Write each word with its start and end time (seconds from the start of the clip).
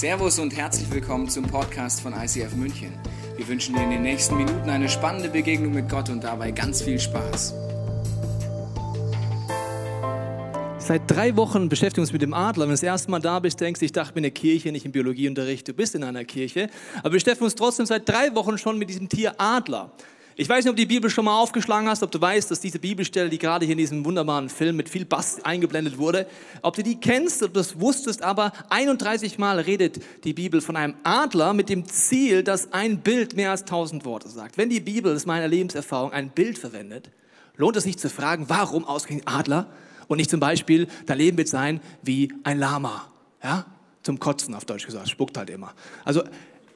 Servus 0.00 0.38
und 0.38 0.56
herzlich 0.56 0.90
willkommen 0.90 1.28
zum 1.28 1.44
Podcast 1.44 2.00
von 2.00 2.14
ICF 2.14 2.54
München. 2.56 2.90
Wir 3.36 3.46
wünschen 3.46 3.74
dir 3.74 3.82
in 3.82 3.90
den 3.90 4.00
nächsten 4.00 4.34
Minuten 4.34 4.70
eine 4.70 4.88
spannende 4.88 5.28
Begegnung 5.28 5.74
mit 5.74 5.90
Gott 5.90 6.08
und 6.08 6.24
dabei 6.24 6.52
ganz 6.52 6.80
viel 6.80 6.98
Spaß. 6.98 7.52
Seit 10.78 11.02
drei 11.06 11.36
Wochen 11.36 11.68
beschäftigen 11.68 11.98
wir 11.98 12.04
uns 12.04 12.14
mit 12.14 12.22
dem 12.22 12.32
Adler. 12.32 12.62
Wenn 12.62 12.70
du 12.70 12.72
das 12.72 12.82
erste 12.82 13.10
Mal 13.10 13.20
da 13.20 13.40
bist, 13.40 13.60
denkst 13.60 13.80
du, 13.80 13.84
ich 13.84 13.92
dachte, 13.92 14.08
ich 14.08 14.14
bin 14.14 14.24
in 14.24 14.32
der 14.32 14.40
Kirche, 14.40 14.72
nicht 14.72 14.86
im 14.86 14.92
Biologieunterricht. 14.92 15.68
Du 15.68 15.74
bist 15.74 15.94
in 15.94 16.02
einer 16.02 16.24
Kirche. 16.24 16.70
Aber 17.00 17.12
wir 17.12 17.18
beschäftigen 17.18 17.44
uns 17.44 17.54
trotzdem 17.54 17.84
seit 17.84 18.08
drei 18.08 18.34
Wochen 18.34 18.56
schon 18.56 18.78
mit 18.78 18.88
diesem 18.88 19.10
Tier 19.10 19.34
Adler. 19.36 19.92
Ich 20.40 20.48
weiß 20.48 20.64
nicht, 20.64 20.70
ob 20.70 20.76
du 20.76 20.80
die 20.80 20.86
Bibel 20.86 21.10
schon 21.10 21.26
mal 21.26 21.38
aufgeschlagen 21.38 21.86
hast, 21.86 22.02
ob 22.02 22.10
du 22.10 22.18
weißt, 22.18 22.50
dass 22.50 22.60
diese 22.60 22.78
Bibelstelle, 22.78 23.28
die 23.28 23.36
gerade 23.36 23.66
hier 23.66 23.74
in 23.74 23.78
diesem 23.78 24.06
wunderbaren 24.06 24.48
Film 24.48 24.74
mit 24.74 24.88
viel 24.88 25.04
Bass 25.04 25.44
eingeblendet 25.44 25.98
wurde, 25.98 26.26
ob 26.62 26.76
du 26.76 26.82
die 26.82 26.98
kennst, 26.98 27.42
ob 27.42 27.52
du 27.52 27.60
das 27.60 27.78
wusstest, 27.78 28.22
aber 28.22 28.54
31 28.70 29.36
Mal 29.36 29.60
redet 29.60 30.02
die 30.24 30.32
Bibel 30.32 30.62
von 30.62 30.76
einem 30.76 30.94
Adler 31.02 31.52
mit 31.52 31.68
dem 31.68 31.84
Ziel, 31.84 32.42
dass 32.42 32.72
ein 32.72 33.02
Bild 33.02 33.36
mehr 33.36 33.50
als 33.50 33.60
1000 33.64 34.06
Worte 34.06 34.30
sagt. 34.30 34.56
Wenn 34.56 34.70
die 34.70 34.80
Bibel, 34.80 35.12
das 35.12 35.24
ist 35.24 35.26
meine 35.26 35.46
Lebenserfahrung, 35.46 36.10
ein 36.12 36.30
Bild 36.30 36.56
verwendet, 36.56 37.10
lohnt 37.56 37.76
es 37.76 37.84
sich 37.84 37.98
zu 37.98 38.08
fragen, 38.08 38.46
warum 38.48 38.86
ausgerechnet 38.86 39.28
Adler 39.28 39.66
und 40.08 40.16
nicht 40.16 40.30
zum 40.30 40.40
Beispiel, 40.40 40.88
dein 41.04 41.18
Leben 41.18 41.36
wird 41.36 41.48
sein 41.48 41.82
wie 42.00 42.32
ein 42.44 42.58
Lama, 42.58 43.12
ja? 43.44 43.66
Zum 44.02 44.18
Kotzen 44.18 44.54
auf 44.54 44.64
Deutsch 44.64 44.86
gesagt, 44.86 45.10
spuckt 45.10 45.36
halt 45.36 45.50
immer. 45.50 45.74
Also 46.06 46.22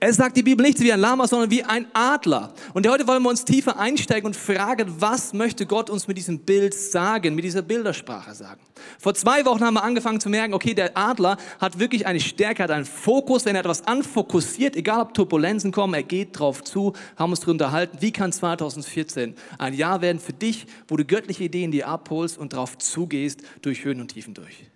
es 0.07 0.17
sagt 0.17 0.37
die 0.37 0.43
Bibel 0.43 0.67
nicht 0.67 0.79
wie 0.81 0.93
ein 0.93 1.01
Lama, 1.01 1.27
sondern 1.27 1.51
wie 1.51 1.63
ein 1.63 1.87
Adler. 1.95 2.53
Und 2.75 2.87
heute 2.87 3.07
wollen 3.07 3.23
wir 3.23 3.31
uns 3.31 3.43
tiefer 3.43 3.79
einsteigen 3.79 4.27
und 4.27 4.37
fragen, 4.37 4.93
was 4.99 5.33
möchte 5.33 5.65
Gott 5.65 5.89
uns 5.89 6.07
mit 6.07 6.19
diesem 6.19 6.41
Bild 6.41 6.75
sagen, 6.75 7.35
mit 7.35 7.43
dieser 7.43 7.63
Bildersprache 7.63 8.35
sagen. 8.35 8.61
Vor 8.99 9.15
zwei 9.15 9.47
Wochen 9.47 9.65
haben 9.65 9.73
wir 9.73 9.83
angefangen 9.83 10.21
zu 10.21 10.29
merken, 10.29 10.53
okay, 10.53 10.75
der 10.75 10.95
Adler 10.95 11.39
hat 11.59 11.79
wirklich 11.79 12.07
eine 12.07 12.21
Stärke, 12.21 12.65
hat 12.65 12.71
einen 12.71 12.85
Fokus. 12.85 13.47
Wenn 13.47 13.57
er 13.57 13.61
etwas 13.61 13.87
anfokussiert, 13.87 14.77
egal 14.77 15.01
ob 15.01 15.15
Turbulenzen 15.15 15.73
kommen, 15.73 15.95
er 15.95 16.03
geht 16.03 16.39
drauf 16.39 16.63
zu, 16.63 16.93
haben 17.17 17.31
uns 17.31 17.41
darüber 17.41 17.53
unterhalten, 17.53 17.97
wie 18.01 18.13
kann 18.13 18.31
2014 18.31 19.35
ein 19.57 19.73
Jahr 19.73 20.03
werden 20.03 20.21
für 20.21 20.35
dich, 20.35 20.67
wo 20.87 20.99
du 20.99 21.07
göttliche 21.07 21.45
Ideen 21.45 21.71
dir 21.71 21.89
abholst 21.89 22.37
und 22.37 22.53
drauf 22.53 22.77
zugehst, 22.77 23.41
durch 23.63 23.85
Höhen 23.85 24.03
und 24.03 24.09
Tiefen 24.09 24.35
durch. 24.35 24.67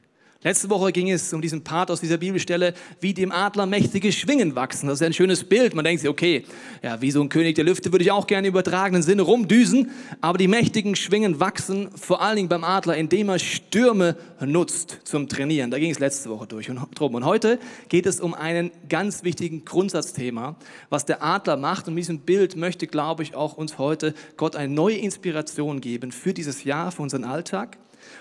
Letzte 0.45 0.71
Woche 0.71 0.93
ging 0.93 1.11
es 1.11 1.33
um 1.33 1.43
diesen 1.43 1.65
Part 1.65 1.91
aus 1.91 2.01
dieser 2.01 2.17
Bibelstelle, 2.17 2.73
wie 3.01 3.13
dem 3.13 3.33
Adler 3.33 3.67
mächtige 3.67 4.13
Schwingen 4.13 4.55
wachsen. 4.55 4.87
Das 4.87 5.01
ist 5.01 5.05
ein 5.05 5.13
schönes 5.13 5.43
Bild. 5.43 5.75
Man 5.75 5.85
denkt 5.85 6.01
sich, 6.01 6.09
okay, 6.09 6.45
ja, 6.81 7.01
wie 7.01 7.11
so 7.11 7.21
ein 7.21 7.29
König 7.29 7.57
der 7.57 7.65
Lüfte 7.65 7.91
würde 7.91 8.05
ich 8.05 8.13
auch 8.13 8.29
gerne 8.29 8.47
im 8.47 8.55
übertragenen 8.55 9.03
Sinne 9.03 9.23
rumdüsen. 9.23 9.91
Aber 10.21 10.39
die 10.39 10.47
mächtigen 10.47 10.95
Schwingen 10.95 11.41
wachsen 11.41 11.89
vor 11.97 12.23
allen 12.23 12.37
Dingen 12.37 12.49
beim 12.49 12.63
Adler, 12.63 12.97
indem 12.97 13.31
er 13.31 13.41
Stürme 13.41 14.17
nutzt 14.39 15.01
zum 15.03 15.29
Trainieren. 15.29 15.73
Da 15.73 15.81
ging 15.81 15.91
es 15.91 15.99
letzte 15.99 16.31
Woche 16.31 16.47
durch 16.47 16.71
und 16.71 16.79
drum. 16.95 17.17
Und 17.17 17.25
heute 17.25 17.59
geht 17.89 18.07
es 18.07 18.21
um 18.21 18.33
einen 18.33 18.71
ganz 18.89 19.25
wichtigen 19.25 19.65
Grundsatzthema, 19.65 20.55
was 20.89 21.05
der 21.05 21.21
Adler 21.21 21.57
macht. 21.57 21.89
Und 21.89 21.95
mit 21.95 22.03
diesem 22.03 22.21
Bild 22.21 22.55
möchte, 22.55 22.87
glaube 22.87 23.25
ich, 23.25 23.35
auch 23.35 23.57
uns 23.57 23.79
heute 23.79 24.15
Gott 24.37 24.55
eine 24.55 24.73
neue 24.73 24.99
Inspiration 24.99 25.81
geben 25.81 26.13
für 26.13 26.33
dieses 26.33 26.63
Jahr, 26.63 26.93
für 26.93 27.03
unseren 27.03 27.25
Alltag. 27.25 27.77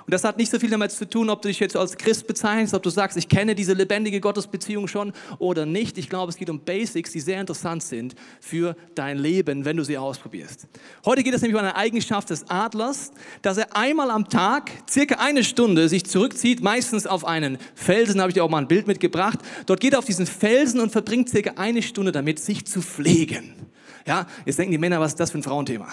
Und 0.07 0.13
das 0.13 0.23
hat 0.23 0.37
nicht 0.37 0.49
so 0.49 0.57
viel 0.57 0.69
damit 0.69 0.93
zu 0.93 1.05
tun, 1.05 1.29
ob 1.29 1.41
du 1.41 1.49
dich 1.49 1.59
jetzt 1.59 1.75
als 1.75 1.97
Christ 1.97 2.27
bezeichnest, 2.27 2.73
ob 2.73 2.81
du 2.81 2.89
sagst, 2.89 3.17
ich 3.17 3.27
kenne 3.27 3.55
diese 3.55 3.73
lebendige 3.73 4.21
Gottesbeziehung 4.21 4.87
schon 4.87 5.11
oder 5.37 5.65
nicht. 5.65 5.97
Ich 5.97 6.07
glaube, 6.07 6.29
es 6.29 6.37
geht 6.37 6.49
um 6.49 6.61
Basics, 6.61 7.11
die 7.11 7.19
sehr 7.19 7.41
interessant 7.41 7.83
sind 7.83 8.15
für 8.39 8.77
dein 8.95 9.17
Leben, 9.17 9.65
wenn 9.65 9.75
du 9.75 9.83
sie 9.83 9.97
ausprobierst. 9.97 10.69
Heute 11.03 11.23
geht 11.23 11.33
es 11.33 11.41
nämlich 11.41 11.59
um 11.59 11.59
eine 11.59 11.75
Eigenschaft 11.75 12.29
des 12.29 12.49
Adlers, 12.49 13.11
dass 13.41 13.57
er 13.57 13.75
einmal 13.75 14.09
am 14.09 14.29
Tag, 14.29 14.71
circa 14.89 15.15
eine 15.15 15.43
Stunde, 15.43 15.89
sich 15.89 16.05
zurückzieht, 16.05 16.63
meistens 16.63 17.05
auf 17.05 17.25
einen 17.25 17.57
Felsen, 17.75 18.21
habe 18.21 18.29
ich 18.29 18.33
dir 18.33 18.45
auch 18.45 18.49
mal 18.49 18.59
ein 18.59 18.69
Bild 18.69 18.87
mitgebracht. 18.87 19.39
Dort 19.65 19.81
geht 19.81 19.91
er 19.91 19.99
auf 19.99 20.05
diesen 20.05 20.25
Felsen 20.25 20.79
und 20.79 20.93
verbringt 20.93 21.27
circa 21.27 21.55
eine 21.57 21.81
Stunde 21.81 22.13
damit, 22.13 22.39
sich 22.39 22.65
zu 22.65 22.81
pflegen. 22.81 23.55
Ja, 24.07 24.25
jetzt 24.45 24.57
denken 24.57 24.71
die 24.71 24.77
Männer, 24.77 25.01
was 25.01 25.11
ist 25.11 25.19
das 25.19 25.31
für 25.31 25.37
ein 25.37 25.43
Frauenthema? 25.43 25.87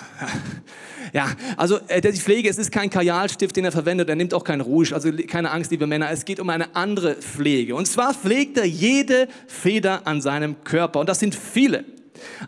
Ja, 1.12 1.28
also 1.56 1.78
äh, 1.86 2.00
die 2.00 2.18
Pflege, 2.18 2.48
es 2.48 2.58
ist 2.58 2.72
kein 2.72 2.90
Kajalstift, 2.90 3.54
den 3.54 3.64
er 3.64 3.72
verwendet, 3.72 4.08
er 4.08 4.16
nimmt 4.16 4.34
auch 4.34 4.42
kein 4.42 4.60
Rouge, 4.60 4.92
also 4.94 5.12
keine 5.28 5.50
Angst, 5.52 5.70
liebe 5.70 5.86
Männer, 5.86 6.10
es 6.10 6.24
geht 6.24 6.40
um 6.40 6.50
eine 6.50 6.74
andere 6.74 7.14
Pflege. 7.14 7.76
Und 7.76 7.86
zwar 7.86 8.14
pflegt 8.14 8.56
er 8.58 8.64
jede 8.64 9.28
Feder 9.46 10.06
an 10.06 10.20
seinem 10.20 10.64
Körper 10.64 10.98
und 10.98 11.08
das 11.08 11.20
sind 11.20 11.34
viele. 11.34 11.84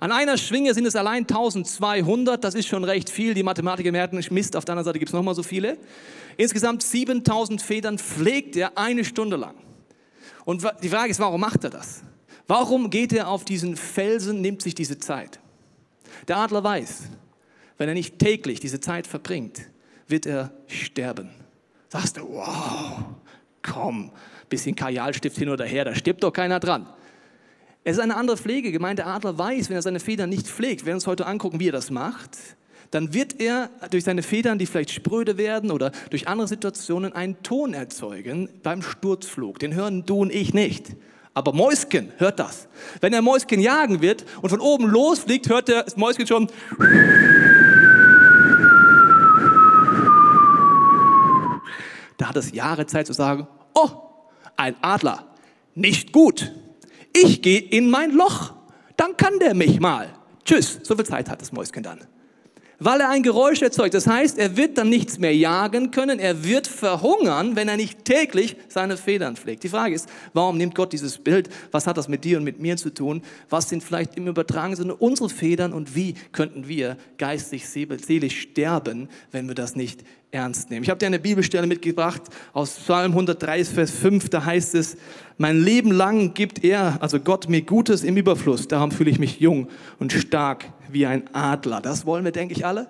An 0.00 0.10
einer 0.10 0.36
Schwinge 0.36 0.74
sind 0.74 0.86
es 0.86 0.96
allein 0.96 1.22
1200, 1.22 2.42
das 2.42 2.54
ist 2.54 2.66
schon 2.66 2.82
recht 2.82 3.10
viel. 3.10 3.34
Die 3.34 3.42
Mathematiker 3.42 3.92
merken, 3.92 4.20
Mist, 4.30 4.56
auf 4.56 4.64
der 4.64 4.72
anderen 4.72 4.86
Seite 4.86 4.98
gibt 4.98 5.10
es 5.10 5.14
nochmal 5.14 5.34
so 5.34 5.42
viele. 5.42 5.78
Insgesamt 6.36 6.82
7000 6.82 7.62
Federn 7.62 7.98
pflegt 7.98 8.56
er 8.56 8.76
eine 8.76 9.04
Stunde 9.04 9.36
lang. 9.36 9.54
Und 10.44 10.66
die 10.82 10.88
Frage 10.88 11.10
ist, 11.10 11.20
warum 11.20 11.40
macht 11.40 11.64
er 11.64 11.70
das? 11.70 12.02
Warum 12.48 12.90
geht 12.90 13.12
er 13.12 13.28
auf 13.28 13.44
diesen 13.44 13.76
Felsen, 13.76 14.40
nimmt 14.40 14.62
sich 14.62 14.74
diese 14.74 14.98
Zeit? 14.98 15.40
Der 16.28 16.38
Adler 16.38 16.64
weiß, 16.64 17.04
wenn 17.78 17.88
er 17.88 17.94
nicht 17.94 18.18
täglich 18.18 18.60
diese 18.60 18.80
Zeit 18.80 19.06
verbringt, 19.06 19.62
wird 20.08 20.26
er 20.26 20.52
sterben. 20.66 21.30
Sagst 21.88 22.16
du, 22.16 22.28
wow, 22.28 23.04
komm, 23.62 24.10
bisschen 24.48 24.74
Kajalstift 24.74 25.36
hin 25.36 25.48
oder 25.48 25.64
her, 25.64 25.84
da 25.84 25.94
stirbt 25.94 26.22
doch 26.22 26.32
keiner 26.32 26.60
dran. 26.60 26.86
Es 27.84 27.96
ist 27.96 28.02
eine 28.02 28.16
andere 28.16 28.36
Pflege. 28.36 28.72
Gemeinde 28.72 29.06
Adler 29.06 29.38
weiß, 29.38 29.68
wenn 29.68 29.76
er 29.76 29.82
seine 29.82 30.00
Federn 30.00 30.28
nicht 30.28 30.48
pflegt, 30.48 30.82
wir 30.82 30.86
werden 30.86 30.96
uns 30.96 31.06
heute 31.06 31.26
angucken, 31.26 31.60
wie 31.60 31.68
er 31.68 31.72
das 31.72 31.90
macht, 31.90 32.36
dann 32.90 33.14
wird 33.14 33.40
er 33.40 33.70
durch 33.90 34.04
seine 34.04 34.22
Federn, 34.22 34.58
die 34.58 34.66
vielleicht 34.66 34.90
spröde 34.90 35.38
werden 35.38 35.70
oder 35.70 35.92
durch 36.10 36.28
andere 36.28 36.48
Situationen, 36.48 37.12
einen 37.12 37.42
Ton 37.42 37.74
erzeugen 37.74 38.48
beim 38.62 38.82
Sturzflug. 38.82 39.58
Den 39.58 39.74
hören 39.74 40.04
du 40.04 40.18
und 40.18 40.32
ich 40.32 40.54
nicht. 40.54 40.96
Aber 41.36 41.52
Mäuschen 41.52 42.12
hört 42.16 42.38
das. 42.38 42.66
Wenn 43.02 43.12
er 43.12 43.20
Mäuschen 43.20 43.60
jagen 43.60 44.00
wird 44.00 44.24
und 44.40 44.48
von 44.48 44.58
oben 44.58 44.86
losfliegt, 44.86 45.50
hört 45.50 45.68
der 45.68 45.84
Mäuschen 45.94 46.26
schon. 46.26 46.48
Da 52.16 52.30
hat 52.30 52.36
es 52.36 52.52
Jahre 52.52 52.86
Zeit 52.86 53.06
zu 53.06 53.12
sagen, 53.12 53.46
oh, 53.74 53.90
ein 54.56 54.76
Adler, 54.80 55.26
nicht 55.74 56.10
gut. 56.10 56.54
Ich 57.12 57.42
gehe 57.42 57.60
in 57.60 57.90
mein 57.90 58.12
Loch, 58.12 58.54
dann 58.96 59.14
kann 59.18 59.38
der 59.38 59.54
mich 59.54 59.78
mal. 59.78 60.08
Tschüss, 60.42 60.80
so 60.84 60.96
viel 60.96 61.04
Zeit 61.04 61.28
hat 61.28 61.42
das 61.42 61.52
Mäuschen 61.52 61.82
dann 61.82 62.00
weil 62.78 63.00
er 63.00 63.10
ein 63.10 63.22
Geräusch 63.22 63.62
erzeugt. 63.62 63.94
Das 63.94 64.06
heißt, 64.06 64.38
er 64.38 64.56
wird 64.56 64.78
dann 64.78 64.88
nichts 64.88 65.18
mehr 65.18 65.34
jagen 65.34 65.90
können, 65.90 66.18
er 66.18 66.44
wird 66.44 66.66
verhungern, 66.66 67.56
wenn 67.56 67.68
er 67.68 67.76
nicht 67.76 68.04
täglich 68.04 68.56
seine 68.68 68.96
Federn 68.96 69.36
pflegt. 69.36 69.62
Die 69.62 69.68
Frage 69.68 69.94
ist, 69.94 70.08
warum 70.32 70.58
nimmt 70.58 70.74
Gott 70.74 70.92
dieses 70.92 71.18
Bild? 71.18 71.48
Was 71.70 71.86
hat 71.86 71.96
das 71.96 72.08
mit 72.08 72.24
dir 72.24 72.38
und 72.38 72.44
mit 72.44 72.60
mir 72.60 72.76
zu 72.76 72.90
tun? 72.90 73.22
Was 73.48 73.68
sind 73.68 73.82
vielleicht 73.82 74.16
im 74.16 74.26
übertragenen 74.26 74.76
Sinne 74.76 74.94
unsere 74.94 75.28
Federn 75.28 75.72
und 75.72 75.94
wie 75.94 76.14
könnten 76.32 76.68
wir 76.68 76.96
geistig, 77.18 77.68
seelisch 77.68 78.40
sterben, 78.40 79.08
wenn 79.32 79.48
wir 79.48 79.54
das 79.54 79.76
nicht 79.76 80.04
ernst 80.30 80.70
nehmen. 80.70 80.82
Ich 80.82 80.90
habe 80.90 80.98
dir 80.98 81.06
eine 81.06 81.18
Bibelstelle 81.18 81.66
mitgebracht 81.66 82.22
aus 82.52 82.74
Psalm 82.74 83.12
130, 83.12 83.74
Vers 83.74 83.90
5. 83.90 84.28
Da 84.28 84.44
heißt 84.44 84.74
es, 84.74 84.96
mein 85.38 85.60
Leben 85.60 85.90
lang 85.90 86.34
gibt 86.34 86.64
er, 86.64 86.98
also 87.00 87.20
Gott, 87.20 87.48
mir 87.48 87.62
Gutes 87.62 88.04
im 88.04 88.16
Überfluss. 88.16 88.68
Darum 88.68 88.90
fühle 88.90 89.10
ich 89.10 89.18
mich 89.18 89.40
jung 89.40 89.68
und 89.98 90.12
stark 90.12 90.66
wie 90.90 91.06
ein 91.06 91.32
Adler. 91.34 91.80
Das 91.80 92.06
wollen 92.06 92.24
wir, 92.24 92.32
denke 92.32 92.54
ich, 92.54 92.66
alle. 92.66 92.88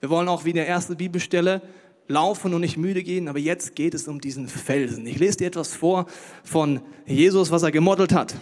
Wir 0.00 0.10
wollen 0.10 0.28
auch 0.28 0.44
wie 0.44 0.50
in 0.50 0.56
der 0.56 0.68
ersten 0.68 0.96
Bibelstelle 0.96 1.62
laufen 2.08 2.52
und 2.52 2.60
nicht 2.60 2.76
müde 2.76 3.02
gehen, 3.02 3.28
aber 3.28 3.38
jetzt 3.38 3.74
geht 3.74 3.94
es 3.94 4.08
um 4.08 4.20
diesen 4.20 4.48
Felsen. 4.48 5.06
Ich 5.06 5.18
lese 5.18 5.38
dir 5.38 5.46
etwas 5.46 5.74
vor 5.74 6.06
von 6.42 6.80
Jesus, 7.06 7.50
was 7.50 7.62
er 7.62 7.70
gemodelt 7.70 8.12
hat. 8.12 8.34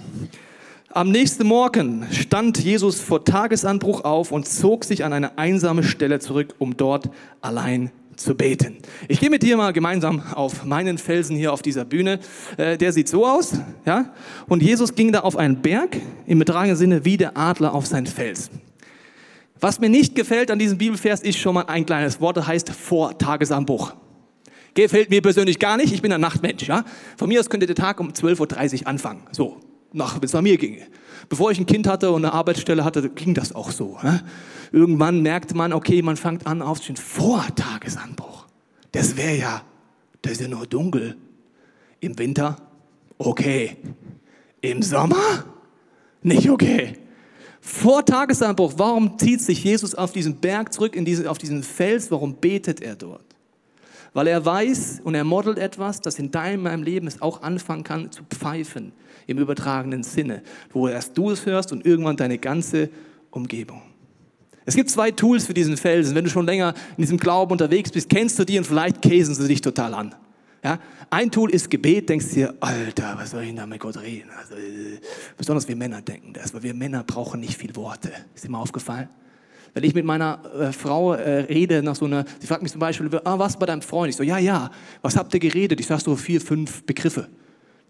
Am 0.91 1.11
nächsten 1.11 1.47
Morgen 1.47 2.07
stand 2.11 2.59
Jesus 2.59 3.01
vor 3.01 3.25
Tagesanbruch 3.25 4.05
auf 4.05 4.31
und 4.31 4.47
zog 4.47 4.85
sich 4.85 5.05
an 5.05 5.13
eine 5.13 5.39
einsame 5.39 5.85
Stelle 5.85 6.19
zurück, 6.19 6.55
um 6.59 6.77
dort 6.77 7.09
allein 7.41 7.91
zu 8.17 8.35
beten. 8.35 8.79
Ich 9.09 9.21
gehe 9.21 9.31
mit 9.31 9.43
dir 9.43 9.57
mal 9.57 9.73
gemeinsam 9.73 10.23
auf 10.35 10.65
meinen 10.65 10.99
Felsen 10.99 11.37
hier 11.37 11.53
auf 11.53 11.63
dieser 11.63 11.85
Bühne. 11.85 12.19
Äh, 12.57 12.77
der 12.79 12.93
sieht 12.93 13.09
so 13.09 13.27
aus, 13.27 13.55
ja. 13.85 14.13
Und 14.49 14.63
Jesus 14.63 14.95
ging 14.95 15.13
da 15.13 15.21
auf 15.21 15.37
einen 15.37 15.63
Berg, 15.63 15.97
im 16.27 16.39
betragenen 16.39 16.77
Sinne 16.77 17.05
wie 17.05 17.17
der 17.17 17.37
Adler 17.37 17.75
auf 17.75 17.87
seinen 17.87 18.07
Fels. 18.07 18.51
Was 19.61 19.79
mir 19.79 19.89
nicht 19.89 20.15
gefällt 20.15 20.51
an 20.51 20.59
diesem 20.59 20.79
Bibelvers 20.79 21.21
ist 21.21 21.39
schon 21.39 21.55
mal 21.55 21.67
ein 21.67 21.87
kleines 21.87 22.21
Wort, 22.21 22.37
das 22.37 22.47
heißt 22.47 22.71
vor 22.71 23.17
Tagesanbruch. 23.17 23.95
Gefällt 24.75 25.11
mir 25.11 25.23
persönlich 25.23 25.59
gar 25.59 25.77
nicht, 25.77 25.93
ich 25.93 26.03
bin 26.03 26.13
ein 26.13 26.21
Nachtmensch. 26.21 26.67
Ja? 26.67 26.85
Von 27.17 27.29
mir 27.29 27.39
aus 27.39 27.49
könnte 27.49 27.67
der 27.67 27.77
Tag 27.77 28.01
um 28.01 28.11
12.30 28.11 28.81
Uhr 28.81 28.87
anfangen, 28.89 29.23
so, 29.31 29.61
wenn 29.93 30.25
es 30.25 30.33
nach 30.33 30.43
mir 30.43 30.57
ginge. 30.57 30.87
Bevor 31.29 31.51
ich 31.51 31.59
ein 31.59 31.67
Kind 31.67 31.87
hatte 31.87 32.11
und 32.11 32.25
eine 32.25 32.35
Arbeitsstelle 32.35 32.85
hatte, 32.85 33.09
ging 33.11 33.35
das 33.35 33.55
auch 33.55 33.71
so. 33.71 33.99
Ne? 34.03 34.23
Irgendwann 34.73 35.23
merkte 35.23 35.57
man, 35.57 35.73
okay, 35.73 36.03
man 36.03 36.17
fängt 36.17 36.47
an 36.47 36.63
aufzustehen 36.63 36.97
vor 36.97 37.45
Tagesanbruch. 37.55 38.47
Das 38.91 39.17
wäre 39.17 39.37
ja, 39.37 39.63
das 40.21 40.33
ist 40.33 40.41
ja 40.43 40.49
nur 40.49 40.67
dunkel. 40.67 41.17
Im 42.01 42.19
Winter, 42.19 42.57
okay. 43.19 43.77
Im 44.61 44.83
Sommer, 44.83 45.45
nicht 46.23 46.51
okay. 46.51 46.99
Vor 47.61 48.05
Tagesanbruch, 48.05 48.75
warum 48.77 49.19
zieht 49.19 49.41
sich 49.41 49.63
Jesus 49.63 49.95
auf 49.95 50.13
diesen 50.13 50.37
Berg 50.37 50.73
zurück, 50.73 50.97
in 50.97 51.05
diese, 51.05 51.31
auf 51.31 51.39
diesen 51.39 51.63
Fels? 51.63 52.11
Warum 52.11 52.35
betet 52.35 52.81
er 52.81 52.97
dort? 52.97 53.25
Weil 54.13 54.27
er 54.27 54.45
weiß 54.45 55.01
und 55.05 55.15
er 55.15 55.25
modelt 55.25 55.59
etwas, 55.59 56.01
das 56.01 56.19
in 56.19 56.31
deinem 56.31 56.65
meinem 56.65 56.83
Leben 56.83 57.07
es 57.07 57.23
auch 57.23 57.43
anfangen 57.43 57.85
kann 57.85 58.11
zu 58.11 58.25
pfeifen, 58.25 58.93
im 59.27 59.39
übertragenen 59.39 60.03
Sinne, 60.03 60.43
wo 60.73 60.89
erst 60.89 61.17
du 61.17 61.31
es 61.31 61.47
hörst 61.47 61.73
und 61.73 61.85
irgendwann 61.87 62.17
deine 62.17 62.39
ganze 62.39 62.91
Umgebung. 63.31 63.83
Es 64.65 64.77
gibt 64.77 64.91
zwei 64.91 65.11
Tools 65.11 65.47
für 65.47 65.55
diesen 65.55 65.77
Felsen. 65.77 66.15
Wenn 66.15 66.25
du 66.25 66.31
schon 66.31 66.47
länger 66.47 66.75
in 66.97 67.03
diesem 67.03 67.19
Glauben 67.19 67.53
unterwegs 67.53 67.91
bist, 67.91 68.09
kennst 68.09 68.39
du 68.39 68.45
die 68.45 68.59
und 68.59 68.65
vielleicht 68.65 69.03
käsen 69.03 69.35
sie 69.35 69.49
dich 69.49 69.61
total 69.61 69.95
an. 69.95 70.15
Ja? 70.63 70.79
Ein 71.11 71.31
Tool 71.31 71.51
ist 71.51 71.71
Gebet, 71.71 72.09
denkst 72.09 72.31
dir, 72.31 72.55
Alter, 72.61 73.15
was 73.17 73.33
soll 73.33 73.43
ich 73.43 73.49
denn 73.49 73.57
da 73.57 73.67
mit 73.67 73.81
Gott 73.81 74.01
reden? 74.01 74.31
Also, 74.39 74.55
äh, 74.55 75.01
besonders 75.37 75.67
wir 75.67 75.77
Männer 75.77 76.01
denken 76.01 76.33
das, 76.33 76.55
weil 76.55 76.63
wir 76.63 76.75
Männer 76.75 77.03
brauchen 77.03 77.41
nicht 77.41 77.57
viel 77.57 77.75
Worte. 77.75 78.13
Ist 78.35 78.45
dir 78.45 78.51
mal 78.51 78.61
aufgefallen? 78.61 79.09
Wenn 79.75 79.85
ich 79.85 79.95
mit 79.95 80.05
meiner 80.05 80.41
äh, 80.55 80.73
Frau 80.73 81.15
äh, 81.15 81.41
rede, 81.41 81.83
nach 81.83 81.97
so 81.97 82.05
einer, 82.05 82.25
sie 82.39 82.47
fragt 82.47 82.63
mich 82.63 82.73
zum 82.73 82.79
Beispiel, 82.79 83.11
ah, 83.25 83.39
was 83.39 83.59
bei 83.59 83.67
deinem 83.67 83.83
Freund? 83.83 84.11
Ich 84.11 84.17
so, 84.17 84.23
ja, 84.23 84.39
ja, 84.39 84.71
was 85.01 85.17
habt 85.17 85.33
ihr 85.35 85.41
geredet? 85.41 85.81
Ich 85.81 85.87
sag 85.87 86.01
so 86.01 86.15
vier, 86.15 86.41
fünf 86.41 86.85
Begriffe. 86.85 87.29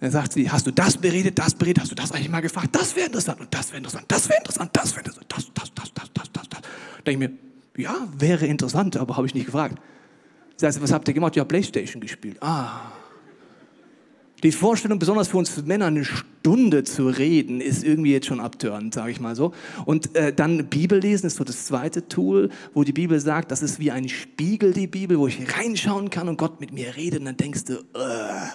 Dann 0.02 0.10
sagt 0.10 0.32
sie, 0.32 0.50
hast 0.50 0.66
du 0.66 0.72
das 0.72 0.96
beredet, 0.96 1.38
das 1.38 1.54
beredet, 1.54 1.81
hast 1.81 1.93
du 1.93 1.94
das 1.94 2.10
eigentlich 2.10 2.28
mal 2.28 2.40
gefragt? 2.40 2.70
Das 2.72 2.96
wäre 2.96 3.06
interessant 3.06 3.38
und 3.38 3.54
das 3.54 3.70
wäre 3.70 3.76
interessant, 3.78 4.04
das 4.08 4.28
wäre 4.28 4.38
interessant, 4.38 4.70
das 4.72 4.90
wäre 4.96 4.99
interessant, 4.99 5.26
das, 5.28 5.52
das, 5.54 5.72
das, 5.75 5.93
das, 5.94 6.12
das, 6.12 6.32
das, 6.32 6.49
das. 6.49 6.60
Denke 7.06 7.25
ich 7.25 7.31
mir, 7.31 7.82
ja, 7.84 8.08
wäre 8.19 8.46
interessant, 8.46 8.96
aber 8.96 9.16
habe 9.16 9.28
ich 9.28 9.34
nicht 9.34 9.46
gefragt. 9.46 9.81
Das 10.58 10.66
heißt, 10.66 10.82
was 10.82 10.93
habt 10.93 11.06
ihr 11.06 11.14
gemacht? 11.14 11.37
Ja, 11.37 11.44
Playstation 11.44 12.00
gespielt. 12.00 12.37
Ah. 12.43 12.90
Die 14.43 14.50
Vorstellung, 14.50 14.99
besonders 14.99 15.28
für 15.28 15.37
uns 15.37 15.56
Männer, 15.66 15.87
eine 15.87 16.04
Stunde 16.04 16.82
zu 16.82 17.06
reden, 17.06 17.60
ist 17.60 17.84
irgendwie 17.84 18.10
jetzt 18.10 18.26
schon 18.26 18.40
abtörend, 18.40 18.94
sage 18.94 19.12
ich 19.12 19.20
mal 19.20 19.37
so. 19.37 19.52
Und 19.84 20.16
äh, 20.16 20.32
dann 20.32 20.66
Bibel 20.66 20.99
lesen 20.99 21.28
ist 21.28 21.37
so 21.37 21.44
das 21.44 21.66
zweite 21.66 22.08
Tool, 22.08 22.50
wo 22.75 22.82
die 22.82 22.93
Bibel 22.93 23.20
sagt, 23.20 23.52
das 23.52 23.62
ist 23.62 23.78
wie 23.78 23.93
ein 23.93 24.08
Spiegel, 24.08 24.72
die 24.72 24.88
Bibel, 24.88 25.16
wo 25.16 25.28
ich 25.28 25.56
reinschauen 25.56 26.10
kann 26.10 26.28
und 26.28 26.38
Gott 26.38 26.60
mit 26.60 26.72
mir 26.72 26.96
redet. 26.96 27.20
Und 27.20 27.26
dann 27.26 27.37
denkst 27.37 27.66
du, 27.66 27.75
äh, 27.75 28.49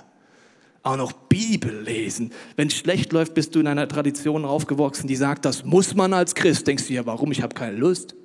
auch 0.88 0.98
noch 0.98 1.12
Bibel 1.12 1.82
lesen. 1.82 2.32
Wenn 2.56 2.68
es 2.68 2.76
schlecht 2.76 3.14
läuft, 3.14 3.34
bist 3.34 3.56
du 3.56 3.60
in 3.60 3.68
einer 3.68 3.88
Tradition 3.88 4.46
aufgewachsen, 4.46 5.08
die 5.08 5.16
sagt, 5.16 5.46
das 5.46 5.64
muss 5.66 5.96
man 5.96 6.14
als 6.14 6.36
Christ. 6.36 6.68
Denkst 6.68 6.88
du 6.88 6.94
ja, 6.94 7.06
warum? 7.06 7.32
Ich 7.32 7.42
habe 7.42 7.54
keine 7.54 7.78
Lust. 7.78 8.16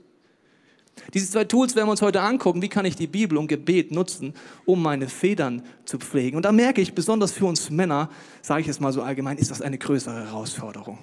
Diese 1.14 1.30
zwei 1.30 1.44
Tools 1.44 1.74
werden 1.74 1.88
wir 1.88 1.92
uns 1.92 2.02
heute 2.02 2.20
angucken. 2.20 2.62
Wie 2.62 2.68
kann 2.68 2.84
ich 2.84 2.96
die 2.96 3.06
Bibel 3.06 3.38
und 3.38 3.48
Gebet 3.48 3.92
nutzen, 3.92 4.34
um 4.64 4.82
meine 4.82 5.08
Federn 5.08 5.62
zu 5.84 5.98
pflegen? 5.98 6.36
Und 6.36 6.44
da 6.44 6.52
merke 6.52 6.80
ich, 6.80 6.94
besonders 6.94 7.32
für 7.32 7.46
uns 7.46 7.70
Männer, 7.70 8.10
sage 8.40 8.62
ich 8.62 8.68
es 8.68 8.80
mal 8.80 8.92
so 8.92 9.02
allgemein, 9.02 9.38
ist 9.38 9.50
das 9.50 9.62
eine 9.62 9.78
größere 9.78 10.26
Herausforderung. 10.26 10.98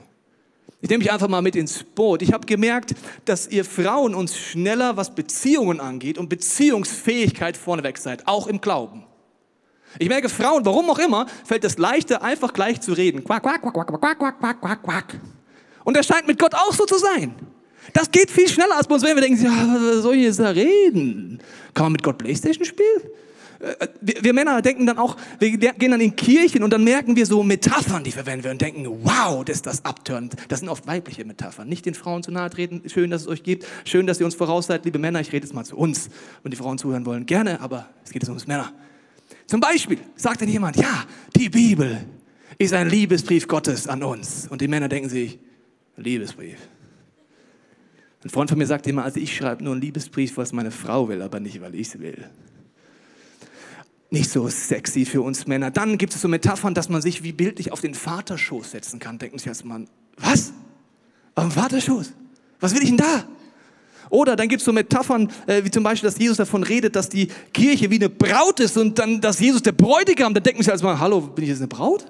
Ich 0.81 0.89
nehme 0.89 0.99
mich 0.99 1.11
einfach 1.11 1.27
mal 1.27 1.41
mit 1.41 1.55
ins 1.55 1.83
Boot. 1.83 2.21
Ich 2.21 2.31
habe 2.31 2.45
gemerkt, 2.45 2.95
dass 3.25 3.47
ihr 3.47 3.65
Frauen 3.65 4.15
uns 4.15 4.37
schneller, 4.37 4.95
was 4.95 5.13
Beziehungen 5.13 5.81
angeht 5.81 6.17
und 6.17 6.29
Beziehungsfähigkeit 6.29 7.57
vorneweg 7.57 7.97
seid, 7.97 8.27
auch 8.27 8.47
im 8.47 8.61
Glauben. 8.61 9.03
Ich 9.97 10.07
merke, 10.07 10.29
Frauen, 10.29 10.65
warum 10.65 10.89
auch 10.89 10.99
immer, 10.99 11.25
fällt 11.45 11.63
es 11.63 11.77
leichter, 11.77 12.21
einfach 12.21 12.53
gleich 12.53 12.81
zu 12.81 12.93
reden. 12.93 13.23
Quack, 13.23 13.41
quack, 13.41 13.61
quack, 13.61 13.73
quack, 13.73 13.87
quack, 13.87 14.19
quack, 14.19 14.39
quack, 14.39 14.61
quack, 14.61 14.83
quack. 14.83 15.19
Und 15.83 15.97
das 15.97 16.05
scheint 16.05 16.27
mit 16.27 16.37
Gott 16.37 16.53
auch 16.53 16.73
so 16.73 16.85
zu 16.85 16.97
sein. 16.97 17.33
Das 17.93 18.11
geht 18.11 18.29
viel 18.29 18.47
schneller 18.47 18.77
als 18.77 18.87
bei 18.87 18.95
uns, 18.95 19.03
wenn 19.03 19.15
wir 19.15 19.21
denken, 19.21 19.43
ja, 19.43 19.51
was 19.51 20.03
soll 20.03 20.15
ich 20.15 20.23
jetzt 20.23 20.39
da 20.39 20.49
reden? 20.49 21.39
Kann 21.73 21.85
man 21.85 21.93
mit 21.93 22.03
Gott 22.03 22.17
Playstation 22.17 22.65
spielen? 22.65 23.01
Äh, 23.59 23.87
wir, 24.01 24.23
wir, 24.23 24.33
Männer 24.33 24.61
denken 24.61 24.85
dann 24.85 24.97
auch, 24.97 25.17
wir 25.39 25.57
gehen 25.57 25.91
dann 25.91 26.01
in 26.01 26.15
Kirchen 26.15 26.63
und 26.63 26.71
dann 26.71 26.83
merken 26.83 27.15
wir 27.15 27.25
so 27.25 27.43
Metaphern, 27.43 28.03
die 28.03 28.11
verwenden 28.11 28.43
wir 28.43 28.51
und 28.51 28.61
denken, 28.61 28.85
wow, 29.03 29.43
das 29.43 29.57
ist 29.57 29.65
das 29.65 29.85
abtörend. 29.85 30.35
Das 30.47 30.59
sind 30.59 30.69
oft 30.69 30.87
weibliche 30.87 31.25
Metaphern. 31.25 31.67
Nicht 31.67 31.85
den 31.85 31.93
Frauen 31.93 32.23
zu 32.23 32.31
nahe 32.31 32.49
treten. 32.49 32.81
Schön, 32.87 33.09
dass 33.09 33.23
es 33.23 33.27
euch 33.27 33.43
gibt. 33.43 33.65
Schön, 33.85 34.07
dass 34.07 34.19
ihr 34.19 34.25
uns 34.25 34.35
voraus 34.35 34.67
seid, 34.67 34.85
liebe 34.85 34.99
Männer. 34.99 35.19
Ich 35.19 35.31
rede 35.31 35.45
jetzt 35.45 35.53
mal 35.53 35.65
zu 35.65 35.75
uns. 35.77 36.09
Und 36.43 36.51
die 36.51 36.57
Frauen 36.57 36.77
zuhören 36.77 37.05
wollen, 37.05 37.25
gerne, 37.25 37.59
aber 37.61 37.87
es 38.03 38.11
geht 38.11 38.21
jetzt 38.21 38.29
ums 38.29 38.47
Männer. 38.47 38.71
Zum 39.49 39.61
Beispiel 39.61 39.97
sagt 40.15 40.43
dann 40.43 40.47
jemand, 40.47 40.75
ja, 40.75 41.05
die 41.35 41.49
Bibel 41.49 42.05
ist 42.59 42.71
ein 42.71 42.87
Liebesbrief 42.87 43.47
Gottes 43.47 43.87
an 43.87 44.03
uns. 44.03 44.47
Und 44.47 44.61
die 44.61 44.67
Männer 44.67 44.87
denken 44.87 45.09
sich, 45.09 45.39
Liebesbrief. 45.97 46.59
Ein 48.23 48.29
Freund 48.29 48.51
von 48.51 48.59
mir 48.59 48.67
sagt 48.67 48.85
immer, 48.85 49.03
also 49.03 49.19
ich 49.19 49.35
schreibe 49.35 49.63
nur 49.63 49.73
einen 49.73 49.81
Liebesbrief, 49.81 50.37
was 50.37 50.53
meine 50.53 50.69
Frau 50.69 51.09
will, 51.09 51.23
aber 51.23 51.39
nicht, 51.39 51.61
weil 51.61 51.73
ich 51.73 51.87
es 51.87 51.99
will. 51.99 52.29
Nicht 54.11 54.29
so 54.29 54.47
sexy 54.49 55.03
für 55.03 55.23
uns 55.23 55.47
Männer. 55.47 55.71
Dann 55.71 55.97
gibt 55.97 56.13
es 56.13 56.21
so 56.21 56.27
Metaphern, 56.27 56.75
dass 56.75 56.87
man 56.87 57.01
sich 57.01 57.23
wie 57.23 57.31
bildlich 57.31 57.71
auf 57.71 57.81
den 57.81 57.95
Vaterschoß 57.95 58.69
setzen 58.69 58.99
kann. 58.99 59.17
Denken 59.17 59.39
Sie 59.39 59.49
als 59.49 59.63
Mann, 59.63 59.89
was? 60.17 60.53
Auf 61.33 61.45
den 61.45 61.51
Vaterschoß? 61.53 62.13
Was 62.59 62.75
will 62.75 62.83
ich 62.83 62.89
denn 62.89 62.97
da? 62.97 63.27
Oder 64.09 64.35
dann 64.35 64.47
gibt 64.47 64.61
es 64.61 64.65
so 64.65 64.73
Metaphern, 64.73 65.29
äh, 65.45 65.63
wie 65.63 65.71
zum 65.71 65.83
Beispiel, 65.83 66.09
dass 66.09 66.17
Jesus 66.17 66.37
davon 66.37 66.63
redet, 66.63 66.95
dass 66.95 67.09
die 67.09 67.27
Kirche 67.53 67.89
wie 67.89 67.95
eine 67.95 68.09
Braut 68.09 68.59
ist 68.59 68.77
und 68.77 68.97
dann, 68.97 69.21
dass 69.21 69.39
Jesus 69.39 69.61
der 69.61 69.71
Bräutigam, 69.71 70.33
da 70.33 70.39
denken 70.39 70.63
Sie 70.63 70.71
Mann, 70.83 70.99
hallo, 70.99 71.21
bin 71.21 71.43
ich 71.43 71.49
jetzt 71.49 71.59
eine 71.59 71.67
Braut? 71.67 72.05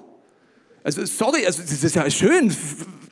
Also 0.82 1.04
sorry, 1.04 1.44
also, 1.44 1.60
das 1.60 1.84
ist 1.84 1.94
ja 1.94 2.10
schön, 2.10 2.54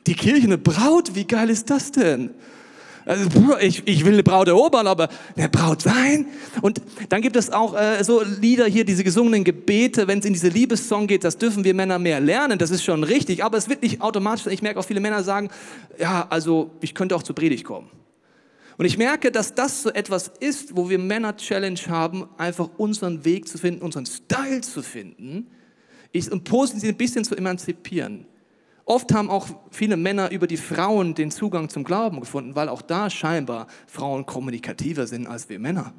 die 0.07 0.15
Kirche 0.15 0.45
eine 0.45 0.57
Braut, 0.57 1.13
wie 1.13 1.25
geil 1.25 1.49
ist 1.49 1.69
das 1.69 1.91
denn? 1.91 2.31
Also, 3.05 3.57
ich, 3.59 3.87
ich 3.87 4.05
will 4.05 4.13
eine 4.13 4.23
Braut 4.23 4.47
erobern, 4.47 4.85
aber 4.85 5.09
eine 5.35 5.49
Braut 5.49 5.81
sein. 5.81 6.27
Und 6.61 6.81
dann 7.09 7.21
gibt 7.21 7.35
es 7.35 7.51
auch 7.51 7.75
äh, 7.75 8.03
so 8.03 8.21
Lieder 8.21 8.65
hier, 8.65 8.85
diese 8.85 9.03
gesungenen 9.03 9.43
Gebete, 9.43 10.07
wenn 10.07 10.19
es 10.19 10.25
in 10.25 10.33
diese 10.33 10.49
Liebessong 10.49 11.07
geht, 11.07 11.23
das 11.23 11.37
dürfen 11.37 11.63
wir 11.63 11.73
Männer 11.73 11.97
mehr 11.99 12.19
lernen, 12.19 12.59
das 12.59 12.71
ist 12.71 12.83
schon 12.83 13.03
richtig, 13.03 13.43
aber 13.43 13.57
es 13.57 13.69
wird 13.69 13.81
nicht 13.81 14.01
automatisch, 14.01 14.47
ich 14.47 14.61
merke 14.61 14.79
auch 14.79 14.85
viele 14.85 14.99
Männer 14.99 15.23
sagen, 15.23 15.49
ja, 15.97 16.27
also 16.29 16.71
ich 16.81 16.93
könnte 16.93 17.15
auch 17.15 17.23
zur 17.23 17.35
Predigt 17.35 17.63
kommen. 17.63 17.89
Und 18.79 18.85
ich 18.85 18.97
merke, 18.97 19.29
dass 19.29 19.53
das 19.53 19.83
so 19.83 19.89
etwas 19.89 20.31
ist, 20.39 20.77
wo 20.77 20.89
wir 20.89 20.97
Männer 20.97 21.35
Challenge 21.35 21.81
haben, 21.89 22.29
einfach 22.37 22.69
unseren 22.77 23.25
Weg 23.25 23.49
zu 23.49 23.57
finden, 23.57 23.81
unseren 23.81 24.05
Style 24.05 24.61
zu 24.61 24.81
finden, 24.81 25.47
ist 26.13 26.31
um 26.31 26.45
positiv 26.45 26.87
ein 26.87 26.95
bisschen 26.95 27.25
zu 27.25 27.35
emanzipieren. 27.35 28.25
Oft 28.85 29.13
haben 29.13 29.29
auch 29.29 29.47
viele 29.69 29.97
Männer 29.97 30.31
über 30.31 30.47
die 30.47 30.55
Frauen 30.55 31.13
den 31.13 31.29
Zugang 31.29 31.67
zum 31.67 31.83
Glauben 31.83 32.21
gefunden, 32.21 32.55
weil 32.55 32.69
auch 32.69 32.81
da 32.81 33.09
scheinbar 33.09 33.67
Frauen 33.85 34.25
kommunikativer 34.25 35.07
sind 35.07 35.27
als 35.27 35.49
wir 35.49 35.59
Männer. 35.59 35.93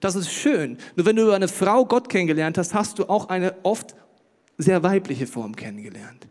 Das 0.00 0.14
ist 0.14 0.30
schön. 0.30 0.76
Nur 0.94 1.06
wenn 1.06 1.16
du 1.16 1.22
über 1.22 1.36
eine 1.36 1.48
Frau 1.48 1.86
Gott 1.86 2.10
kennengelernt 2.10 2.58
hast, 2.58 2.74
hast 2.74 2.98
du 2.98 3.08
auch 3.08 3.30
eine 3.30 3.54
oft 3.62 3.96
sehr 4.58 4.82
weibliche 4.82 5.26
Form 5.26 5.56
kennengelernt. 5.56 6.28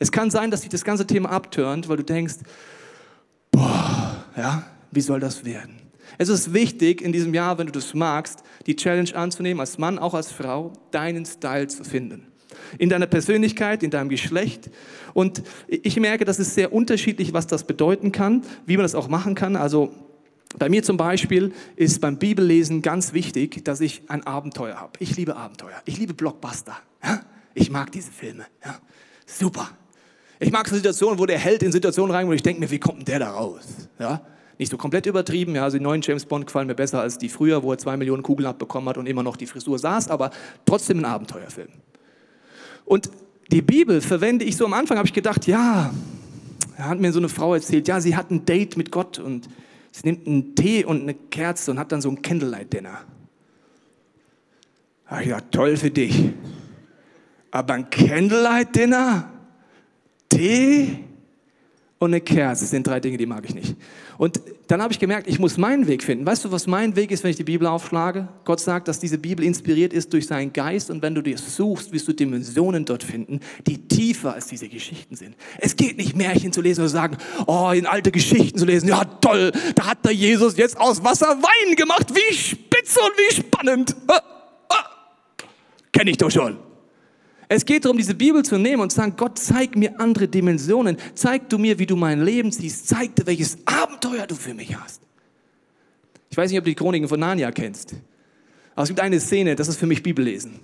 Es 0.00 0.10
kann 0.10 0.32
sein, 0.32 0.50
dass 0.50 0.62
sich 0.62 0.70
das 0.70 0.82
ganze 0.82 1.06
Thema 1.06 1.30
abturnt, 1.30 1.88
weil 1.88 1.98
du 1.98 2.04
denkst, 2.04 2.38
boah, 3.52 4.11
ja, 4.36 4.64
wie 4.90 5.00
soll 5.00 5.20
das 5.20 5.44
werden? 5.44 5.76
Es 6.18 6.28
ist 6.28 6.52
wichtig 6.52 7.00
in 7.00 7.12
diesem 7.12 7.32
Jahr, 7.32 7.58
wenn 7.58 7.66
du 7.66 7.72
das 7.72 7.94
magst, 7.94 8.42
die 8.66 8.76
Challenge 8.76 9.14
anzunehmen, 9.14 9.60
als 9.60 9.78
Mann, 9.78 9.98
auch 9.98 10.14
als 10.14 10.30
Frau, 10.30 10.72
deinen 10.90 11.24
Style 11.24 11.68
zu 11.68 11.84
finden 11.84 12.26
in 12.78 12.88
deiner 12.88 13.06
Persönlichkeit, 13.06 13.82
in 13.82 13.90
deinem 13.90 14.08
Geschlecht. 14.08 14.70
Und 15.14 15.42
ich 15.68 15.98
merke, 15.98 16.24
das 16.24 16.38
ist 16.38 16.54
sehr 16.54 16.72
unterschiedlich, 16.72 17.32
was 17.32 17.46
das 17.46 17.64
bedeuten 17.64 18.12
kann, 18.12 18.42
wie 18.66 18.76
man 18.76 18.84
das 18.84 18.94
auch 18.94 19.08
machen 19.08 19.34
kann. 19.34 19.56
Also 19.56 19.92
bei 20.58 20.68
mir 20.68 20.82
zum 20.82 20.96
Beispiel 20.96 21.52
ist 21.76 22.00
beim 22.00 22.18
Bibellesen 22.18 22.82
ganz 22.82 23.12
wichtig, 23.12 23.64
dass 23.64 23.80
ich 23.80 24.02
ein 24.08 24.26
Abenteuer 24.26 24.76
habe. 24.76 24.92
Ich 24.98 25.16
liebe 25.16 25.36
Abenteuer. 25.36 25.80
Ich 25.84 25.98
liebe 25.98 26.14
Blockbuster. 26.14 26.76
Ich 27.54 27.70
mag 27.70 27.92
diese 27.92 28.10
Filme. 28.10 28.46
Super. 29.26 29.70
Ich 30.42 30.50
mag 30.50 30.68
so 30.68 30.74
Situationen, 30.74 31.20
wo 31.20 31.26
der 31.26 31.38
Held 31.38 31.62
in 31.62 31.70
Situationen 31.70 32.12
rein, 32.12 32.26
wo 32.26 32.32
ich 32.32 32.42
denke 32.42 32.60
mir, 32.60 32.70
wie 32.70 32.80
kommt 32.80 32.98
denn 32.98 33.04
der 33.04 33.20
da 33.20 33.30
raus? 33.30 33.62
Ja? 34.00 34.22
Nicht 34.58 34.72
so 34.72 34.76
komplett 34.76 35.06
übertrieben, 35.06 35.54
ja, 35.54 35.62
also 35.62 35.78
die 35.78 35.84
neuen 35.84 36.02
James 36.02 36.24
Bond 36.24 36.46
gefallen 36.46 36.66
mir 36.66 36.74
besser 36.74 37.00
als 37.00 37.16
die 37.16 37.28
früher, 37.28 37.62
wo 37.62 37.70
er 37.70 37.78
zwei 37.78 37.96
Millionen 37.96 38.24
Kugeln 38.24 38.46
abbekommen 38.46 38.88
hat 38.88 38.98
und 38.98 39.06
immer 39.06 39.22
noch 39.22 39.36
die 39.36 39.46
Frisur 39.46 39.78
saß, 39.78 40.08
aber 40.08 40.30
trotzdem 40.66 40.98
ein 40.98 41.04
Abenteuerfilm. 41.04 41.68
Und 42.84 43.08
die 43.52 43.62
Bibel 43.62 44.00
verwende 44.00 44.44
ich 44.44 44.56
so 44.56 44.64
am 44.64 44.72
Anfang, 44.72 44.98
habe 44.98 45.06
ich 45.06 45.14
gedacht, 45.14 45.46
ja, 45.46 45.94
da 46.76 46.84
hat 46.84 46.98
mir 46.98 47.12
so 47.12 47.20
eine 47.20 47.28
Frau 47.28 47.54
erzählt, 47.54 47.86
ja, 47.86 48.00
sie 48.00 48.16
hat 48.16 48.32
ein 48.32 48.44
Date 48.44 48.76
mit 48.76 48.90
Gott 48.90 49.20
und 49.20 49.48
sie 49.92 50.08
nimmt 50.08 50.26
einen 50.26 50.56
Tee 50.56 50.84
und 50.84 51.02
eine 51.02 51.14
Kerze 51.14 51.70
und 51.70 51.78
hat 51.78 51.92
dann 51.92 52.02
so 52.02 52.10
ein 52.10 52.20
Candlelight-Dinner. 52.20 52.98
Da 55.08 55.20
ich 55.20 55.26
gedacht, 55.26 55.44
toll 55.52 55.76
für 55.76 55.90
dich. 55.90 56.32
Aber 57.52 57.74
ein 57.74 57.88
Candlelight-Dinner? 57.90 59.28
Tee? 60.36 60.98
und 62.02 62.10
eine 62.10 62.20
Kerze. 62.20 62.64
Das 62.64 62.70
sind 62.70 62.84
drei 62.84 62.98
Dinge, 62.98 63.16
die 63.16 63.26
mag 63.26 63.44
ich 63.44 63.54
nicht. 63.54 63.76
Und 64.18 64.40
dann 64.66 64.82
habe 64.82 64.92
ich 64.92 64.98
gemerkt, 64.98 65.28
ich 65.28 65.38
muss 65.38 65.56
meinen 65.56 65.86
Weg 65.86 66.02
finden. 66.02 66.26
Weißt 66.26 66.44
du, 66.44 66.50
was 66.50 66.66
mein 66.66 66.96
Weg 66.96 67.12
ist, 67.12 67.22
wenn 67.22 67.30
ich 67.30 67.36
die 67.36 67.44
Bibel 67.44 67.66
aufschlage? 67.68 68.28
Gott 68.44 68.58
sagt, 68.58 68.88
dass 68.88 68.98
diese 68.98 69.18
Bibel 69.18 69.44
inspiriert 69.44 69.92
ist 69.92 70.12
durch 70.12 70.26
seinen 70.26 70.52
Geist 70.52 70.90
und 70.90 71.00
wenn 71.00 71.14
du 71.14 71.22
dir 71.22 71.38
suchst, 71.38 71.92
wirst 71.92 72.08
du 72.08 72.12
Dimensionen 72.12 72.84
dort 72.84 73.04
finden, 73.04 73.38
die 73.68 73.86
tiefer 73.86 74.34
als 74.34 74.48
diese 74.48 74.68
Geschichten 74.68 75.14
sind. 75.14 75.36
Es 75.58 75.76
geht 75.76 75.96
nicht, 75.96 76.16
Märchen 76.16 76.52
zu 76.52 76.60
lesen 76.60 76.82
und 76.82 76.88
zu 76.88 76.92
sagen, 76.92 77.16
oh, 77.46 77.70
in 77.70 77.86
alte 77.86 78.10
Geschichten 78.10 78.58
zu 78.58 78.64
lesen. 78.64 78.88
Ja, 78.88 79.04
toll, 79.04 79.52
da 79.76 79.86
hat 79.86 80.04
der 80.04 80.12
Jesus 80.12 80.56
jetzt 80.56 80.80
aus 80.80 81.04
Wasser 81.04 81.38
Wein 81.40 81.76
gemacht. 81.76 82.08
Wie 82.12 82.34
spitze 82.34 82.98
und 83.00 83.12
wie 83.16 83.34
spannend. 83.34 83.94
Ah, 84.08 84.20
ah. 84.70 84.84
Kenn 85.92 86.08
ich 86.08 86.16
doch 86.16 86.30
schon. 86.30 86.71
Es 87.54 87.66
geht 87.66 87.84
darum, 87.84 87.98
diese 87.98 88.14
Bibel 88.14 88.42
zu 88.42 88.56
nehmen 88.56 88.80
und 88.80 88.90
zu 88.90 88.96
sagen, 88.96 89.12
Gott, 89.14 89.38
zeig 89.38 89.76
mir 89.76 90.00
andere 90.00 90.26
Dimensionen. 90.26 90.96
Zeig 91.14 91.50
du 91.50 91.58
mir, 91.58 91.78
wie 91.78 91.84
du 91.84 91.96
mein 91.96 92.24
Leben 92.24 92.50
siehst. 92.50 92.88
Zeig 92.88 93.14
dir, 93.14 93.26
welches 93.26 93.58
Abenteuer 93.66 94.26
du 94.26 94.34
für 94.34 94.54
mich 94.54 94.74
hast. 94.74 95.02
Ich 96.30 96.36
weiß 96.38 96.50
nicht, 96.50 96.58
ob 96.58 96.64
du 96.64 96.70
die 96.70 96.74
Chroniken 96.74 97.08
von 97.08 97.20
Narnia 97.20 97.50
kennst. 97.52 97.94
Aber 98.74 98.84
es 98.84 98.88
gibt 98.88 99.00
eine 99.00 99.20
Szene, 99.20 99.54
das 99.54 99.68
ist 99.68 99.76
für 99.76 99.86
mich 99.86 100.02
Bibellesen, 100.02 100.60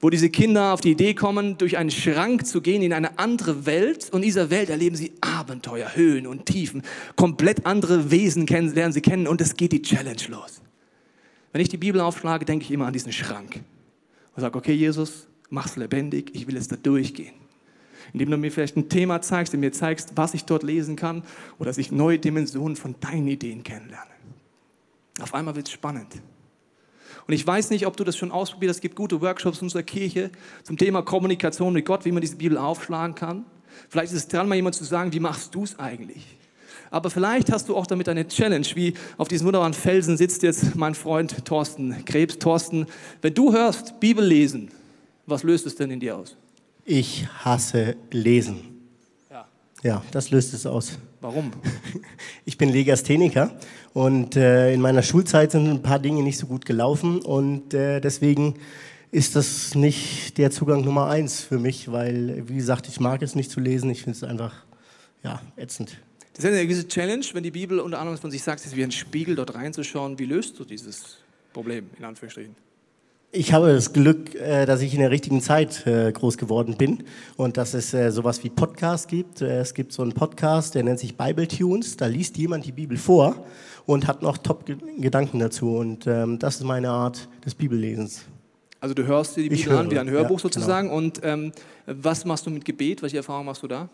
wo 0.00 0.08
diese 0.08 0.30
Kinder 0.30 0.72
auf 0.72 0.80
die 0.80 0.92
Idee 0.92 1.12
kommen, 1.12 1.58
durch 1.58 1.76
einen 1.76 1.90
Schrank 1.90 2.46
zu 2.46 2.62
gehen 2.62 2.80
in 2.80 2.94
eine 2.94 3.18
andere 3.18 3.66
Welt 3.66 4.08
und 4.12 4.22
in 4.22 4.28
dieser 4.28 4.48
Welt 4.48 4.70
erleben 4.70 4.96
sie 4.96 5.12
Abenteuer, 5.20 5.94
Höhen 5.94 6.26
und 6.26 6.46
Tiefen, 6.46 6.84
komplett 7.16 7.66
andere 7.66 8.10
Wesen 8.10 8.46
lernen 8.46 8.92
sie 8.94 9.02
kennen 9.02 9.26
und 9.26 9.42
es 9.42 9.56
geht 9.56 9.72
die 9.72 9.82
Challenge 9.82 10.22
los. 10.28 10.62
Wenn 11.52 11.60
ich 11.60 11.68
die 11.68 11.76
Bibel 11.76 12.00
aufschlage, 12.00 12.46
denke 12.46 12.64
ich 12.64 12.70
immer 12.70 12.86
an 12.86 12.94
diesen 12.94 13.12
Schrank 13.12 13.60
und 14.34 14.40
sage, 14.40 14.56
okay 14.56 14.72
Jesus, 14.72 15.28
mach's 15.52 15.76
lebendig, 15.76 16.30
ich 16.34 16.46
will 16.46 16.54
jetzt 16.54 16.72
da 16.72 16.76
durchgehen. 16.76 17.34
Indem 18.12 18.30
du 18.30 18.36
mir 18.36 18.50
vielleicht 18.50 18.76
ein 18.76 18.88
Thema 18.88 19.22
zeigst, 19.22 19.54
indem 19.54 19.70
du 19.70 19.74
mir 19.74 19.78
zeigst, 19.78 20.12
was 20.16 20.34
ich 20.34 20.44
dort 20.44 20.62
lesen 20.62 20.96
kann 20.96 21.22
oder 21.58 21.70
dass 21.70 21.78
ich 21.78 21.92
neue 21.92 22.18
Dimensionen 22.18 22.76
von 22.76 22.96
deinen 23.00 23.28
Ideen 23.28 23.62
kennenlerne. 23.62 24.10
Auf 25.20 25.34
einmal 25.34 25.54
wird 25.54 25.68
es 25.68 25.72
spannend. 25.72 26.20
Und 27.26 27.34
ich 27.34 27.46
weiß 27.46 27.70
nicht, 27.70 27.86
ob 27.86 27.96
du 27.96 28.02
das 28.02 28.16
schon 28.16 28.32
ausprobiert 28.32 28.70
hast. 28.70 28.78
Es 28.78 28.82
gibt 28.82 28.96
gute 28.96 29.20
Workshops 29.20 29.58
in 29.58 29.66
unserer 29.66 29.84
Kirche 29.84 30.30
zum 30.64 30.76
Thema 30.76 31.02
Kommunikation 31.02 31.72
mit 31.72 31.86
Gott, 31.86 32.04
wie 32.04 32.12
man 32.12 32.20
diese 32.20 32.36
Bibel 32.36 32.58
aufschlagen 32.58 33.14
kann. 33.14 33.44
Vielleicht 33.88 34.12
ist 34.12 34.18
es 34.18 34.28
dran, 34.28 34.48
mal 34.48 34.56
jemand 34.56 34.74
zu 34.74 34.84
sagen, 34.84 35.12
wie 35.12 35.20
machst 35.20 35.54
du 35.54 35.62
es 35.62 35.78
eigentlich? 35.78 36.38
Aber 36.90 37.08
vielleicht 37.10 37.52
hast 37.52 37.68
du 37.68 37.76
auch 37.76 37.86
damit 37.86 38.08
eine 38.08 38.26
Challenge, 38.26 38.66
wie 38.74 38.94
auf 39.16 39.28
diesem 39.28 39.46
wunderbaren 39.46 39.72
Felsen 39.72 40.16
sitzt 40.16 40.42
jetzt 40.42 40.74
mein 40.74 40.94
Freund 40.94 41.44
Thorsten 41.44 42.04
Krebs. 42.04 42.38
Thorsten, 42.38 42.86
wenn 43.22 43.34
du 43.34 43.52
hörst 43.52 44.00
Bibel 44.00 44.24
lesen, 44.24 44.70
was 45.26 45.42
löst 45.42 45.66
es 45.66 45.74
denn 45.76 45.90
in 45.90 46.00
dir 46.00 46.16
aus? 46.16 46.36
Ich 46.84 47.26
hasse 47.44 47.96
Lesen. 48.10 48.80
Ja. 49.30 49.46
Ja, 49.82 50.02
das 50.10 50.30
löst 50.30 50.52
es 50.54 50.66
aus. 50.66 50.98
Warum? 51.20 51.52
Ich 52.44 52.58
bin 52.58 52.70
Legastheniker 52.70 53.56
und 53.92 54.34
äh, 54.34 54.72
in 54.74 54.80
meiner 54.80 55.02
Schulzeit 55.02 55.52
sind 55.52 55.68
ein 55.68 55.82
paar 55.82 56.00
Dinge 56.00 56.22
nicht 56.22 56.38
so 56.38 56.46
gut 56.46 56.66
gelaufen 56.66 57.20
und 57.20 57.72
äh, 57.72 58.00
deswegen 58.00 58.56
ist 59.12 59.36
das 59.36 59.74
nicht 59.76 60.38
der 60.38 60.50
Zugang 60.50 60.84
Nummer 60.84 61.08
eins 61.08 61.40
für 61.42 61.58
mich, 61.58 61.92
weil, 61.92 62.48
wie 62.48 62.56
gesagt, 62.56 62.88
ich 62.88 62.98
mag 62.98 63.22
es 63.22 63.34
nicht 63.36 63.50
zu 63.50 63.60
lesen. 63.60 63.90
Ich 63.90 64.02
finde 64.02 64.16
es 64.16 64.24
einfach, 64.24 64.64
ja, 65.22 65.40
ätzend. 65.56 65.98
Das 66.34 66.44
ist 66.44 66.50
eine 66.50 66.62
gewisse 66.62 66.88
Challenge, 66.88 67.24
wenn 67.34 67.42
die 67.42 67.50
Bibel 67.50 67.78
unter 67.78 67.98
anderem 68.00 68.18
von 68.18 68.30
sich 68.30 68.42
sagt, 68.42 68.60
es 68.60 68.66
ist 68.66 68.76
wie 68.76 68.82
ein 68.82 68.90
Spiegel, 68.90 69.36
dort 69.36 69.54
reinzuschauen. 69.54 70.18
Wie 70.18 70.24
löst 70.24 70.58
du 70.58 70.64
dieses 70.64 71.18
Problem, 71.52 71.90
in 71.98 72.04
Anführungsstrichen? 72.04 72.56
Ich 73.34 73.54
habe 73.54 73.72
das 73.72 73.94
Glück, 73.94 74.34
äh, 74.34 74.66
dass 74.66 74.82
ich 74.82 74.92
in 74.92 75.00
der 75.00 75.10
richtigen 75.10 75.40
Zeit 75.40 75.86
äh, 75.86 76.12
groß 76.12 76.36
geworden 76.36 76.76
bin 76.76 77.04
und 77.38 77.56
dass 77.56 77.72
es 77.72 77.94
äh, 77.94 78.10
sowas 78.10 78.44
wie 78.44 78.50
Podcast 78.50 79.08
gibt. 79.08 79.40
Es 79.40 79.72
gibt 79.72 79.94
so 79.94 80.02
einen 80.02 80.12
Podcast, 80.12 80.74
der 80.74 80.82
nennt 80.82 80.98
sich 80.98 81.16
Bible 81.16 81.48
Tunes. 81.48 81.96
Da 81.96 82.04
liest 82.04 82.36
jemand 82.36 82.66
die 82.66 82.72
Bibel 82.72 82.98
vor 82.98 83.46
und 83.86 84.06
hat 84.06 84.20
noch 84.20 84.36
Top-Gedanken 84.36 85.38
dazu. 85.38 85.76
Und 85.76 86.06
ähm, 86.06 86.38
das 86.38 86.56
ist 86.56 86.64
meine 86.64 86.90
Art 86.90 87.26
des 87.42 87.54
Bibellesens. 87.54 88.26
Also 88.80 88.94
du 88.94 89.06
hörst 89.06 89.34
dir 89.34 89.44
die 89.44 89.48
Bibel 89.48 89.78
an 89.78 89.90
wie 89.90 89.98
ein 89.98 90.10
Hörbuch 90.10 90.36
ja, 90.36 90.42
sozusagen. 90.42 90.88
Genau. 90.88 90.98
Und 90.98 91.20
ähm, 91.22 91.52
was 91.86 92.26
machst 92.26 92.44
du 92.44 92.50
mit 92.50 92.66
Gebet? 92.66 93.00
Welche 93.00 93.16
Erfahrungen 93.16 93.46
machst 93.46 93.62
du 93.62 93.66
da? 93.66 93.88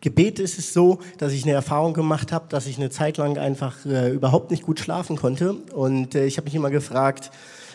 Gebet 0.00 0.38
ist 0.38 0.58
es 0.58 0.72
so, 0.72 0.98
dass 1.18 1.34
ich 1.34 1.44
eine 1.44 1.52
Erfahrung 1.52 1.92
gemacht 1.92 2.32
habe, 2.32 2.46
dass 2.48 2.66
ich 2.66 2.78
eine 2.78 2.88
Zeit 2.88 3.18
lang 3.18 3.36
einfach 3.36 3.84
äh, 3.84 4.10
überhaupt 4.10 4.50
nicht 4.50 4.62
gut 4.62 4.80
schlafen 4.80 5.16
konnte. 5.16 5.52
Und 5.74 6.14
äh, 6.14 6.24
ich 6.24 6.38
habe 6.38 6.46
mich 6.46 6.54
immer 6.54 6.70
gefragt, 6.70 7.30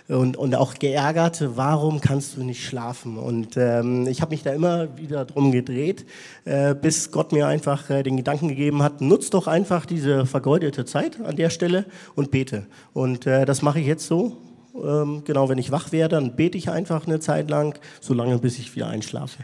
und, 0.07 0.37
und 0.37 0.55
auch 0.55 0.75
geärgert, 0.75 1.43
warum 1.55 1.99
kannst 1.99 2.37
du 2.37 2.43
nicht 2.43 2.65
schlafen? 2.65 3.17
Und 3.17 3.57
ähm, 3.57 4.07
ich 4.07 4.21
habe 4.21 4.31
mich 4.31 4.43
da 4.43 4.53
immer 4.53 4.97
wieder 4.97 5.25
drum 5.25 5.51
gedreht, 5.51 6.05
äh, 6.45 6.73
bis 6.75 7.11
Gott 7.11 7.31
mir 7.31 7.47
einfach 7.47 7.89
äh, 7.89 8.03
den 8.03 8.17
Gedanken 8.17 8.47
gegeben 8.47 8.83
hat, 8.83 9.01
nutz 9.01 9.29
doch 9.29 9.47
einfach 9.47 9.85
diese 9.85 10.25
vergeudete 10.25 10.85
Zeit 10.85 11.19
an 11.21 11.35
der 11.35 11.49
Stelle 11.49 11.85
und 12.15 12.31
bete. 12.31 12.67
Und 12.93 13.27
äh, 13.27 13.45
das 13.45 13.61
mache 13.61 13.79
ich 13.79 13.87
jetzt 13.87 14.07
so. 14.07 14.37
Ähm, 14.75 15.23
genau, 15.25 15.49
wenn 15.49 15.57
ich 15.57 15.71
wach 15.71 15.91
werde, 15.91 16.15
dann 16.15 16.35
bete 16.35 16.57
ich 16.57 16.69
einfach 16.69 17.07
eine 17.07 17.19
Zeit 17.19 17.49
lang, 17.49 17.77
solange 17.99 18.37
bis 18.37 18.59
ich 18.59 18.75
wieder 18.75 18.87
einschlafe. 18.87 19.43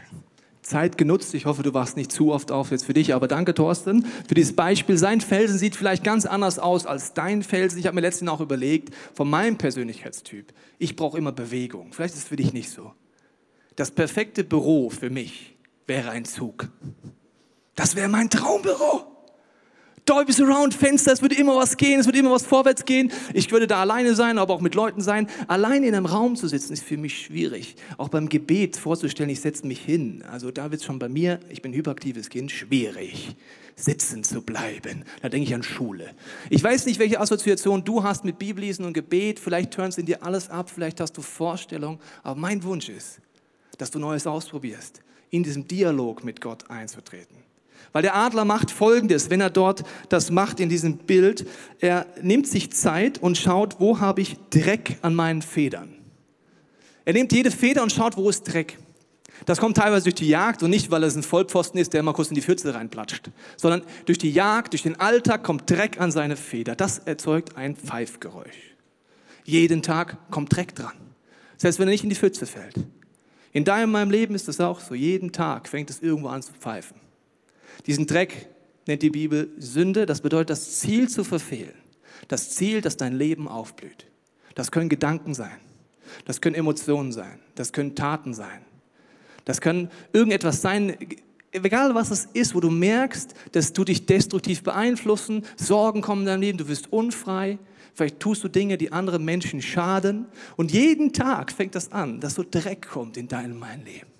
Zeit 0.64 0.98
genutzt. 0.98 1.34
Ich 1.34 1.46
hoffe, 1.46 1.62
du 1.62 1.74
wachst 1.74 1.96
nicht 1.96 2.10
zu 2.10 2.32
oft 2.32 2.50
auf 2.50 2.70
jetzt 2.70 2.86
für 2.86 2.94
dich, 2.94 3.14
aber 3.14 3.28
danke, 3.28 3.54
Thorsten, 3.54 4.04
für 4.26 4.34
dieses 4.34 4.56
Beispiel. 4.56 4.96
Sein 4.96 5.20
Felsen 5.20 5.58
sieht 5.58 5.76
vielleicht 5.76 6.02
ganz 6.02 6.26
anders 6.26 6.58
aus 6.58 6.86
als 6.86 7.14
dein 7.14 7.42
Felsen. 7.42 7.78
Ich 7.78 7.86
habe 7.86 7.94
mir 7.94 8.00
letztens 8.00 8.30
auch 8.30 8.40
überlegt, 8.40 8.94
von 9.14 9.28
meinem 9.28 9.58
Persönlichkeitstyp, 9.58 10.52
ich 10.78 10.96
brauche 10.96 11.18
immer 11.18 11.32
Bewegung. 11.32 11.92
Vielleicht 11.92 12.14
ist 12.14 12.22
es 12.22 12.28
für 12.28 12.36
dich 12.36 12.52
nicht 12.52 12.70
so. 12.70 12.92
Das 13.76 13.90
perfekte 13.90 14.44
Büro 14.44 14.90
für 14.90 15.10
mich 15.10 15.56
wäre 15.86 16.10
ein 16.10 16.24
Zug. 16.24 16.68
Das 17.74 17.96
wäre 17.96 18.08
mein 18.08 18.30
Traumbüro. 18.30 19.13
Dolby 20.06 20.32
Surround 20.32 20.74
Fenster, 20.74 21.12
es 21.12 21.22
würde 21.22 21.34
immer 21.34 21.56
was 21.56 21.78
gehen, 21.78 21.98
es 21.98 22.06
würde 22.06 22.18
immer 22.18 22.32
was 22.32 22.44
vorwärts 22.44 22.84
gehen. 22.84 23.10
Ich 23.32 23.50
würde 23.50 23.66
da 23.66 23.80
alleine 23.80 24.14
sein, 24.14 24.36
aber 24.36 24.52
auch 24.52 24.60
mit 24.60 24.74
Leuten 24.74 25.00
sein. 25.00 25.28
Alleine 25.48 25.86
in 25.86 25.94
einem 25.94 26.04
Raum 26.04 26.36
zu 26.36 26.46
sitzen, 26.46 26.74
ist 26.74 26.84
für 26.84 26.98
mich 26.98 27.22
schwierig. 27.22 27.76
Auch 27.96 28.10
beim 28.10 28.28
Gebet 28.28 28.76
vorzustellen, 28.76 29.30
ich 29.30 29.40
setze 29.40 29.66
mich 29.66 29.80
hin. 29.80 30.22
Also 30.30 30.50
da 30.50 30.70
wird 30.70 30.82
es 30.82 30.86
schon 30.86 30.98
bei 30.98 31.08
mir, 31.08 31.40
ich 31.48 31.62
bin 31.62 31.72
ein 31.72 31.74
hyperaktives 31.74 32.28
Kind, 32.28 32.50
schwierig, 32.50 33.34
sitzen 33.76 34.24
zu 34.24 34.42
bleiben. 34.42 35.04
Da 35.22 35.30
denke 35.30 35.48
ich 35.48 35.54
an 35.54 35.62
Schule. 35.62 36.10
Ich 36.50 36.62
weiß 36.62 36.84
nicht, 36.84 36.98
welche 36.98 37.18
Assoziation 37.18 37.82
du 37.82 38.02
hast 38.02 38.26
mit 38.26 38.38
Bibellesen 38.38 38.84
und 38.84 38.92
Gebet. 38.92 39.40
Vielleicht 39.40 39.72
turnst 39.72 39.98
in 39.98 40.04
dir 40.04 40.22
alles 40.22 40.50
ab, 40.50 40.68
vielleicht 40.68 41.00
hast 41.00 41.16
du 41.16 41.22
Vorstellungen. 41.22 41.98
Aber 42.22 42.38
mein 42.38 42.62
Wunsch 42.62 42.90
ist, 42.90 43.20
dass 43.78 43.90
du 43.90 43.98
Neues 43.98 44.26
ausprobierst, 44.26 45.00
in 45.30 45.42
diesem 45.42 45.66
Dialog 45.66 46.24
mit 46.24 46.42
Gott 46.42 46.68
einzutreten. 46.68 47.53
Weil 47.94 48.02
der 48.02 48.16
Adler 48.16 48.44
macht 48.44 48.72
Folgendes, 48.72 49.30
wenn 49.30 49.40
er 49.40 49.50
dort 49.50 49.84
das 50.08 50.32
macht 50.32 50.58
in 50.58 50.68
diesem 50.68 50.98
Bild. 50.98 51.46
Er 51.78 52.06
nimmt 52.20 52.48
sich 52.48 52.72
Zeit 52.72 53.18
und 53.18 53.38
schaut, 53.38 53.76
wo 53.78 54.00
habe 54.00 54.20
ich 54.20 54.36
Dreck 54.50 54.98
an 55.02 55.14
meinen 55.14 55.42
Federn. 55.42 55.94
Er 57.04 57.12
nimmt 57.12 57.32
jede 57.32 57.52
Feder 57.52 57.84
und 57.84 57.92
schaut, 57.92 58.16
wo 58.16 58.28
ist 58.28 58.42
Dreck. 58.52 58.78
Das 59.46 59.58
kommt 59.58 59.76
teilweise 59.76 60.04
durch 60.04 60.16
die 60.16 60.28
Jagd 60.28 60.64
und 60.64 60.70
nicht, 60.70 60.90
weil 60.90 61.04
es 61.04 61.14
ein 61.14 61.22
Vollpfosten 61.22 61.78
ist, 61.78 61.92
der 61.92 62.02
mal 62.02 62.14
kurz 62.14 62.30
in 62.30 62.34
die 62.34 62.42
Pfütze 62.42 62.74
reinplatscht, 62.74 63.30
sondern 63.56 63.82
durch 64.06 64.18
die 64.18 64.32
Jagd, 64.32 64.72
durch 64.72 64.82
den 64.82 64.98
Alltag 64.98 65.44
kommt 65.44 65.70
Dreck 65.70 66.00
an 66.00 66.10
seine 66.10 66.36
Feder. 66.36 66.74
Das 66.74 66.98
erzeugt 66.98 67.56
ein 67.56 67.76
Pfeifgeräusch. 67.76 68.74
Jeden 69.44 69.82
Tag 69.82 70.18
kommt 70.32 70.54
Dreck 70.54 70.74
dran. 70.74 70.94
Selbst 71.58 71.78
wenn 71.78 71.86
er 71.86 71.92
nicht 71.92 72.02
in 72.02 72.10
die 72.10 72.16
Pfütze 72.16 72.46
fällt. 72.46 72.74
In 73.52 73.64
deinem 73.64 73.92
meinem 73.92 74.10
Leben 74.10 74.34
ist 74.34 74.48
das 74.48 74.58
auch 74.58 74.80
so. 74.80 74.96
Jeden 74.96 75.30
Tag 75.30 75.68
fängt 75.68 75.90
es 75.90 76.02
irgendwo 76.02 76.28
an 76.28 76.42
zu 76.42 76.52
pfeifen. 76.54 77.03
Diesen 77.86 78.06
Dreck 78.06 78.48
nennt 78.86 79.02
die 79.02 79.10
Bibel 79.10 79.50
Sünde. 79.58 80.06
Das 80.06 80.20
bedeutet, 80.20 80.50
das 80.50 80.80
Ziel 80.80 81.08
zu 81.08 81.24
verfehlen. 81.24 81.74
Das 82.28 82.50
Ziel, 82.50 82.80
dass 82.80 82.96
dein 82.96 83.14
Leben 83.14 83.48
aufblüht. 83.48 84.06
Das 84.54 84.70
können 84.70 84.88
Gedanken 84.88 85.34
sein. 85.34 85.58
Das 86.24 86.40
können 86.40 86.54
Emotionen 86.54 87.12
sein. 87.12 87.38
Das 87.54 87.72
können 87.72 87.94
Taten 87.94 88.34
sein. 88.34 88.64
Das 89.44 89.60
können 89.60 89.90
irgendetwas 90.12 90.62
sein, 90.62 90.96
egal 91.52 91.94
was 91.94 92.10
es 92.10 92.28
ist, 92.32 92.54
wo 92.54 92.60
du 92.60 92.70
merkst, 92.70 93.34
dass 93.52 93.72
du 93.72 93.84
dich 93.84 94.06
destruktiv 94.06 94.62
beeinflussen, 94.62 95.44
Sorgen 95.56 96.00
kommen 96.00 96.22
in 96.22 96.26
deinem 96.26 96.40
Leben, 96.40 96.58
du 96.58 96.68
wirst 96.68 96.92
unfrei, 96.92 97.58
vielleicht 97.94 98.20
tust 98.20 98.42
du 98.42 98.48
Dinge, 98.48 98.78
die 98.78 98.92
anderen 98.92 99.24
Menschen 99.24 99.62
schaden 99.62 100.26
und 100.56 100.72
jeden 100.72 101.12
Tag 101.12 101.52
fängt 101.52 101.74
das 101.74 101.92
an, 101.92 102.20
dass 102.20 102.34
so 102.34 102.44
Dreck 102.48 102.88
kommt 102.88 103.16
in 103.16 103.28
dein 103.28 103.58
mein 103.58 103.84
Leben. 103.84 104.13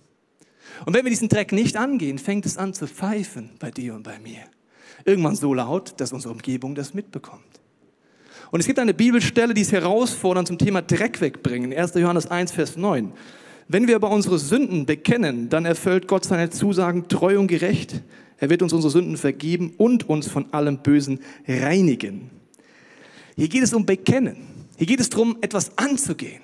Und 0.84 0.94
wenn 0.94 1.04
wir 1.04 1.10
diesen 1.10 1.28
Dreck 1.28 1.52
nicht 1.52 1.76
angehen, 1.76 2.18
fängt 2.18 2.46
es 2.46 2.56
an 2.56 2.74
zu 2.74 2.86
pfeifen 2.86 3.50
bei 3.58 3.70
dir 3.70 3.94
und 3.94 4.02
bei 4.02 4.18
mir. 4.18 4.40
Irgendwann 5.04 5.36
so 5.36 5.54
laut, 5.54 5.94
dass 5.98 6.12
unsere 6.12 6.32
Umgebung 6.32 6.74
das 6.74 6.94
mitbekommt. 6.94 7.42
Und 8.50 8.60
es 8.60 8.66
gibt 8.66 8.78
eine 8.78 8.94
Bibelstelle, 8.94 9.54
die 9.54 9.62
es 9.62 9.72
herausfordern 9.72 10.46
zum 10.46 10.58
Thema 10.58 10.82
Dreck 10.82 11.20
wegbringen. 11.20 11.72
1. 11.72 11.94
Johannes 11.94 12.26
1, 12.26 12.52
Vers 12.52 12.76
9. 12.76 13.12
Wenn 13.66 13.88
wir 13.88 13.96
aber 13.96 14.10
unsere 14.10 14.38
Sünden 14.38 14.86
bekennen, 14.86 15.48
dann 15.48 15.64
erfüllt 15.64 16.06
Gott 16.06 16.24
seine 16.24 16.50
Zusagen 16.50 17.08
treu 17.08 17.38
und 17.38 17.46
gerecht. 17.48 18.02
Er 18.38 18.50
wird 18.50 18.62
uns 18.62 18.72
unsere 18.72 18.90
Sünden 18.90 19.16
vergeben 19.16 19.74
und 19.78 20.08
uns 20.08 20.28
von 20.28 20.52
allem 20.52 20.78
Bösen 20.78 21.20
reinigen. 21.48 22.30
Hier 23.36 23.48
geht 23.48 23.62
es 23.62 23.72
um 23.72 23.86
Bekennen. 23.86 24.36
Hier 24.76 24.86
geht 24.86 25.00
es 25.00 25.08
darum, 25.08 25.38
etwas 25.40 25.76
anzugehen. 25.78 26.42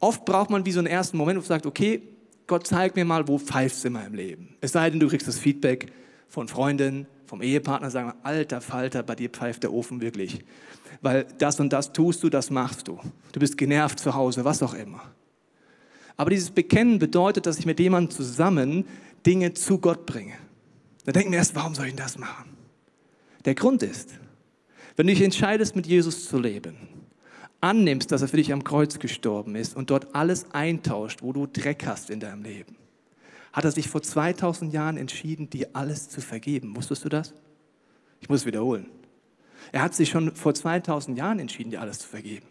Oft 0.00 0.24
braucht 0.24 0.50
man 0.50 0.64
wie 0.64 0.72
so 0.72 0.78
einen 0.78 0.86
ersten 0.86 1.16
Moment, 1.16 1.38
wo 1.38 1.40
man 1.40 1.48
sagt, 1.48 1.66
okay, 1.66 2.02
Gott 2.48 2.66
zeig 2.66 2.96
mir 2.96 3.04
mal, 3.04 3.28
wo 3.28 3.38
pfeifst 3.38 3.84
du 3.84 3.88
in 3.88 3.92
meinem 3.92 4.14
Leben. 4.14 4.56
Es 4.60 4.72
sei 4.72 4.90
denn, 4.90 4.98
du 4.98 5.06
kriegst 5.08 5.28
das 5.28 5.38
Feedback 5.38 5.92
von 6.28 6.48
Freunden, 6.48 7.06
vom 7.26 7.42
Ehepartner, 7.42 7.90
sagen, 7.90 8.14
alter 8.22 8.62
Falter, 8.62 9.02
bei 9.02 9.14
dir 9.14 9.28
pfeift 9.28 9.62
der 9.62 9.72
Ofen 9.72 10.00
wirklich. 10.00 10.40
Weil 11.02 11.26
das 11.36 11.60
und 11.60 11.72
das 11.72 11.92
tust 11.92 12.22
du, 12.22 12.30
das 12.30 12.50
machst 12.50 12.88
du. 12.88 12.98
Du 13.32 13.38
bist 13.38 13.58
genervt 13.58 14.00
zu 14.00 14.14
Hause, 14.14 14.46
was 14.46 14.62
auch 14.62 14.72
immer. 14.72 15.02
Aber 16.16 16.30
dieses 16.30 16.50
Bekennen 16.50 16.98
bedeutet, 16.98 17.44
dass 17.44 17.58
ich 17.58 17.66
mit 17.66 17.78
jemandem 17.78 18.16
zusammen 18.16 18.86
Dinge 19.26 19.52
zu 19.52 19.78
Gott 19.78 20.06
bringe. 20.06 20.34
Da 21.04 21.12
denken 21.12 21.30
wir 21.30 21.38
erst, 21.38 21.54
warum 21.54 21.74
soll 21.74 21.86
ich 21.86 21.96
das 21.96 22.18
machen? 22.18 22.56
Der 23.44 23.54
Grund 23.54 23.82
ist, 23.82 24.14
wenn 24.96 25.06
du 25.06 25.12
dich 25.12 25.22
entscheidest, 25.22 25.76
mit 25.76 25.86
Jesus 25.86 26.28
zu 26.28 26.38
leben, 26.38 26.76
annimmst, 27.60 28.12
dass 28.12 28.22
er 28.22 28.28
für 28.28 28.36
dich 28.36 28.52
am 28.52 28.64
Kreuz 28.64 28.98
gestorben 28.98 29.54
ist 29.54 29.76
und 29.76 29.90
dort 29.90 30.14
alles 30.14 30.46
eintauscht, 30.52 31.22
wo 31.22 31.32
du 31.32 31.46
Dreck 31.46 31.86
hast 31.86 32.10
in 32.10 32.20
deinem 32.20 32.42
Leben, 32.42 32.76
hat 33.52 33.64
er 33.64 33.72
sich 33.72 33.88
vor 33.88 34.02
2000 34.02 34.72
Jahren 34.72 34.96
entschieden, 34.96 35.50
dir 35.50 35.68
alles 35.72 36.08
zu 36.08 36.20
vergeben. 36.20 36.76
Wusstest 36.76 37.04
du 37.04 37.08
das? 37.08 37.34
Ich 38.20 38.28
muss 38.28 38.40
es 38.40 38.46
wiederholen. 38.46 38.86
Er 39.72 39.82
hat 39.82 39.94
sich 39.94 40.08
schon 40.08 40.34
vor 40.34 40.54
2000 40.54 41.18
Jahren 41.18 41.38
entschieden, 41.38 41.70
dir 41.70 41.80
alles 41.80 42.00
zu 42.00 42.08
vergeben. 42.08 42.46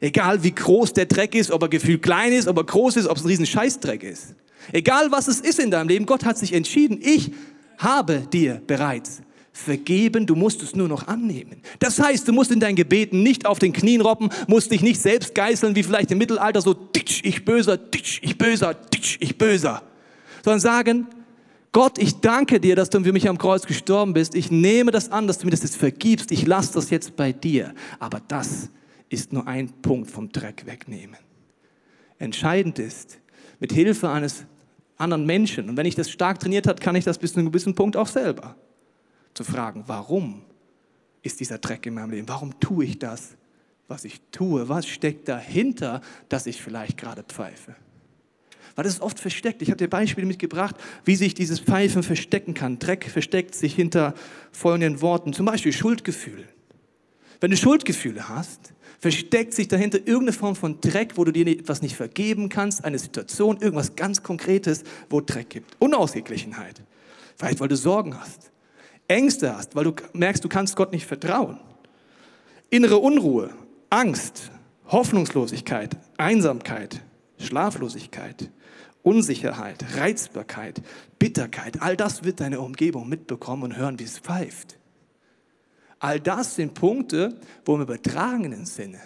Egal 0.00 0.42
wie 0.42 0.52
groß 0.52 0.92
der 0.92 1.06
Dreck 1.06 1.34
ist, 1.34 1.50
ob 1.50 1.62
er 1.62 1.68
gefühlt 1.68 2.02
klein 2.02 2.32
ist, 2.32 2.48
ob 2.48 2.56
er 2.56 2.64
groß 2.64 2.96
ist, 2.96 3.06
ob 3.06 3.16
es 3.16 3.24
ein 3.24 3.28
riesen 3.28 3.46
Scheißdreck 3.46 4.02
ist. 4.02 4.34
Egal 4.72 5.10
was 5.10 5.28
es 5.28 5.40
ist 5.40 5.58
in 5.58 5.70
deinem 5.70 5.88
Leben, 5.88 6.06
Gott 6.06 6.24
hat 6.24 6.38
sich 6.38 6.52
entschieden, 6.52 6.98
ich 7.00 7.32
habe 7.78 8.20
dir 8.32 8.60
bereits 8.66 9.22
vergeben, 9.52 10.26
du 10.26 10.34
musst 10.34 10.62
es 10.62 10.74
nur 10.74 10.88
noch 10.88 11.06
annehmen. 11.06 11.62
Das 11.78 11.98
heißt, 11.98 12.26
du 12.26 12.32
musst 12.32 12.50
in 12.50 12.60
deinen 12.60 12.76
Gebeten 12.76 13.22
nicht 13.22 13.46
auf 13.46 13.58
den 13.58 13.72
Knien 13.72 14.00
robben, 14.00 14.30
musst 14.48 14.72
dich 14.72 14.82
nicht 14.82 15.00
selbst 15.00 15.34
geißeln, 15.34 15.76
wie 15.76 15.82
vielleicht 15.82 16.10
im 16.10 16.18
Mittelalter, 16.18 16.62
so 16.62 16.72
ditsch, 16.72 17.20
ich 17.24 17.44
böser, 17.44 17.76
ditsch, 17.76 18.20
ich 18.22 18.38
böser, 18.38 18.74
ditsch, 18.74 19.18
ich 19.20 19.36
böser. 19.36 19.82
Sondern 20.42 20.60
sagen, 20.60 21.06
Gott, 21.70 21.98
ich 21.98 22.20
danke 22.20 22.60
dir, 22.60 22.76
dass 22.76 22.90
du 22.90 23.02
für 23.02 23.12
mich 23.12 23.28
am 23.28 23.38
Kreuz 23.38 23.66
gestorben 23.66 24.12
bist. 24.12 24.34
Ich 24.34 24.50
nehme 24.50 24.90
das 24.90 25.10
an, 25.10 25.26
dass 25.26 25.38
du 25.38 25.46
mir 25.46 25.52
das 25.52 25.62
jetzt 25.62 25.76
vergibst. 25.76 26.30
Ich 26.30 26.46
lasse 26.46 26.74
das 26.74 26.90
jetzt 26.90 27.16
bei 27.16 27.32
dir. 27.32 27.74
Aber 27.98 28.20
das 28.28 28.68
ist 29.08 29.32
nur 29.32 29.46
ein 29.46 29.70
Punkt 29.80 30.10
vom 30.10 30.30
Dreck 30.30 30.66
wegnehmen. 30.66 31.16
Entscheidend 32.18 32.78
ist, 32.78 33.18
mit 33.58 33.72
Hilfe 33.72 34.10
eines 34.10 34.44
anderen 34.96 35.24
Menschen, 35.24 35.70
und 35.70 35.76
wenn 35.76 35.86
ich 35.86 35.94
das 35.94 36.10
stark 36.10 36.40
trainiert 36.40 36.66
habe, 36.66 36.80
kann 36.80 36.94
ich 36.94 37.04
das 37.04 37.18
bis 37.18 37.32
zu 37.32 37.40
einem 37.40 37.48
gewissen 37.48 37.74
Punkt 37.74 37.96
auch 37.96 38.06
selber, 38.06 38.54
zu 39.42 39.52
fragen, 39.52 39.84
warum 39.86 40.42
ist 41.22 41.40
dieser 41.40 41.58
Dreck 41.58 41.86
in 41.86 41.94
meinem 41.94 42.10
Leben? 42.10 42.28
Warum 42.28 42.58
tue 42.60 42.84
ich 42.84 42.98
das, 42.98 43.36
was 43.88 44.04
ich 44.04 44.20
tue? 44.30 44.68
Was 44.68 44.86
steckt 44.86 45.28
dahinter, 45.28 46.00
dass 46.28 46.46
ich 46.46 46.62
vielleicht 46.62 46.96
gerade 46.96 47.22
pfeife? 47.22 47.74
Weil 48.74 48.84
das 48.84 48.94
ist 48.94 49.02
oft 49.02 49.20
versteckt. 49.20 49.60
Ich 49.60 49.68
habe 49.68 49.76
dir 49.76 49.88
Beispiele 49.88 50.26
mitgebracht, 50.26 50.76
wie 51.04 51.16
sich 51.16 51.34
dieses 51.34 51.60
Pfeifen 51.60 52.02
verstecken 52.02 52.54
kann. 52.54 52.78
Dreck 52.78 53.04
versteckt 53.10 53.54
sich 53.54 53.74
hinter 53.74 54.14
folgenden 54.50 55.02
Worten, 55.02 55.32
zum 55.32 55.46
Beispiel 55.46 55.72
Schuldgefühl. 55.72 56.48
Wenn 57.40 57.50
du 57.50 57.56
Schuldgefühle 57.56 58.28
hast, 58.28 58.72
versteckt 58.98 59.52
sich 59.52 59.68
dahinter 59.68 59.98
irgendeine 59.98 60.32
Form 60.32 60.54
von 60.54 60.80
Dreck, 60.80 61.16
wo 61.16 61.24
du 61.24 61.32
dir 61.32 61.46
etwas 61.48 61.82
nicht 61.82 61.96
vergeben 61.96 62.48
kannst, 62.48 62.84
eine 62.84 62.98
Situation, 62.98 63.58
irgendwas 63.60 63.96
ganz 63.96 64.22
Konkretes, 64.22 64.84
wo 65.10 65.20
Dreck 65.20 65.50
gibt. 65.50 65.76
Unausgeglichenheit. 65.80 66.82
Vielleicht, 67.36 67.60
weil 67.60 67.68
du 67.68 67.76
Sorgen 67.76 68.18
hast. 68.18 68.51
Ängste 69.12 69.56
hast, 69.56 69.74
weil 69.74 69.84
du 69.84 69.94
merkst, 70.12 70.44
du 70.44 70.48
kannst 70.48 70.76
Gott 70.76 70.92
nicht 70.92 71.06
vertrauen. 71.06 71.58
Innere 72.70 72.98
Unruhe, 72.98 73.50
Angst, 73.90 74.50
Hoffnungslosigkeit, 74.88 75.96
Einsamkeit, 76.16 77.02
Schlaflosigkeit, 77.38 78.50
Unsicherheit, 79.02 79.84
Reizbarkeit, 79.96 80.80
Bitterkeit, 81.18 81.82
all 81.82 81.96
das 81.96 82.24
wird 82.24 82.40
deine 82.40 82.60
Umgebung 82.60 83.08
mitbekommen 83.08 83.64
und 83.64 83.76
hören, 83.76 83.98
wie 83.98 84.04
es 84.04 84.18
pfeift. 84.18 84.78
All 85.98 86.18
das 86.18 86.56
sind 86.56 86.74
Punkte, 86.74 87.36
wo 87.64 87.74
im 87.74 87.82
übertragenen 87.82 88.64
Sinne 88.66 89.00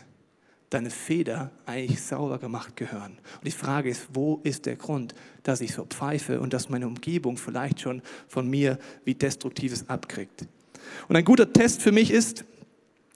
deine 0.76 0.90
Feder 0.90 1.50
eigentlich 1.64 2.02
sauber 2.02 2.38
gemacht 2.38 2.76
gehören. 2.76 3.12
Und 3.36 3.46
die 3.46 3.50
Frage 3.50 3.88
ist, 3.88 4.08
wo 4.12 4.40
ist 4.42 4.66
der 4.66 4.76
Grund, 4.76 5.14
dass 5.42 5.62
ich 5.62 5.72
so 5.72 5.86
pfeife 5.86 6.38
und 6.38 6.52
dass 6.52 6.68
meine 6.68 6.86
Umgebung 6.86 7.38
vielleicht 7.38 7.80
schon 7.80 8.02
von 8.28 8.46
mir 8.46 8.78
wie 9.04 9.14
Destruktives 9.14 9.88
abkriegt? 9.88 10.46
Und 11.08 11.16
ein 11.16 11.24
guter 11.24 11.50
Test 11.50 11.80
für 11.80 11.92
mich 11.92 12.10
ist, 12.10 12.44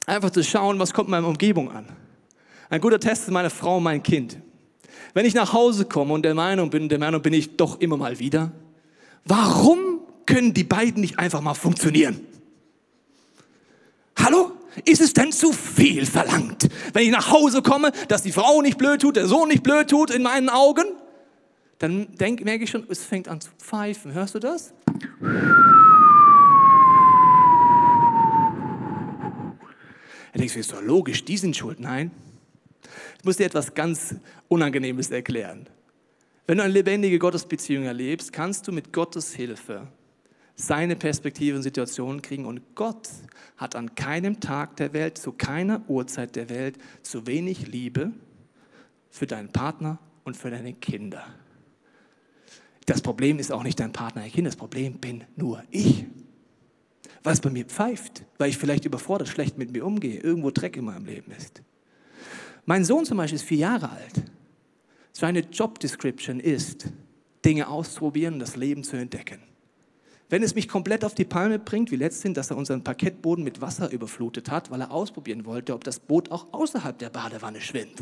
einfach 0.07 0.31
zu 0.31 0.43
schauen, 0.43 0.79
was 0.79 0.95
kommt 0.95 1.09
in 1.09 1.11
meiner 1.11 1.29
Umgebung 1.29 1.71
an. 1.71 1.85
Ein 2.71 2.81
guter 2.81 2.99
Test 2.99 3.25
ist 3.25 3.31
meine 3.31 3.51
Frau 3.51 3.79
mein 3.79 4.03
Kind. 4.03 4.39
Wenn 5.13 5.27
ich 5.27 5.35
nach 5.35 5.53
Hause 5.53 5.85
komme 5.85 6.15
und 6.15 6.23
der 6.23 6.35
Meinung 6.35 6.71
bin, 6.71 6.89
der 6.89 6.99
Meinung 6.99 7.21
bin 7.21 7.35
ich 7.35 7.57
doch 7.57 7.79
immer 7.81 7.99
mal 7.99 8.19
wieder, 8.19 8.53
warum 9.27 10.01
können 10.25 10.55
die 10.55 10.65
beiden 10.65 11.03
nicht 11.03 11.19
einfach 11.19 11.43
mal 11.43 11.55
funktionieren? 11.55 12.21
Hallo? 14.17 14.50
Ist 14.85 15.01
es 15.01 15.13
denn 15.13 15.33
zu 15.33 15.53
viel 15.53 16.07
verlangt, 16.07 16.69
wenn 16.93 17.03
ich 17.03 17.11
nach 17.11 17.31
Hause 17.31 17.63
komme, 17.63 17.93
dass 18.09 18.23
die 18.23 18.33
Frau 18.33 18.63
nicht 18.63 18.79
blöd 18.79 19.01
tut, 19.01 19.17
der 19.17 19.27
Sohn 19.27 19.49
nicht 19.49 19.63
blöd 19.63 19.91
tut 19.91 20.11
in 20.11 20.23
meinen 20.23 20.49
Augen? 20.49 20.85
Dann 21.79 22.15
denk, 22.17 22.45
merke 22.45 22.65
ich 22.65 22.71
schon, 22.71 22.87
es 22.89 23.05
fängt 23.05 23.27
an 23.27 23.41
zu 23.41 23.51
pfeifen. 23.59 24.13
Hörst 24.13 24.35
du 24.35 24.39
das? 24.39 24.73
Er 30.33 30.39
denkt, 30.39 30.55
ist 30.55 30.73
doch 30.73 30.83
logisch, 30.83 31.25
die 31.25 31.37
sind 31.37 31.57
schuld. 31.57 31.81
Nein. 31.81 32.11
Ich 33.19 33.25
muss 33.25 33.39
dir 33.39 33.47
etwas 33.47 33.75
ganz 33.75 34.15
Unangenehmes 34.49 35.11
erklären. 35.11 35.69
Wenn 36.47 36.59
du 36.59 36.65
eine 36.65 36.73
lebendige 36.73 37.19
Gottesbeziehung 37.19 37.85
erlebst, 37.85 38.33
kannst 38.33 38.69
du 38.69 38.73
mit 38.73 38.93
Gottes 38.93 39.35
Hilfe 39.35 39.89
seine 40.57 40.97
Perspektive 40.97 41.57
und 41.57 41.63
Situation 41.63 42.23
kriegen. 42.23 42.47
Und 42.47 42.75
Gott 42.75 43.09
hat 43.57 43.77
an 43.77 43.95
keinem 43.95 44.41
Tag 44.41 44.77
der 44.77 44.93
Welt, 44.93 45.19
zu 45.19 45.33
keiner 45.33 45.83
Uhrzeit 45.89 46.37
der 46.37 46.49
Welt, 46.49 46.79
zu 47.03 47.27
wenig 47.27 47.67
Liebe 47.67 48.13
für 49.11 49.27
deinen 49.27 49.51
Partner 49.51 49.99
und 50.25 50.37
für 50.37 50.51
deine 50.51 50.73
Kinder. 50.75 51.25
Das 52.87 53.03
Problem 53.03 53.39
ist 53.39 53.53
auch 53.53 53.63
nicht 53.63 53.79
dein 53.79 53.93
Partner, 53.93 54.23
dein 54.23 54.33
Kind, 54.33 54.47
das 54.47 54.57
Problem 54.57 54.95
bin 54.95 55.25
nur 55.37 55.63
ich. 55.71 56.07
Es 57.23 57.41
bei 57.41 57.51
mir 57.51 57.67
pfeift, 57.67 58.25
weil 58.39 58.49
ich 58.49 58.57
vielleicht 58.57 58.85
überfordert 58.85 59.29
schlecht 59.29 59.59
mit 59.59 59.73
mir 59.73 59.85
umgehe, 59.85 60.19
irgendwo 60.21 60.51
Dreck 60.51 60.77
in 60.77 60.87
meinem 60.87 61.05
Leben 61.05 61.31
ist. 61.33 61.63
Mein 62.65 62.85
Sohn 62.85 63.05
zum 63.05 63.19
Beispiel 63.19 63.37
ist 63.37 63.45
vier 63.45 63.59
Jahre 63.59 63.91
alt. 63.91 64.23
Seine 65.13 65.41
Job 65.41 65.79
Description 65.81 66.41
ist, 66.41 66.89
Dinge 67.45 67.69
auszuprobieren 67.69 68.35
und 68.35 68.41
das 68.41 68.57
Leben 68.57 68.85
zu 68.85 68.97
entdecken. 68.97 69.41
Wenn 70.31 70.45
es 70.45 70.55
mich 70.55 70.69
komplett 70.69 71.05
auf 71.05 71.15
die 71.17 71.25
Palme 71.25 71.59
bringt, 71.59 71.91
wie 71.91 71.97
letztens, 71.97 72.35
dass 72.35 72.51
er 72.51 72.57
unseren 72.57 72.85
Parkettboden 72.85 73.43
mit 73.43 73.61
Wasser 73.61 73.91
überflutet 73.91 74.49
hat, 74.49 74.71
weil 74.71 74.81
er 74.81 74.93
ausprobieren 74.93 75.45
wollte, 75.45 75.75
ob 75.75 75.83
das 75.83 75.99
Boot 75.99 76.31
auch 76.31 76.47
außerhalb 76.53 76.97
der 76.97 77.11
Badewanne 77.11 77.61
schwimmt. 77.61 77.99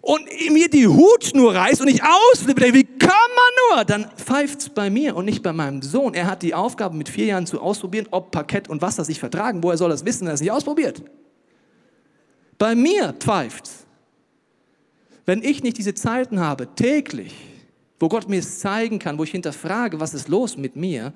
Und 0.00 0.24
mir 0.50 0.68
die 0.68 0.88
Hutschnur 0.88 1.54
reißt 1.54 1.80
und 1.80 1.86
ich 1.86 2.02
ausflippe, 2.02 2.74
wie 2.74 2.82
kann 2.82 3.08
man 3.08 3.76
nur? 3.76 3.84
Dann 3.84 4.10
pfeift 4.16 4.62
es 4.62 4.68
bei 4.68 4.90
mir 4.90 5.14
und 5.14 5.26
nicht 5.26 5.44
bei 5.44 5.52
meinem 5.52 5.80
Sohn. 5.80 6.12
Er 6.12 6.26
hat 6.26 6.42
die 6.42 6.54
Aufgabe, 6.54 6.96
mit 6.96 7.08
vier 7.08 7.26
Jahren 7.26 7.46
zu 7.46 7.60
ausprobieren, 7.60 8.08
ob 8.10 8.32
Parkett 8.32 8.68
und 8.68 8.82
Wasser 8.82 9.04
sich 9.04 9.20
vertragen. 9.20 9.62
Woher 9.62 9.76
soll 9.76 9.90
das 9.90 10.04
wissen, 10.04 10.22
wenn 10.22 10.32
er 10.32 10.34
es 10.34 10.40
nicht 10.40 10.50
ausprobiert? 10.50 11.04
Bei 12.58 12.74
mir 12.74 13.14
pfeift 13.16 13.66
es. 13.66 13.86
Wenn 15.24 15.44
ich 15.44 15.62
nicht 15.62 15.78
diese 15.78 15.94
Zeiten 15.94 16.40
habe, 16.40 16.66
täglich, 16.74 17.51
wo 18.02 18.08
Gott 18.08 18.28
mir 18.28 18.40
es 18.40 18.58
zeigen 18.58 18.98
kann, 18.98 19.16
wo 19.16 19.22
ich 19.22 19.30
hinterfrage, 19.30 20.00
was 20.00 20.12
ist 20.12 20.26
los 20.26 20.56
mit 20.56 20.74
mir, 20.74 21.12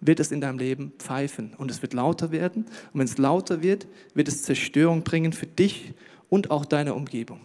wird 0.00 0.18
es 0.18 0.32
in 0.32 0.40
deinem 0.40 0.58
Leben 0.58 0.94
pfeifen 0.98 1.52
und 1.58 1.70
es 1.70 1.82
wird 1.82 1.92
lauter 1.92 2.30
werden. 2.30 2.64
Und 2.64 3.00
wenn 3.00 3.04
es 3.04 3.18
lauter 3.18 3.62
wird, 3.62 3.86
wird 4.14 4.28
es 4.28 4.44
Zerstörung 4.44 5.02
bringen 5.02 5.34
für 5.34 5.44
dich 5.44 5.92
und 6.30 6.50
auch 6.50 6.64
deine 6.64 6.94
Umgebung. 6.94 7.40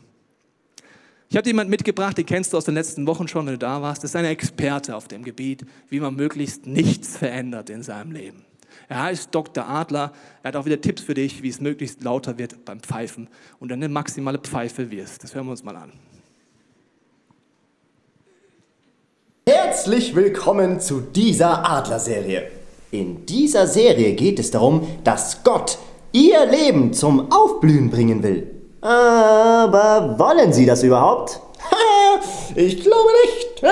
Ich 1.27 1.35
habe 1.35 1.49
jemanden 1.49 1.69
mitgebracht, 1.69 2.17
den 2.17 2.25
kennst 2.25 2.53
du 2.53 2.57
aus 2.57 2.63
den 2.63 2.75
letzten 2.75 3.05
Wochen 3.07 3.27
schon, 3.27 3.45
wenn 3.45 3.55
du 3.55 3.59
da 3.59 3.81
warst. 3.81 4.05
Das 4.05 4.11
ist 4.11 4.15
ein 4.15 4.23
Experte 4.23 4.95
auf 4.95 5.09
dem 5.09 5.23
Gebiet, 5.23 5.65
wie 5.89 5.99
man 5.99 6.15
möglichst 6.15 6.65
nichts 6.65 7.17
verändert 7.17 7.69
in 7.69 7.83
seinem 7.83 8.13
Leben. 8.13 8.45
Er 8.87 9.03
heißt 9.03 9.35
Dr. 9.35 9.67
Adler. 9.67 10.13
Er 10.43 10.47
hat 10.47 10.55
auch 10.55 10.65
wieder 10.65 10.79
Tipps 10.79 11.01
für 11.01 11.13
dich, 11.13 11.43
wie 11.43 11.49
es 11.49 11.59
möglichst 11.59 12.03
lauter 12.05 12.37
wird 12.37 12.63
beim 12.63 12.79
Pfeifen 12.79 13.27
und 13.59 13.67
dann 13.69 13.79
eine 13.79 13.89
maximale 13.89 14.39
Pfeife 14.39 14.91
wirst. 14.91 15.25
Das 15.25 15.35
hören 15.35 15.47
wir 15.47 15.51
uns 15.51 15.65
mal 15.65 15.75
an. 15.75 15.91
Herzlich 19.69 20.15
willkommen 20.15 20.79
zu 20.79 20.99
dieser 20.99 21.69
Adlerserie. 21.69 22.47
In 22.89 23.27
dieser 23.27 23.67
Serie 23.67 24.13
geht 24.13 24.39
es 24.39 24.49
darum, 24.49 24.87
dass 25.03 25.43
Gott 25.43 25.77
ihr 26.11 26.43
Leben 26.47 26.91
zum 26.91 27.31
Aufblühen 27.31 27.91
bringen 27.91 28.23
will. 28.23 28.49
Aber 28.81 30.15
wollen 30.17 30.53
Sie 30.53 30.65
das 30.65 30.81
überhaupt? 30.81 31.39
ich 32.55 32.81
glaube 32.81 33.09
nicht. 33.23 33.63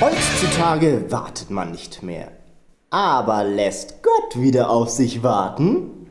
Heutzutage 0.00 1.10
wartet 1.10 1.50
man 1.50 1.72
nicht 1.72 2.04
mehr. 2.04 2.28
Aber 2.90 3.42
lässt 3.42 4.04
Gott 4.04 4.40
wieder 4.40 4.70
auf 4.70 4.90
sich 4.90 5.24
warten? 5.24 6.08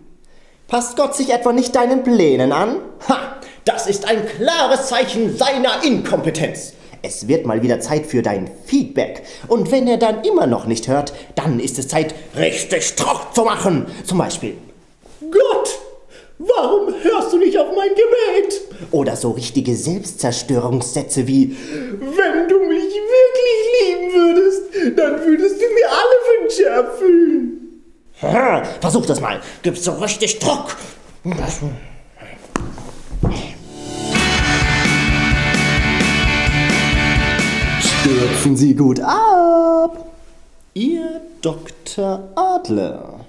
Passt 0.67 0.97
Gott 0.97 1.15
sich 1.15 1.31
etwa 1.31 1.53
nicht 1.53 1.73
deinen 1.73 2.03
Plänen 2.03 2.51
an? 2.51 2.81
Ha! 3.07 3.36
Das 3.67 3.85
ist 3.85 4.05
ein 4.05 4.25
klares 4.25 4.87
Zeichen 4.87 5.37
seiner 5.37 5.83
Inkompetenz. 5.83 6.71
Es 7.01 7.27
wird 7.27 7.45
mal 7.45 7.61
wieder 7.61 7.81
Zeit 7.81 8.05
für 8.05 8.21
dein 8.21 8.49
Feedback. 8.65 9.23
Und 9.49 9.73
wenn 9.73 9.89
er 9.89 9.97
dann 9.97 10.23
immer 10.23 10.47
noch 10.47 10.67
nicht 10.67 10.87
hört, 10.87 11.13
dann 11.35 11.59
ist 11.59 11.77
es 11.77 11.89
Zeit, 11.89 12.15
richtig 12.37 12.95
Druck 12.95 13.35
zu 13.35 13.43
machen. 13.43 13.87
Zum 14.05 14.19
Beispiel, 14.19 14.55
Gott, 15.19 15.79
warum 16.37 16.93
hörst 17.01 17.33
du 17.33 17.39
nicht 17.39 17.59
auf 17.59 17.67
mein 17.75 17.89
Gebet? 17.89 18.61
Oder 18.91 19.17
so 19.17 19.31
richtige 19.31 19.75
Selbstzerstörungssätze 19.75 21.27
wie, 21.27 21.57
wenn 21.99 22.47
du 22.47 22.59
mich 22.59 22.93
wirklich 22.93 23.81
lieben 23.81 24.13
würdest, 24.13 24.61
dann 24.97 25.25
würdest 25.25 25.55
du 25.57 25.65
mir 25.65 25.89
alle 25.89 26.41
Wünsche 26.41 26.65
erfüllen. 26.67 27.83
Versuch 28.79 29.05
das 29.05 29.19
mal. 29.19 29.41
Gib 29.61 29.77
so 29.77 29.91
richtig 29.91 30.39
Druck. 30.39 30.77
Stürzen 37.99 38.55
Sie 38.55 38.75
gut 38.75 38.99
ab. 38.99 40.13
Ihr 40.73 41.21
Dr. 41.41 42.31
Adler. 42.35 43.25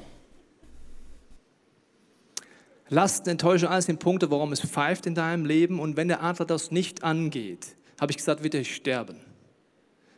Lasten, 2.88 3.30
Enttäuschung, 3.30 3.68
alles 3.68 3.86
sind 3.86 3.98
Punkte, 4.00 4.30
warum 4.30 4.52
es 4.52 4.60
pfeift 4.60 5.06
in 5.06 5.14
deinem 5.14 5.44
Leben. 5.44 5.78
Und 5.78 5.96
wenn 5.96 6.08
der 6.08 6.22
Adler 6.22 6.46
das 6.46 6.70
nicht 6.70 7.04
angeht, 7.04 7.76
habe 8.00 8.12
ich 8.12 8.16
gesagt, 8.16 8.42
wird 8.42 8.54
er 8.54 8.64
sterben. 8.64 9.16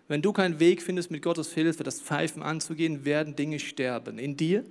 Wenn 0.09 0.23
du 0.23 0.33
keinen 0.33 0.61
Weg 0.61 0.83
findest, 0.83 1.11
mit 1.11 1.23
Gottes 1.23 1.53
Hilfe 1.53 1.85
das 1.85 2.01
Pfeifen 2.01 2.43
anzugehen, 2.43 3.05
werden 3.05 3.37
Dinge 3.37 3.59
sterben. 3.59 4.19
In 4.19 4.37
dir, 4.37 4.65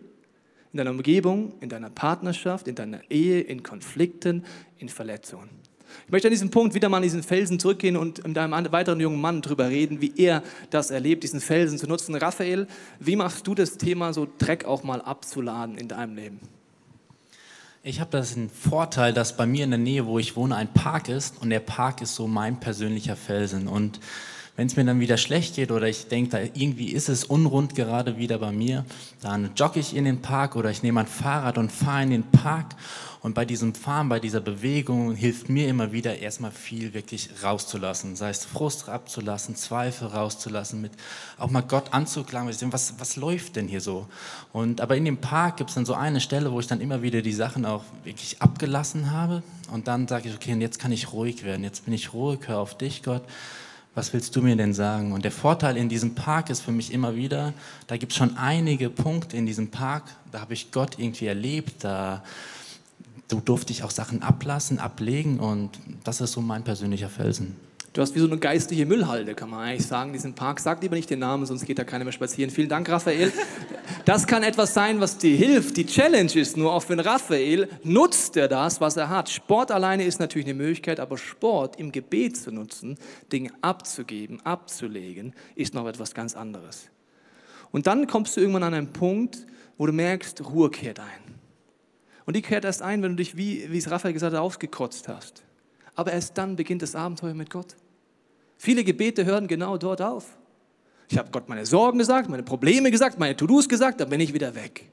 in 0.72 0.78
deiner 0.78 0.92
Umgebung, 0.92 1.54
in 1.62 1.70
deiner 1.70 1.90
Partnerschaft, 1.90 2.68
in 2.68 2.76
deiner 2.76 3.02
Ehe, 3.10 3.42
in 3.42 3.64
Konflikten, 3.64 4.46
in 4.78 4.90
Verletzungen. 4.90 5.59
Ich 6.06 6.12
möchte 6.12 6.28
an 6.28 6.32
diesem 6.32 6.50
Punkt 6.50 6.74
wieder 6.74 6.90
mal 6.90 6.98
an 6.98 7.04
diesen 7.04 7.24
Felsen 7.24 7.60
zurückgehen 7.60 7.96
und 7.96 8.26
mit 8.28 8.38
einem 8.38 8.72
weiteren 8.72 9.00
jungen 9.00 9.22
Mann 9.22 9.42
darüber 9.42 9.70
reden, 9.70 10.02
wie 10.02 10.14
er 10.18 10.44
das 10.70 10.92
erlebt, 10.92 11.24
diesen 11.24 11.42
Felsen 11.42 11.78
zu 11.78 11.88
nutzen. 11.88 12.16
Raphael, 12.16 12.68
wie 13.00 13.16
machst 13.16 13.46
du 13.46 13.56
das 13.56 13.78
Thema, 13.78 14.14
so 14.14 14.28
Dreck 14.38 14.66
auch 14.66 14.84
mal 14.84 15.02
abzuladen 15.02 15.78
in 15.78 15.88
deinem 15.88 16.16
Leben? 16.16 16.40
Ich 17.82 18.02
habe 18.02 18.12
das 18.12 18.36
einen 18.36 18.50
Vorteil, 18.50 19.14
dass 19.14 19.38
bei 19.38 19.46
mir 19.46 19.64
in 19.64 19.70
der 19.70 19.80
Nähe, 19.80 20.06
wo 20.06 20.20
ich 20.20 20.36
wohne, 20.36 20.56
ein 20.56 20.74
Park 20.74 21.08
ist 21.08 21.42
und 21.42 21.50
der 21.50 21.62
Park 21.62 22.02
ist 22.02 22.16
so 22.16 22.28
mein 22.28 22.60
persönlicher 22.60 23.16
Felsen. 23.16 23.68
Und 23.68 24.02
wenn 24.58 24.68
es 24.68 24.76
mir 24.76 24.84
dann 24.84 25.00
wieder 25.00 25.16
schlecht 25.16 25.56
geht 25.56 25.72
oder 25.72 25.88
ich 25.88 26.10
denke, 26.10 26.32
da 26.32 26.40
irgendwie 26.40 26.92
ist 26.92 27.08
es 27.08 27.24
unrund 27.24 27.76
gerade 27.76 28.18
wieder 28.18 28.40
bei 28.40 28.52
mir, 28.52 28.84
dann 29.22 29.52
jogge 29.56 29.80
ich 29.80 29.96
in 29.96 30.04
den 30.04 30.22
Park 30.22 30.58
oder 30.58 30.70
ich 30.70 30.84
nehme 30.84 31.00
ein 31.00 31.08
Fahrrad 31.08 31.58
und 31.58 31.72
fahre 31.72 32.04
in 32.04 32.10
den 32.10 32.24
Park. 32.24 32.76
Und 33.22 33.34
bei 33.34 33.44
diesem 33.44 33.76
Fahren, 33.76 34.08
bei 34.08 34.20
dieser 34.20 34.40
Bewegung 34.40 35.14
hilft 35.14 35.50
mir 35.50 35.68
immer 35.68 35.92
wieder 35.92 36.20
erstmal 36.20 36.52
viel 36.52 36.94
wirklich 36.94 37.30
rauszulassen. 37.44 38.16
Sei 38.16 38.30
es 38.30 38.46
Frust 38.46 38.88
abzulassen, 38.88 39.56
Zweifel 39.56 40.08
rauszulassen, 40.08 40.80
mit 40.80 40.94
auch 41.38 41.50
mal 41.50 41.62
Gott 41.62 41.94
anzuklagen, 41.94 42.50
was, 42.72 42.94
was 42.98 43.16
läuft 43.18 43.58
denn 43.58 43.68
hier 43.68 43.82
so? 43.82 44.08
Und, 44.54 44.80
aber 44.80 44.96
in 44.96 45.04
dem 45.04 45.18
Park 45.18 45.58
gibt 45.58 45.70
es 45.70 45.76
dann 45.76 45.86
so 45.86 45.96
eine 45.96 46.22
Stelle, 46.22 46.52
wo 46.52 46.62
ich 46.62 46.68
dann 46.68 46.80
immer 46.80 47.02
wieder 47.02 47.22
die 47.22 47.34
Sachen 47.34 47.66
auch 47.66 47.84
wirklich 48.06 48.42
abgelassen 48.42 49.12
habe. 49.12 49.44
Und 49.72 49.90
dann 49.90 50.08
sage 50.08 50.30
ich, 50.30 50.36
okay, 50.36 50.56
jetzt 50.56 50.80
kann 50.80 50.94
ich 50.94 51.12
ruhig 51.12 51.44
werden. 51.44 51.64
Jetzt 51.64 51.86
bin 51.86 51.94
ich 51.94 52.14
ruhig, 52.14 52.40
hör 52.46 52.60
auf 52.60 52.78
dich, 52.78 53.04
Gott 53.04 53.24
was 53.96 54.14
willst 54.14 54.34
du 54.36 54.42
mir 54.42 54.56
denn 54.56 54.74
sagen? 54.74 55.12
Und 55.12 55.26
der 55.26 55.32
Vorteil 55.32 55.76
in 55.76 55.90
diesem 55.90 56.16
Park 56.16 56.50
ist 56.50 56.62
für 56.62 56.72
mich 56.72 56.94
immer 56.94 57.16
wieder, 57.16 57.54
da 57.88 57.98
gibt 57.98 58.14
es 58.14 58.18
schon 58.18 58.38
einige 58.38 58.90
Punkte 58.90 59.36
in 59.36 59.46
diesem 59.46 59.72
Park, 59.72 60.04
da 60.32 60.40
habe 60.40 60.54
ich 60.54 60.72
Gott 60.72 60.98
irgendwie 61.00 61.26
erlebt, 61.26 61.84
da 61.84 62.24
durfte 63.36 63.72
ich 63.72 63.84
auch 63.84 63.92
Sachen 63.92 64.22
ablassen, 64.24 64.80
ablegen 64.80 65.40
und 65.40 65.72
das 66.04 66.22
ist 66.22 66.32
so 66.32 66.42
mein 66.42 66.64
persönlicher 66.64 67.10
Felsen. 67.10 67.56
Du 67.94 68.02
hast 68.02 68.14
wie 68.14 68.20
so 68.20 68.28
eine 68.28 68.38
geistliche 68.38 68.86
Müllhalde, 68.86 69.34
kann 69.34 69.50
man 69.50 69.62
eigentlich 69.62 69.88
sagen, 69.88 70.14
diesen 70.14 70.36
Park. 70.36 70.60
Sag 70.60 70.82
lieber 70.82 70.96
nicht 70.96 71.10
den 71.10 71.20
Namen, 71.20 71.48
sonst 71.48 71.66
geht 71.66 71.80
da 71.80 71.84
keiner 71.84 72.04
mehr 72.04 72.14
spazieren. 72.14 72.52
Vielen 72.52 72.70
Dank, 72.70 72.88
Raphael. 72.88 73.32
Das 74.06 74.28
kann 74.28 74.44
etwas 74.44 74.76
sein, 74.76 75.00
was 75.00 75.18
dir 75.18 75.36
hilft. 75.36 75.76
Die 75.76 75.86
Challenge 75.86 76.32
ist 76.36 76.56
nur, 76.56 76.72
auch 76.72 76.88
wenn 76.88 77.00
Raphael 77.00 77.68
nutzt 77.84 78.38
er 78.38 78.48
das, 78.48 78.80
was 78.80 78.96
er 78.96 79.10
hat. 79.10 79.30
Sport 79.30 79.72
alleine 79.72 80.04
ist 80.04 80.20
natürlich 80.20 80.48
eine 80.48 80.54
Möglichkeit, 80.56 81.00
aber 81.00 81.18
Sport 81.18 81.80
im 81.80 81.92
Gebet 81.92 82.38
zu 82.38 82.52
nutzen, 82.52 82.98
Dinge 83.32 83.52
abzugeben, 83.62 84.40
abzulegen, 84.46 85.34
ist 85.56 85.74
noch 85.74 85.88
etwas 85.88 86.14
ganz 86.14 86.36
anderes. 86.36 86.90
Und 87.72 87.88
dann 87.88 88.08
kommst 88.08 88.38
du 88.38 88.42
irgendwann 88.42 88.64
an 88.64 88.74
einen 88.76 88.94
Punkt, 88.94 89.46
wo 89.78 89.88
du 89.88 89.94
merkst, 89.94 90.44
Ruhe 90.46 90.70
kehrt 90.70 91.00
ein. 91.00 91.29
Und 92.30 92.36
die 92.36 92.44
kehrt 92.44 92.64
erst 92.64 92.84
ein, 92.84 93.02
wenn 93.02 93.14
du 93.14 93.16
dich, 93.18 93.36
wie, 93.36 93.72
wie 93.72 93.80
es 93.80 93.90
Raphael 93.90 94.14
gesagt 94.14 94.34
hat, 94.34 94.40
ausgekotzt 94.40 95.08
hast 95.08 95.44
aber 96.00 96.14
erst 96.14 96.38
dann 96.38 96.56
beginnt 96.56 96.82
das 96.82 96.96
Abenteuer 96.96 97.34
mit 97.34 97.50
Gott. 97.50 97.76
Viele 98.58 98.86
Gebete 98.86 99.26
hören 99.26 99.50
genau 99.50 99.78
dort 99.78 100.02
auf. 100.02 100.38
Ich 101.10 101.18
habe 101.18 101.30
Gott 101.30 101.50
meine 101.50 101.66
Sorgen 101.66 102.00
gesagt, 102.00 102.30
meine 102.30 102.44
Probleme 102.44 102.90
gesagt, 102.90 103.20
meine 103.20 103.36
To-Dos 103.36 103.68
gesagt, 103.68 104.00
dann 104.00 104.10
bin 104.10 104.22
ich 104.22 104.34
wieder 104.34 104.56
weg. 104.56 104.86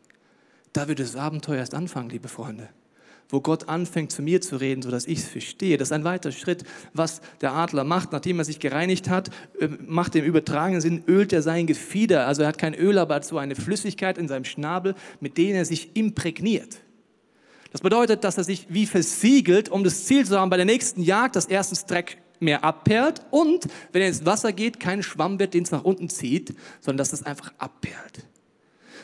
Da 0.72 0.88
wird 0.88 0.99
das 0.99 1.14
Abenteuer 1.14 1.59
erst 1.59 1.75
anfangen, 1.75 2.11
liebe 2.11 2.27
Freunde. 2.27 2.70
Wo 3.29 3.40
Gott 3.40 3.68
anfängt 3.68 4.11
zu 4.11 4.20
mir 4.20 4.40
zu 4.40 4.57
reden, 4.57 4.83
sodass 4.83 5.07
ich 5.07 5.20
es 5.20 5.29
verstehe. 5.29 5.77
Das 5.77 5.88
ist 5.88 5.92
ein 5.92 6.03
weiterer 6.03 6.33
Schritt, 6.33 6.64
was 6.92 7.20
der 7.40 7.53
Adler 7.53 7.85
macht, 7.85 8.11
nachdem 8.11 8.40
er 8.40 8.44
sich 8.44 8.59
gereinigt 8.59 9.09
hat, 9.09 9.31
ähm, 9.61 9.79
macht 9.87 10.16
im 10.16 10.25
übertragenen 10.25 10.81
Sinn, 10.81 11.05
ölt 11.07 11.33
er 11.33 11.42
sein 11.42 11.68
Gefieder. 11.68 12.27
Also 12.27 12.42
er 12.42 12.49
hat 12.49 12.59
kein 12.59 12.75
Öl, 12.75 12.99
aber 12.99 13.22
so 13.22 13.38
eine 13.38 13.55
Flüssigkeit 13.55 14.18
in 14.18 14.27
seinem 14.27 14.44
Schnabel, 14.44 14.96
mit 15.20 15.38
der 15.38 15.55
er 15.55 15.64
sich 15.64 15.94
imprägniert. 15.94 16.79
Das 17.76 17.82
bedeutet, 17.82 18.24
dass 18.24 18.38
er 18.38 18.44
sich 18.44 18.68
wie 18.70 18.86
versiegelt, 18.86 19.68
um 19.68 19.84
das 19.84 20.06
Ziel 20.06 20.24
zu 20.24 20.40
haben, 20.40 20.48
bei 20.48 20.56
der 20.56 20.64
nächsten 20.64 21.02
Jagd, 21.02 21.36
dass 21.36 21.44
erstens 21.44 21.84
Dreck 21.84 22.16
mehr 22.40 22.64
abperlt 22.64 23.20
und, 23.30 23.66
wenn 23.92 24.00
er 24.00 24.08
ins 24.08 24.24
Wasser 24.24 24.54
geht, 24.54 24.80
kein 24.80 25.02
Schwamm 25.02 25.38
wird, 25.38 25.52
den 25.52 25.64
es 25.64 25.72
nach 25.72 25.84
unten 25.84 26.08
zieht, 26.08 26.54
sondern 26.80 26.96
dass 26.96 27.12
es 27.12 27.22
einfach 27.22 27.52
abperlt. 27.58 28.24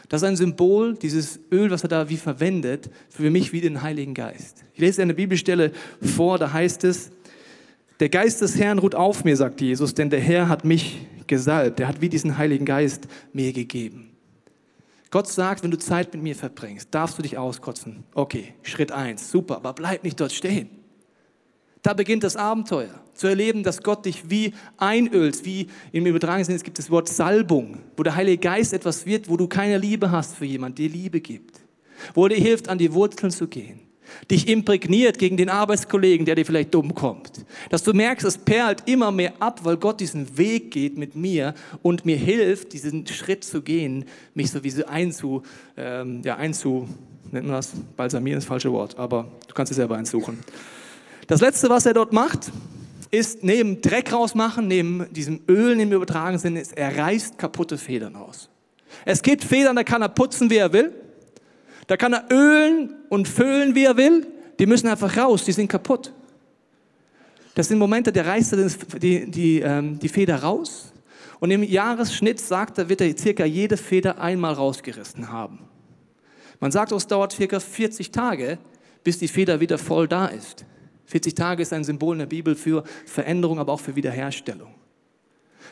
Das 0.09 0.23
ist 0.23 0.27
ein 0.27 0.37
Symbol, 0.37 0.95
dieses 0.95 1.39
Öl, 1.53 1.71
was 1.71 1.83
er 1.83 1.91
da 1.91 2.09
wie 2.09 2.17
verwendet, 2.17 2.89
für 3.11 3.29
mich 3.29 3.53
wie 3.53 3.61
den 3.61 3.83
Heiligen 3.83 4.15
Geist. 4.15 4.65
Ich 4.73 4.81
lese 4.81 5.03
eine 5.03 5.13
Bibelstelle 5.13 5.73
vor, 6.01 6.39
da 6.39 6.51
heißt 6.51 6.85
es, 6.85 7.11
der 8.01 8.09
Geist 8.09 8.41
des 8.41 8.57
Herrn 8.57 8.79
ruht 8.79 8.95
auf 8.95 9.23
mir, 9.23 9.37
sagt 9.37 9.61
Jesus, 9.61 9.93
denn 9.93 10.09
der 10.09 10.21
Herr 10.21 10.49
hat 10.49 10.65
mich 10.65 11.07
gesalbt. 11.27 11.79
Er 11.79 11.89
hat 11.89 12.01
wie 12.01 12.09
diesen 12.09 12.39
Heiligen 12.39 12.65
Geist 12.65 13.07
mir 13.35 13.53
gegeben. 13.53 14.12
Gott 15.13 15.29
sagt, 15.29 15.63
wenn 15.63 15.71
du 15.71 15.79
Zeit 15.79 16.15
mit 16.15 16.23
mir 16.23 16.35
verbringst, 16.35 16.89
darfst 16.91 17.19
du 17.19 17.23
dich 17.23 17.37
auskotzen. 17.37 18.03
Okay, 18.15 18.55
Schritt 18.63 18.93
eins, 18.93 19.31
super, 19.31 19.57
aber 19.57 19.75
bleib 19.75 20.05
nicht 20.05 20.19
dort 20.19 20.33
stehen. 20.33 20.71
Da 21.83 21.93
beginnt 21.93 22.25
das 22.25 22.35
Abenteuer, 22.35 22.95
zu 23.13 23.27
erleben, 23.27 23.63
dass 23.63 23.83
Gott 23.83 24.07
dich 24.07 24.31
wie 24.31 24.55
einölt, 24.79 25.45
wie 25.45 25.67
im 25.93 26.07
übertragenen 26.07 26.47
Sinne, 26.47 26.57
es 26.57 26.63
gibt 26.63 26.79
das 26.79 26.91
Wort 26.91 27.11
Salbung, 27.11 27.81
wo 27.95 28.03
der 28.03 28.17
Heilige 28.17 28.39
Geist 28.39 28.73
etwas 28.73 29.05
wird, 29.05 29.29
wo 29.29 29.37
du 29.37 29.49
keine 29.49 29.77
Liebe 29.77 30.11
hast 30.11 30.35
für 30.35 30.47
jemanden, 30.47 30.77
der 30.77 30.89
Liebe 30.89 31.21
gibt, 31.21 31.61
wo 32.15 32.25
er 32.25 32.31
dir 32.31 32.41
hilft, 32.41 32.71
an 32.71 32.79
die 32.79 32.95
Wurzeln 32.95 33.31
zu 33.31 33.49
gehen, 33.49 33.82
dich 34.31 34.49
imprägniert 34.49 35.19
gegen 35.19 35.37
den 35.37 35.49
Arbeitskollegen, 35.49 36.27
der 36.27 36.35
dir 36.35 36.47
vielleicht 36.47 36.75
dumm 36.75 36.95
kommt. 36.95 37.45
Dass 37.71 37.83
du 37.83 37.93
merkst, 37.93 38.27
es 38.27 38.39
perlt 38.39 38.83
immer 38.87 39.11
mehr 39.11 39.35
ab, 39.41 39.61
weil 39.65 39.77
Gott 39.77 40.01
diesen 40.01 40.37
Weg 40.39 40.71
geht 40.71 40.99
mit 40.99 41.17
mir 41.17 41.55
und 41.83 42.05
mir 42.05 42.17
hilft, 42.17 42.73
diesen 42.73 43.07
Schritt 43.07 43.45
zu 43.45 43.63
gehen, 43.63 44.05
mich 44.35 44.51
sowieso 44.51 44.87
einzu, 44.87 45.43
ähm, 45.77 46.23
ja, 46.25 46.37
einzu, 46.37 46.89
nennt 47.31 47.47
man 47.47 47.57
das? 47.57 47.73
Balsamieren 47.97 48.39
ist 48.39 48.45
das 48.45 48.49
falsche 48.49 48.73
Wort, 48.73 48.99
aber 48.99 49.29
du 49.49 49.55
kannst 49.55 49.73
es 49.73 49.77
selber 49.77 49.97
einsuchen. 49.97 50.39
Das 51.27 51.41
letzte, 51.41 51.71
was 51.71 51.87
er 51.87 51.95
dort 51.95 52.13
macht, 52.13 52.51
ist 53.11 53.45
neben 53.45 53.81
Dreck 53.83 54.13
rausmachen, 54.13 54.67
neben 54.67 55.07
diesem 55.13 55.41
Öl 55.49 55.79
im 55.79 55.93
übertragenen 55.93 56.39
Sinne, 56.39 56.61
ist, 56.61 56.77
er 56.77 56.97
reißt 56.97 57.39
kaputte 57.39 57.79
Federn 57.79 58.17
aus. 58.17 58.49
Es 59.05 59.23
gibt 59.23 59.45
Federn, 59.45 59.77
da 59.77 59.85
kann 59.85 60.03
er 60.03 60.09
putzen, 60.09 60.51
wie 60.51 60.57
er 60.57 60.73
will. 60.73 60.93
Da 61.87 61.97
kann 61.97 62.13
er 62.13 62.25
ölen 62.31 62.95
und 63.09 63.29
füllen, 63.29 63.75
wie 63.75 63.85
er 63.85 63.97
will. 63.97 64.27
Die 64.59 64.67
müssen 64.67 64.89
einfach 64.89 65.17
raus, 65.17 65.45
die 65.45 65.53
sind 65.53 65.69
kaputt. 65.69 66.13
Das 67.55 67.69
sind 67.69 67.79
Momente, 67.79 68.13
der 68.13 68.27
reißt 68.27 68.55
die, 69.03 69.31
die, 69.31 69.61
ähm, 69.61 69.99
die 69.99 70.09
Feder 70.09 70.37
raus 70.37 70.93
und 71.43 71.51
im 71.51 71.65
Jahresschnitt 71.65 72.41
sagt 72.41 72.79
er, 72.79 72.89
wird 72.89 73.01
er 73.01 73.19
circa 73.19 73.45
jede 73.45 73.77
Feder 73.77 74.21
einmal 74.21 74.55
rausgerissen 74.55 75.33
haben. 75.33 75.59
Man 76.61 76.71
sagt, 76.71 76.93
es 76.93 77.07
dauert 77.09 77.33
circa 77.33 77.59
40 77.59 78.13
Tage, 78.13 78.59
bis 79.03 79.19
die 79.19 79.27
Feder 79.27 79.59
wieder 79.59 79.77
voll 79.77 80.07
da 80.07 80.27
ist. 80.27 80.65
40 81.07 81.35
Tage 81.35 81.63
ist 81.63 81.73
ein 81.73 81.83
Symbol 81.83 82.15
in 82.15 82.21
der 82.21 82.27
Bibel 82.27 82.55
für 82.55 82.85
Veränderung, 83.05 83.59
aber 83.59 83.73
auch 83.73 83.81
für 83.81 83.97
Wiederherstellung. 83.97 84.73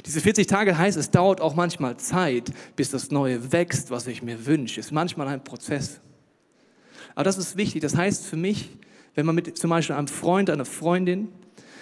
Diese 0.06 0.20
40 0.20 0.46
Tage 0.46 0.76
heißt, 0.76 0.96
es 0.96 1.10
dauert 1.10 1.40
auch 1.40 1.54
manchmal 1.54 1.96
Zeit, 1.96 2.52
bis 2.76 2.90
das 2.90 3.10
Neue 3.10 3.52
wächst, 3.52 3.90
was 3.90 4.06
ich 4.06 4.22
mir 4.22 4.46
wünsche. 4.46 4.80
Ist 4.80 4.92
manchmal 4.92 5.28
ein 5.28 5.44
Prozess. 5.44 6.00
Aber 7.14 7.24
das 7.24 7.38
ist 7.38 7.56
wichtig. 7.56 7.82
Das 7.82 7.96
heißt 7.96 8.24
für 8.26 8.36
mich, 8.36 8.70
wenn 9.14 9.26
man 9.26 9.34
mit 9.34 9.56
zum 9.58 9.70
Beispiel 9.70 9.96
einem 9.96 10.08
Freund, 10.08 10.48
einer 10.50 10.64
Freundin, 10.64 11.28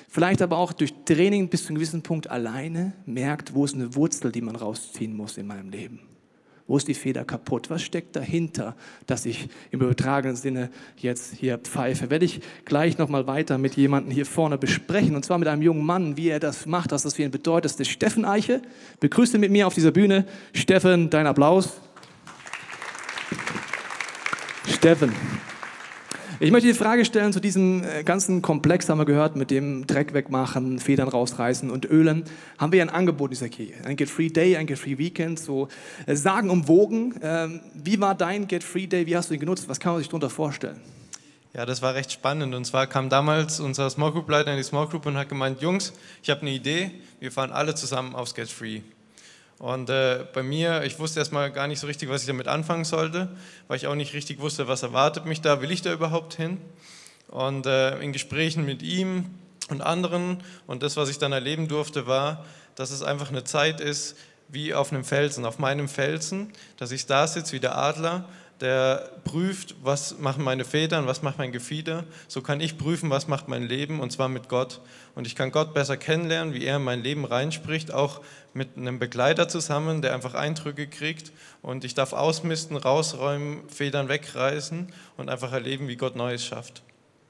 vielleicht 0.08 0.42
aber 0.42 0.58
auch 0.58 0.72
durch 0.72 0.94
Training 1.04 1.48
bis 1.48 1.62
zu 1.62 1.68
einem 1.68 1.76
gewissen 1.76 2.02
Punkt 2.02 2.28
alleine 2.28 2.94
merkt, 3.06 3.54
wo 3.54 3.64
ist 3.64 3.74
eine 3.74 3.94
Wurzel, 3.94 4.32
die 4.32 4.40
man 4.40 4.56
rausziehen 4.56 5.14
muss 5.16 5.36
in 5.36 5.46
meinem 5.46 5.70
Leben. 5.70 6.07
Wo 6.68 6.76
ist 6.76 6.86
die 6.86 6.94
Feder 6.94 7.24
kaputt? 7.24 7.70
Was 7.70 7.82
steckt 7.82 8.14
dahinter, 8.14 8.76
dass 9.06 9.24
ich 9.24 9.48
im 9.70 9.80
übertragenen 9.80 10.36
Sinne 10.36 10.68
jetzt 10.98 11.34
hier 11.34 11.56
pfeife? 11.56 12.10
Werde 12.10 12.26
ich 12.26 12.42
gleich 12.66 12.98
nochmal 12.98 13.26
weiter 13.26 13.56
mit 13.56 13.74
jemandem 13.74 14.12
hier 14.12 14.26
vorne 14.26 14.58
besprechen. 14.58 15.16
Und 15.16 15.24
zwar 15.24 15.38
mit 15.38 15.48
einem 15.48 15.62
jungen 15.62 15.84
Mann, 15.84 16.18
wie 16.18 16.28
er 16.28 16.40
das 16.40 16.66
macht, 16.66 16.92
was 16.92 17.04
das 17.04 17.14
für 17.14 17.22
ihn 17.22 17.30
bedeutet. 17.30 17.72
Das 17.72 17.80
ist 17.80 17.88
Steffen 17.88 18.26
Eiche. 18.26 18.60
Begrüße 19.00 19.38
mit 19.38 19.50
mir 19.50 19.66
auf 19.66 19.72
dieser 19.72 19.92
Bühne. 19.92 20.26
Steffen, 20.52 21.08
dein 21.08 21.26
Applaus. 21.26 21.80
Steffen. 24.66 25.12
Ich 26.40 26.52
möchte 26.52 26.68
die 26.68 26.74
Frage 26.74 27.04
stellen 27.04 27.32
zu 27.32 27.40
diesem 27.40 27.82
äh, 27.82 28.04
ganzen 28.04 28.42
Komplex, 28.42 28.88
haben 28.88 28.98
wir 28.98 29.04
gehört, 29.04 29.34
mit 29.34 29.50
dem 29.50 29.88
Dreck 29.88 30.14
wegmachen, 30.14 30.78
Federn 30.78 31.08
rausreißen 31.08 31.68
und 31.68 31.84
Ölen. 31.84 32.22
Haben 32.58 32.70
wir 32.70 32.80
ein 32.80 32.90
Angebot 32.90 33.30
in 33.30 33.30
dieser 33.30 33.48
Kirche. 33.48 33.74
Ein 33.84 33.96
Get 33.96 34.08
Free 34.08 34.28
Day, 34.28 34.56
ein 34.56 34.68
Get 34.68 34.78
Free 34.78 34.98
Weekend, 34.98 35.40
so 35.40 35.66
äh, 36.06 36.14
sagen 36.14 36.50
umwogen. 36.50 37.18
Ähm, 37.22 37.60
wie 37.74 38.00
war 38.00 38.14
dein 38.14 38.46
Get 38.46 38.62
Free 38.62 38.86
Day? 38.86 39.04
Wie 39.06 39.16
hast 39.16 39.30
du 39.30 39.34
ihn 39.34 39.40
genutzt? 39.40 39.68
Was 39.68 39.80
kann 39.80 39.94
man 39.94 40.00
sich 40.00 40.08
darunter 40.08 40.30
vorstellen? 40.30 40.80
Ja, 41.54 41.66
das 41.66 41.82
war 41.82 41.96
recht 41.96 42.12
spannend. 42.12 42.54
Und 42.54 42.64
zwar 42.66 42.86
kam 42.86 43.08
damals 43.08 43.58
unser 43.58 43.90
Small 43.90 44.12
Group 44.12 44.28
Leiter 44.30 44.52
in 44.52 44.58
die 44.58 44.62
Small 44.62 44.86
Group 44.86 45.06
und 45.06 45.16
hat 45.16 45.28
gemeint, 45.28 45.60
Jungs, 45.60 45.92
ich 46.22 46.30
habe 46.30 46.42
eine 46.42 46.50
Idee, 46.50 46.92
wir 47.18 47.32
fahren 47.32 47.50
alle 47.50 47.74
zusammen 47.74 48.14
aufs 48.14 48.36
Get 48.36 48.48
Free. 48.48 48.82
Und 49.58 49.90
äh, 49.90 50.24
bei 50.32 50.42
mir, 50.42 50.84
ich 50.84 50.98
wusste 50.98 51.18
erstmal 51.18 51.50
gar 51.50 51.66
nicht 51.66 51.80
so 51.80 51.88
richtig, 51.88 52.08
was 52.08 52.20
ich 52.20 52.28
damit 52.28 52.46
anfangen 52.46 52.84
sollte, 52.84 53.28
weil 53.66 53.76
ich 53.76 53.88
auch 53.88 53.96
nicht 53.96 54.14
richtig 54.14 54.38
wusste, 54.38 54.68
was 54.68 54.82
erwartet 54.82 55.26
mich 55.26 55.40
da, 55.40 55.60
will 55.60 55.72
ich 55.72 55.82
da 55.82 55.92
überhaupt 55.92 56.34
hin? 56.34 56.58
Und 57.28 57.66
äh, 57.66 57.98
in 57.98 58.12
Gesprächen 58.12 58.64
mit 58.64 58.82
ihm 58.82 59.26
und 59.68 59.82
anderen 59.82 60.42
und 60.66 60.82
das, 60.82 60.96
was 60.96 61.10
ich 61.10 61.18
dann 61.18 61.32
erleben 61.32 61.66
durfte, 61.68 62.06
war, 62.06 62.44
dass 62.76 62.90
es 62.90 63.02
einfach 63.02 63.30
eine 63.30 63.44
Zeit 63.44 63.80
ist, 63.80 64.16
wie 64.48 64.72
auf 64.74 64.92
einem 64.92 65.04
Felsen, 65.04 65.44
auf 65.44 65.58
meinem 65.58 65.88
Felsen, 65.88 66.52
dass 66.78 66.92
ich 66.92 67.06
da 67.06 67.26
sitze 67.26 67.52
wie 67.52 67.60
der 67.60 67.76
Adler 67.76 68.28
der 68.60 69.10
prüft, 69.24 69.76
was 69.82 70.18
machen 70.18 70.42
meine 70.42 70.64
Federn, 70.64 71.06
was 71.06 71.22
macht 71.22 71.38
mein 71.38 71.52
Gefieder. 71.52 72.04
So 72.26 72.42
kann 72.42 72.60
ich 72.60 72.76
prüfen, 72.76 73.10
was 73.10 73.28
macht 73.28 73.48
mein 73.48 73.62
Leben 73.62 74.00
und 74.00 74.10
zwar 74.10 74.28
mit 74.28 74.48
Gott. 74.48 74.80
Und 75.14 75.26
ich 75.26 75.36
kann 75.36 75.52
Gott 75.52 75.74
besser 75.74 75.96
kennenlernen, 75.96 76.54
wie 76.54 76.64
er 76.64 76.76
in 76.76 76.84
mein 76.84 77.02
Leben 77.02 77.24
reinspricht, 77.24 77.92
auch 77.92 78.20
mit 78.58 78.76
einem 78.76 78.98
Begleiter 78.98 79.48
zusammen, 79.48 80.02
der 80.02 80.12
einfach 80.12 80.34
Eindrücke 80.34 80.86
kriegt. 80.86 81.32
Und 81.62 81.84
ich 81.84 81.94
darf 81.94 82.12
ausmisten, 82.12 82.76
rausräumen, 82.76 83.66
Federn 83.68 84.10
wegreißen 84.10 84.88
und 85.16 85.30
einfach 85.30 85.52
erleben, 85.52 85.88
wie 85.88 85.96
Gott 85.96 86.16
Neues 86.16 86.44
schafft. 86.44 86.82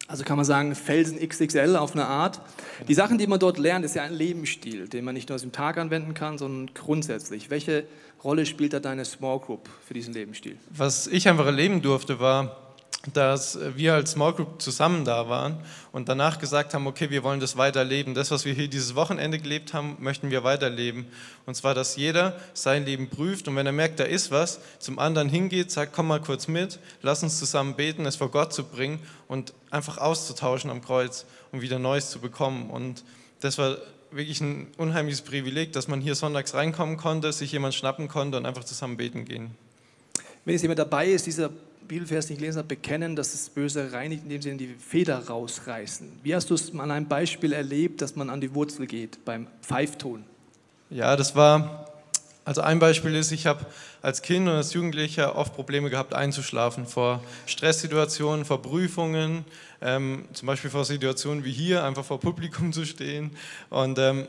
Also 0.09 0.25
kann 0.25 0.37
man 0.37 0.47
sagen, 0.47 0.75
Felsen 0.75 1.19
XXL 1.21 1.77
auf 1.77 1.93
eine 1.93 2.07
Art. 2.07 2.41
Die 2.89 2.95
Sachen, 2.95 3.19
die 3.19 3.27
man 3.27 3.39
dort 3.39 3.59
lernt, 3.59 3.85
ist 3.85 3.95
ja 3.95 4.05
ein 4.05 4.15
Lebensstil, 4.15 4.89
den 4.89 5.05
man 5.05 5.15
nicht 5.15 5.29
nur 5.29 5.37
aus 5.37 5.43
dem 5.43 5.53
Tag 5.53 5.77
anwenden 5.77 6.15
kann, 6.15 6.39
sondern 6.39 6.75
grundsätzlich. 6.75 7.51
Welche 7.51 7.85
Rolle 8.25 8.47
spielt 8.47 8.73
da 8.73 8.81
deine 8.81 9.05
Small 9.05 9.39
Group 9.39 9.69
für 9.87 9.93
diesen 9.93 10.15
Lebensstil? 10.15 10.57
Was 10.71 11.07
ich 11.07 11.29
einfach 11.29 11.45
erleben 11.45 11.83
durfte, 11.83 12.21
war, 12.21 12.68
dass 13.15 13.59
wir 13.77 13.95
als 13.95 14.13
Small 14.13 14.33
Group 14.33 14.61
zusammen 14.61 15.05
da 15.05 15.29
waren 15.29 15.63
und 15.93 16.09
danach 16.09 16.39
gesagt 16.39 16.75
haben, 16.75 16.87
okay, 16.87 17.11
wir 17.11 17.23
wollen 17.23 17.39
das 17.39 17.57
weiterleben. 17.57 18.15
Das, 18.15 18.31
was 18.31 18.45
wir 18.45 18.53
hier 18.53 18.69
dieses 18.69 18.97
Wochenende 18.97 19.39
gelebt 19.39 19.73
haben, 19.73 19.97
möchten 20.01 20.31
wir 20.31 20.43
weiterleben. 20.43 21.07
Und 21.47 21.55
zwar, 21.55 21.75
dass 21.75 21.97
jeder 21.97 22.39
sein 22.55 22.85
Leben 22.85 23.09
prüft 23.09 23.47
und 23.47 23.55
wenn 23.55 23.67
er 23.67 23.73
merkt, 23.73 24.01
da 24.01 24.05
ist 24.05 24.31
was, 24.31 24.61
zum 24.81 24.99
anderen 24.99 25.29
hingeht, 25.29 25.71
sagt, 25.71 25.93
komm 25.93 26.09
mal 26.09 26.21
kurz 26.21 26.49
mit, 26.49 26.81
lass 27.01 27.23
uns 27.23 27.39
zusammen 27.39 27.77
beten, 27.77 28.05
es 28.05 28.17
vor 28.17 28.31
Gott 28.31 28.53
zu 28.53 28.65
bringen 28.65 28.99
und 29.29 29.55
einfach 29.71 29.99
auszutauschen 29.99 30.69
am 30.69 30.83
Kreuz 30.83 31.25
und 31.53 31.61
wieder 31.61 31.79
Neues 31.79 32.11
zu 32.11 32.19
bekommen. 32.19 32.69
Und 32.69 33.05
das 33.41 33.59
war 33.59 33.79
wirklich 34.11 34.41
ein 34.41 34.69
unheimliches 34.77 35.23
Privileg, 35.23 35.73
dass 35.73 35.87
man 35.87 36.01
hier 36.01 36.17
sonntags 36.17 36.55
reinkommen 36.55 36.97
konnte, 36.97 37.33
sich 37.33 37.53
jemand 37.53 37.75
schnappen 37.75 38.09
konnte 38.09 38.39
und 38.39 38.47
einfach 38.47 38.65
zusammen 38.65 38.97
beten 38.97 39.25
gehen. 39.25 39.53
Wenn 40.45 40.55
jetzt 40.55 40.63
jemand 40.63 40.79
dabei 40.81 41.07
ist, 41.07 41.27
dieser 41.27 41.51
Bibelvers 41.89 42.29
nicht 42.29 42.39
gelesen 42.39 42.59
hat, 42.59 42.69
bekennen, 42.69 43.17
dass 43.17 43.33
das 43.33 43.49
Böse 43.49 43.93
reinigt, 43.93 44.23
indem 44.25 44.43
sie 44.43 44.57
die 44.57 44.75
Feder 44.79 45.27
rausreißen. 45.27 46.21
Wie 46.23 46.35
hast 46.35 46.51
du 46.51 46.55
es 46.55 46.73
an 46.73 46.91
einem 46.91 47.09
Beispiel 47.09 47.53
erlebt, 47.53 48.03
dass 48.03 48.15
man 48.15 48.31
an 48.31 48.41
die 48.41 48.55
Wurzel 48.55 48.87
geht 48.87 49.25
beim 49.25 49.47
Pfeifton? 49.63 50.25
Ja, 50.91 51.17
das 51.17 51.35
war 51.35 51.89
also 52.49 52.63
ein 52.63 52.79
Beispiel 52.79 53.15
ist, 53.15 53.31
ich 53.31 53.47
habe 53.47 53.67
als 54.01 54.23
Kind 54.23 54.49
und 54.49 54.55
als 54.55 54.73
Jugendlicher 54.73 55.37
oft 55.37 55.55
Probleme 55.55 55.91
gehabt 55.91 56.15
einzuschlafen 56.15 56.87
vor 56.87 57.23
Stresssituationen, 57.45 58.47
vor 58.47 58.63
Prüfungen, 58.63 59.45
ähm, 59.83 60.25
zum 60.33 60.47
Beispiel 60.47 60.71
vor 60.71 60.87
Situationen 60.87 61.45
wie 61.45 61.53
hier, 61.53 61.85
einfach 61.85 62.07
vor 62.07 62.19
Publikum 62.19 62.73
zu 62.73 62.87
stehen. 62.87 63.33
Und 63.69 63.99
ähm, 63.99 64.27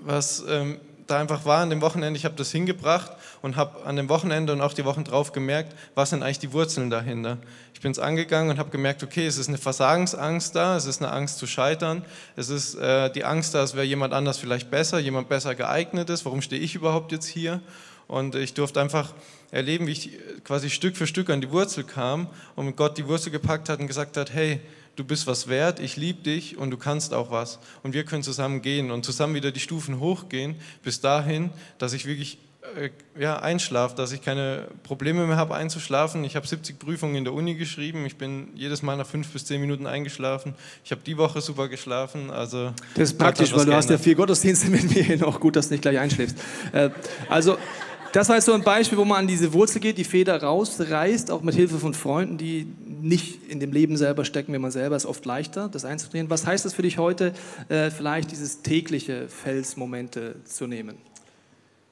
was 0.00 0.42
ähm, 0.48 0.80
da 1.06 1.18
einfach 1.18 1.44
war 1.44 1.60
an 1.60 1.70
dem 1.70 1.80
Wochenende, 1.80 2.18
ich 2.18 2.24
habe 2.24 2.34
das 2.34 2.50
hingebracht 2.50 3.12
und 3.42 3.56
habe 3.56 3.84
an 3.84 3.96
dem 3.96 4.08
Wochenende 4.08 4.52
und 4.52 4.60
auch 4.60 4.72
die 4.72 4.84
Wochen 4.84 5.04
drauf 5.04 5.32
gemerkt, 5.32 5.74
was 5.94 6.10
sind 6.10 6.22
eigentlich 6.22 6.38
die 6.38 6.52
Wurzeln 6.52 6.90
dahinter. 6.90 7.38
Ich 7.74 7.80
bin 7.80 7.92
es 7.92 7.98
angegangen 7.98 8.50
und 8.50 8.58
habe 8.58 8.70
gemerkt, 8.70 9.02
okay, 9.02 9.26
es 9.26 9.36
ist 9.36 9.48
eine 9.48 9.58
Versagensangst 9.58 10.54
da, 10.54 10.76
es 10.76 10.86
ist 10.86 11.02
eine 11.02 11.12
Angst 11.12 11.38
zu 11.38 11.46
scheitern, 11.46 12.04
es 12.36 12.48
ist 12.48 12.74
äh, 12.76 13.10
die 13.10 13.24
Angst 13.24 13.54
da, 13.54 13.62
es 13.62 13.74
wäre 13.74 13.84
jemand 13.84 14.14
anders 14.14 14.38
vielleicht 14.38 14.70
besser, 14.70 14.98
jemand 14.98 15.28
besser 15.28 15.54
geeignet 15.54 16.08
ist, 16.10 16.24
warum 16.24 16.40
stehe 16.40 16.60
ich 16.60 16.74
überhaupt 16.74 17.12
jetzt 17.12 17.26
hier? 17.26 17.60
Und 18.06 18.34
ich 18.34 18.54
durfte 18.54 18.80
einfach 18.80 19.12
erleben, 19.50 19.86
wie 19.86 19.92
ich 19.92 20.10
quasi 20.44 20.68
Stück 20.68 20.96
für 20.96 21.06
Stück 21.06 21.30
an 21.30 21.40
die 21.40 21.50
Wurzel 21.50 21.84
kam 21.84 22.28
und 22.54 22.76
Gott 22.76 22.98
die 22.98 23.06
Wurzel 23.08 23.30
gepackt 23.30 23.68
hat 23.68 23.80
und 23.80 23.86
gesagt 23.86 24.16
hat, 24.16 24.32
hey, 24.32 24.60
du 24.96 25.04
bist 25.04 25.26
was 25.26 25.48
wert, 25.48 25.80
ich 25.80 25.96
liebe 25.96 26.22
dich 26.22 26.56
und 26.56 26.70
du 26.70 26.76
kannst 26.76 27.14
auch 27.14 27.30
was. 27.30 27.58
Und 27.82 27.94
wir 27.94 28.04
können 28.04 28.22
zusammen 28.22 28.62
gehen 28.62 28.90
und 28.90 29.04
zusammen 29.04 29.34
wieder 29.34 29.52
die 29.52 29.60
Stufen 29.60 30.00
hochgehen, 30.00 30.56
bis 30.82 31.00
dahin, 31.00 31.50
dass 31.78 31.92
ich 31.92 32.06
wirklich 32.06 32.38
äh, 32.76 32.90
ja, 33.18 33.38
einschlafe, 33.38 33.94
dass 33.94 34.10
ich 34.12 34.22
keine 34.22 34.68
Probleme 34.82 35.26
mehr 35.26 35.36
habe 35.36 35.54
einzuschlafen. 35.54 36.24
Ich 36.24 36.34
habe 36.34 36.46
70 36.46 36.78
Prüfungen 36.78 37.14
in 37.14 37.24
der 37.24 37.32
Uni 37.32 37.54
geschrieben. 37.54 38.06
Ich 38.06 38.16
bin 38.16 38.48
jedes 38.54 38.82
Mal 38.82 38.96
nach 38.96 39.06
fünf 39.06 39.28
bis 39.28 39.44
zehn 39.44 39.60
Minuten 39.60 39.86
eingeschlafen. 39.86 40.54
Ich 40.84 40.90
habe 40.90 41.02
die 41.04 41.16
Woche 41.16 41.40
super 41.40 41.68
geschlafen. 41.68 42.30
Also 42.30 42.72
das 42.94 43.10
ist 43.10 43.18
praktisch, 43.18 43.54
weil 43.54 43.66
du 43.66 43.74
hast 43.74 43.90
ja 43.90 43.98
vier 43.98 44.14
Gottesdienste 44.14 44.70
mit 44.70 44.94
mir. 44.94 45.18
Noch 45.18 45.40
gut, 45.40 45.56
dass 45.56 45.68
du 45.68 45.74
nicht 45.74 45.82
gleich 45.82 45.98
einschläfst. 45.98 46.36
Äh, 46.72 46.90
also 47.28 47.58
das 48.14 48.28
war 48.28 48.36
jetzt 48.36 48.44
so 48.44 48.52
ein 48.52 48.62
Beispiel, 48.62 48.96
wo 48.96 49.04
man 49.04 49.18
an 49.18 49.26
diese 49.26 49.52
Wurzel 49.52 49.80
geht, 49.80 49.98
die 49.98 50.04
Feder 50.04 50.40
rausreißt, 50.40 51.32
auch 51.32 51.42
mit 51.42 51.56
Hilfe 51.56 51.80
von 51.80 51.94
Freunden, 51.94 52.38
die 52.38 52.64
nicht 52.86 53.50
in 53.50 53.58
dem 53.58 53.72
Leben 53.72 53.96
selber 53.96 54.24
stecken, 54.24 54.52
wenn 54.52 54.60
man 54.60 54.70
selber 54.70 54.94
ist 54.94 55.04
oft 55.04 55.24
leichter, 55.24 55.68
das 55.68 55.84
einzudrehen. 55.84 56.30
Was 56.30 56.46
heißt 56.46 56.64
das 56.64 56.74
für 56.74 56.82
dich 56.82 56.96
heute, 56.96 57.32
äh, 57.68 57.90
vielleicht 57.90 58.30
dieses 58.30 58.62
tägliche 58.62 59.28
Felsmomente 59.28 60.36
zu 60.44 60.68
nehmen? 60.68 60.96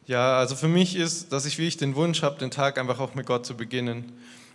Ja, 0.07 0.39
also 0.39 0.55
für 0.55 0.69
mich 0.69 0.95
ist, 0.95 1.33
dass 1.33 1.45
ich 1.45 1.59
wirklich 1.59 1.77
den 1.77 1.97
Wunsch 1.97 2.23
habe, 2.23 2.39
den 2.39 2.53
Tag 2.53 2.79
einfach 2.79 3.01
auch 3.01 3.17
mit 3.17 3.27
Gott 3.27 3.45
zu 3.45 3.57
beginnen. 3.57 4.13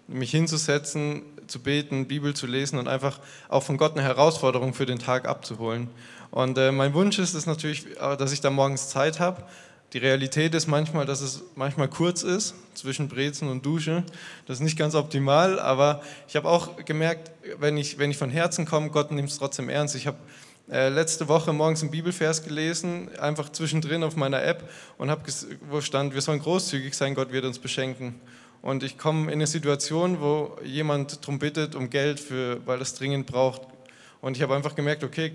Mich 0.08 0.32
hinzusetzen, 0.32 1.24
zu 1.48 1.60
beten, 1.60 2.08
Bibel 2.08 2.34
zu 2.34 2.48
lesen 2.48 2.80
und 2.80 2.88
einfach 2.88 3.20
auch 3.50 3.64
von 3.64 3.76
Gott 3.76 3.92
eine 3.98 4.04
Herausforderung 4.04 4.74
für 4.74 4.86
den 4.86 5.00
Tag 5.00 5.28
abzuholen. 5.28 5.90
Und 6.32 6.58
äh, 6.58 6.72
mein 6.72 6.94
Wunsch 6.94 7.20
ist 7.20 7.34
es 7.34 7.46
natürlich, 7.46 7.88
äh, 8.00 8.16
dass 8.16 8.32
ich 8.32 8.40
da 8.40 8.50
morgens 8.50 8.88
Zeit 8.88 9.20
habe, 9.20 9.44
die 9.94 10.00
Realität 10.00 10.54
ist 10.54 10.68
manchmal, 10.68 11.06
dass 11.06 11.22
es 11.22 11.44
manchmal 11.56 11.88
kurz 11.88 12.24
ist 12.24 12.56
zwischen 12.74 13.08
Brezen 13.08 13.48
und 13.48 13.66
Dusche. 13.66 14.04
Das 14.46 14.58
ist 14.58 14.64
nicht 14.64 14.78
ganz 14.78 14.96
optimal, 14.96 15.60
aber 15.60 16.02
ich 16.28 16.36
habe 16.36 16.50
auch 16.50 16.76
gemerkt, 16.84 17.32
wenn 17.60 17.78
ich, 17.78 17.98
wenn 17.98 18.12
ich 18.12 18.18
von 18.18 18.30
Herzen 18.30 18.66
komme, 18.66 18.90
Gott 18.90 19.12
nimmt 19.12 19.30
es 19.30 19.38
trotzdem 19.38 19.70
ernst. 19.70 19.96
Ich 19.96 20.06
habe 20.06 20.18
äh, 20.70 20.90
letzte 20.90 21.30
Woche 21.30 21.54
morgens 21.54 21.82
einen 21.82 21.92
Bibelvers 21.92 22.44
gelesen, 22.44 23.10
einfach 23.20 23.50
zwischendrin 23.50 24.04
auf 24.04 24.18
meiner 24.18 24.44
App 24.44 24.70
und 24.98 25.10
habe, 25.10 25.22
wo 25.70 25.80
stand, 25.80 26.14
wir 26.14 26.22
sollen 26.22 26.42
großzügig 26.42 26.94
sein, 26.94 27.16
Gott 27.16 27.32
wird 27.32 27.46
uns 27.46 27.58
beschenken. 27.58 28.16
Und 28.62 28.84
ich 28.84 28.98
komme 28.98 29.28
in 29.28 29.38
eine 29.38 29.48
Situation, 29.48 30.20
wo 30.20 30.58
jemand 30.66 31.22
darum 31.22 31.40
bittet 31.40 31.76
um 31.76 31.90
Geld, 31.90 32.20
für, 32.20 32.60
weil 32.66 32.82
es 32.82 32.94
dringend 32.96 33.26
braucht. 33.26 33.62
Und 34.20 34.36
ich 34.36 34.44
habe 34.44 34.56
einfach 34.56 34.76
gemerkt, 34.76 35.06
okay, 35.06 35.32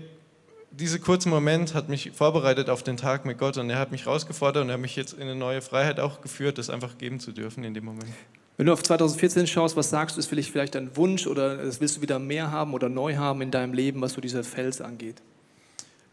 dieser 0.73 0.99
kurze 0.99 1.29
Moment 1.29 1.73
hat 1.73 1.87
mich 1.87 2.11
vorbereitet 2.11 2.69
auf 2.69 2.83
den 2.83 2.97
Tag 2.97 3.25
mit 3.25 3.37
Gott 3.37 3.57
und 3.57 3.69
er 3.69 3.77
hat 3.77 3.91
mich 3.91 4.05
herausgefordert 4.05 4.63
und 4.63 4.69
er 4.69 4.73
hat 4.73 4.81
mich 4.81 4.95
jetzt 4.95 5.13
in 5.13 5.21
eine 5.21 5.35
neue 5.35 5.61
Freiheit 5.61 5.99
auch 5.99 6.21
geführt, 6.21 6.57
das 6.57 6.69
einfach 6.69 6.97
geben 6.97 7.19
zu 7.19 7.31
dürfen 7.31 7.63
in 7.63 7.73
dem 7.73 7.85
Moment. 7.85 8.11
Wenn 8.57 8.67
du 8.67 8.73
auf 8.73 8.83
2014 8.83 9.47
schaust, 9.47 9.75
was 9.75 9.89
sagst 9.89 10.15
du, 10.15 10.19
ist 10.19 10.27
vielleicht, 10.27 10.51
vielleicht 10.51 10.75
ein 10.75 10.95
Wunsch 10.95 11.27
oder 11.27 11.57
das 11.57 11.79
willst 11.79 11.97
du 11.97 12.01
wieder 12.01 12.19
mehr 12.19 12.51
haben 12.51 12.73
oder 12.73 12.89
neu 12.89 13.15
haben 13.15 13.41
in 13.41 13.51
deinem 13.51 13.73
Leben, 13.73 14.01
was 14.01 14.13
so 14.13 14.21
dieser 14.21 14.43
Fels 14.43 14.81
angeht? 14.81 15.21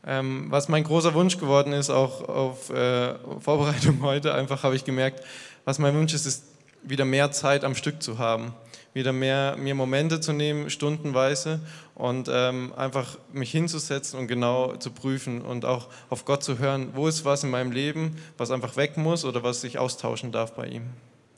Ähm, 0.07 0.47
was 0.49 0.69
mein 0.69 0.85
großer 0.85 1.13
Wunsch 1.13 1.39
geworden 1.39 1.73
ist, 1.73 1.91
auch 1.91 2.27
auf 2.29 2.71
äh, 2.71 3.15
Vorbereitung 3.41 4.01
heute, 4.03 4.35
einfach 4.35 4.63
habe 4.63 4.77
ich 4.77 4.85
gemerkt, 4.85 5.23
was 5.65 5.79
mein 5.79 5.95
Wunsch 5.95 6.15
ist, 6.15 6.27
ist 6.27 6.45
wieder 6.83 7.05
mehr 7.05 7.31
Zeit 7.31 7.65
am 7.65 7.75
Stück 7.75 8.03
zu 8.03 8.19
haben 8.19 8.55
wieder 8.93 9.13
mehr 9.13 9.57
mir 9.59 9.75
Momente 9.75 10.21
zu 10.21 10.33
nehmen, 10.33 10.71
stundenweise 10.71 11.61
und 11.95 12.29
ähm, 12.33 12.73
einfach 12.77 13.19
mich 13.33 13.51
hinzusetzen 13.51 14.19
und 14.19 14.27
genau 14.27 14.77
zu 14.77 14.91
prüfen 14.91 15.43
und 15.43 15.65
auch 15.65 15.89
auf 16.09 16.25
Gott 16.25 16.43
zu 16.43 16.59
hören, 16.59 16.91
wo 16.95 17.07
ist 17.09 17.25
was 17.25 17.45
in 17.45 17.51
meinem 17.51 17.73
Leben, 17.73 18.17
was 18.37 18.51
einfach 18.51 18.77
weg 18.77 18.97
muss 18.97 19.25
oder 19.25 19.43
was 19.43 19.63
ich 19.65 19.79
austauschen 19.79 20.33
darf 20.33 20.55
bei 20.55 20.67
ihm. 20.67 20.83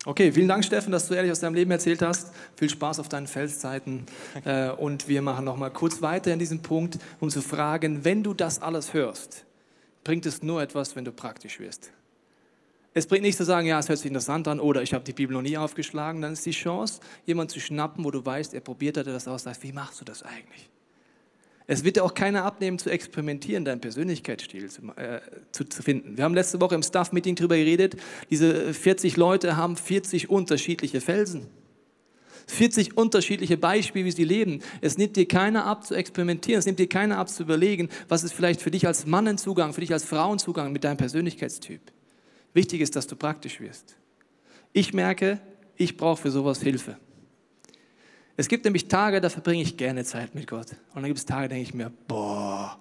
Okay, 0.05 0.33
vielen 0.33 0.49
Dank, 0.49 0.65
Steffen, 0.65 0.91
dass 0.91 1.07
du 1.07 1.15
ehrlich 1.15 1.31
aus 1.31 1.39
deinem 1.39 1.55
Leben 1.55 1.71
erzählt 1.71 2.03
hast. 2.03 2.33
Viel 2.57 2.69
Spaß 2.69 2.99
auf 2.99 3.09
deinen 3.09 3.29
Felszeiten. 3.29 4.07
Äh, 4.45 4.71
und 4.71 5.07
wir 5.07 5.23
machen 5.23 5.45
noch 5.45 5.57
mal 5.57 5.71
kurz 5.71 6.03
weiter 6.03 6.33
in 6.33 6.41
diesem 6.41 6.61
Punkt, 6.61 6.99
um 7.21 7.31
zu 7.31 7.41
fragen, 7.41 8.05
wenn 8.05 8.25
du 8.25 8.35
das 8.35 8.61
alles 8.61 8.95
hörst, 8.95 9.45
bringt 10.03 10.27
es 10.27 10.43
nur 10.43 10.61
etwas, 10.61 10.97
wenn 10.97 11.05
du 11.05 11.13
praktisch 11.13 11.61
wirst. 11.61 11.93
Es 12.95 13.07
bringt 13.07 13.23
nichts 13.23 13.39
zu 13.39 13.45
sagen, 13.45 13.67
ja, 13.67 13.79
es 13.79 13.89
hört 13.89 13.99
sich 13.99 14.07
interessant 14.07 14.47
an 14.49 14.61
oder 14.61 14.83
ich 14.83 14.93
habe 14.93 15.05
die 15.05 15.15
Bibel 15.15 15.35
noch 15.35 15.43
nie 15.43 15.57
aufgeschlagen. 15.57 16.21
Dann 16.21 16.35
ist 16.35 16.45
die 16.45 16.51
Chance, 16.51 17.01
jemanden 17.25 17.53
zu 17.53 17.61
schnappen, 17.61 18.05
wo 18.05 18.11
du 18.11 18.25
weißt, 18.25 18.53
er 18.53 18.61
probiert 18.61 18.99
hat, 18.99 19.07
er 19.07 19.15
das 19.15 19.27
aus, 19.27 19.45
sagt, 19.45 19.63
wie 19.63 19.73
machst 19.73 20.01
du 20.01 20.05
das 20.05 20.23
eigentlich? 20.23 20.69
Es 21.67 21.85
wird 21.85 21.97
dir 21.97 22.05
auch 22.05 22.13
keiner 22.13 22.45
abnehmen, 22.45 22.79
zu 22.79 22.91
experimentieren, 22.91 23.65
deinen 23.65 23.81
Persönlichkeitsstil 23.81 24.69
zu, 24.69 24.83
äh, 24.97 25.21
zu, 25.53 25.65
zu, 25.65 25.83
finden. 25.83 26.19
Wir 26.19 26.25
haben 26.25 26.35
letzte 26.35 26.61
Woche 26.61 26.75
im 26.75 26.83
Staff-Meeting 26.83 27.37
darüber 27.37 27.57
geredet, 27.57 27.97
diese 28.31 28.75
40 28.75 29.17
Leute 29.17 29.57
haben 29.57 29.77
40 29.77 30.29
unterschiedliche 30.29 31.01
Felsen. 31.01 31.47
40 32.49 32.97
unterschiedliche 32.97 33.57
Beispiele, 33.57 34.05
wie 34.05 34.11
sie 34.11 34.25
leben. 34.25 34.61
Es 34.81 34.99
nimmt 34.99 35.17
dir 35.17 35.27
keiner 35.27 35.65
ab 35.65 35.87
zu 35.87 35.95
experimentieren, 35.95 36.59
es 36.59 36.67
nimmt 36.67 36.81
dir 36.81 36.89
keiner 36.89 37.19
ab 37.19 37.31
zu 37.31 37.45
überlegen, 37.45 37.89
was 38.09 38.25
ist 38.25 38.35
vielleicht 38.35 38.61
für 38.61 38.73
dich 38.73 38.87
als 38.87 39.07
Mann 39.07 39.29
ein 39.29 39.39
Zugang, 39.39 39.73
für 39.73 39.81
dich 39.81 39.93
als 39.93 40.05
Frau 40.05 40.33
ein 40.33 40.41
Zugang 40.41 40.73
mit 40.73 40.83
deinem 40.85 40.97
Persönlichkeitstyp. 40.97 41.81
Wichtig 42.55 42.81
ist, 42.81 42.97
dass 42.97 43.07
du 43.07 43.17
praktisch 43.17 43.61
wirst. 43.61 43.97
Ich 44.73 44.93
merke, 44.93 45.41
ich 45.77 45.97
brauche 45.97 46.23
für 46.23 46.31
sowas 46.31 46.61
Hilfe. 46.61 46.97
Es 48.37 48.49
gibt 48.49 48.65
nämlich 48.65 48.89
Tage, 48.89 49.21
da 49.21 49.29
verbringe 49.29 49.63
ich 49.63 49.77
gerne 49.77 50.05
Zeit 50.05 50.35
mit 50.35 50.47
Gott. 50.47 50.73
Und 50.95 50.97
dann 50.97 51.05
gibt 51.05 51.19
es 51.19 51.27
Tage, 51.27 51.49
da 51.49 51.55
denke 51.55 51.69
ich 51.69 51.75
mir, 51.75 51.93
boah, 52.09 52.79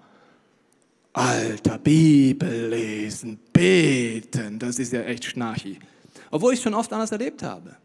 Alter, 1.13 1.77
Bibel 1.77 2.69
lesen, 2.69 3.38
beten, 3.51 4.60
das 4.60 4.79
ist 4.79 4.93
ja 4.93 5.01
echt 5.01 5.25
schnarchi. 5.25 5.77
Obwohl 6.29 6.53
ich 6.53 6.60
es 6.60 6.63
schon 6.63 6.73
oft 6.73 6.93
anders 6.93 7.12
erlebt 7.12 7.43
habe. 7.43 7.75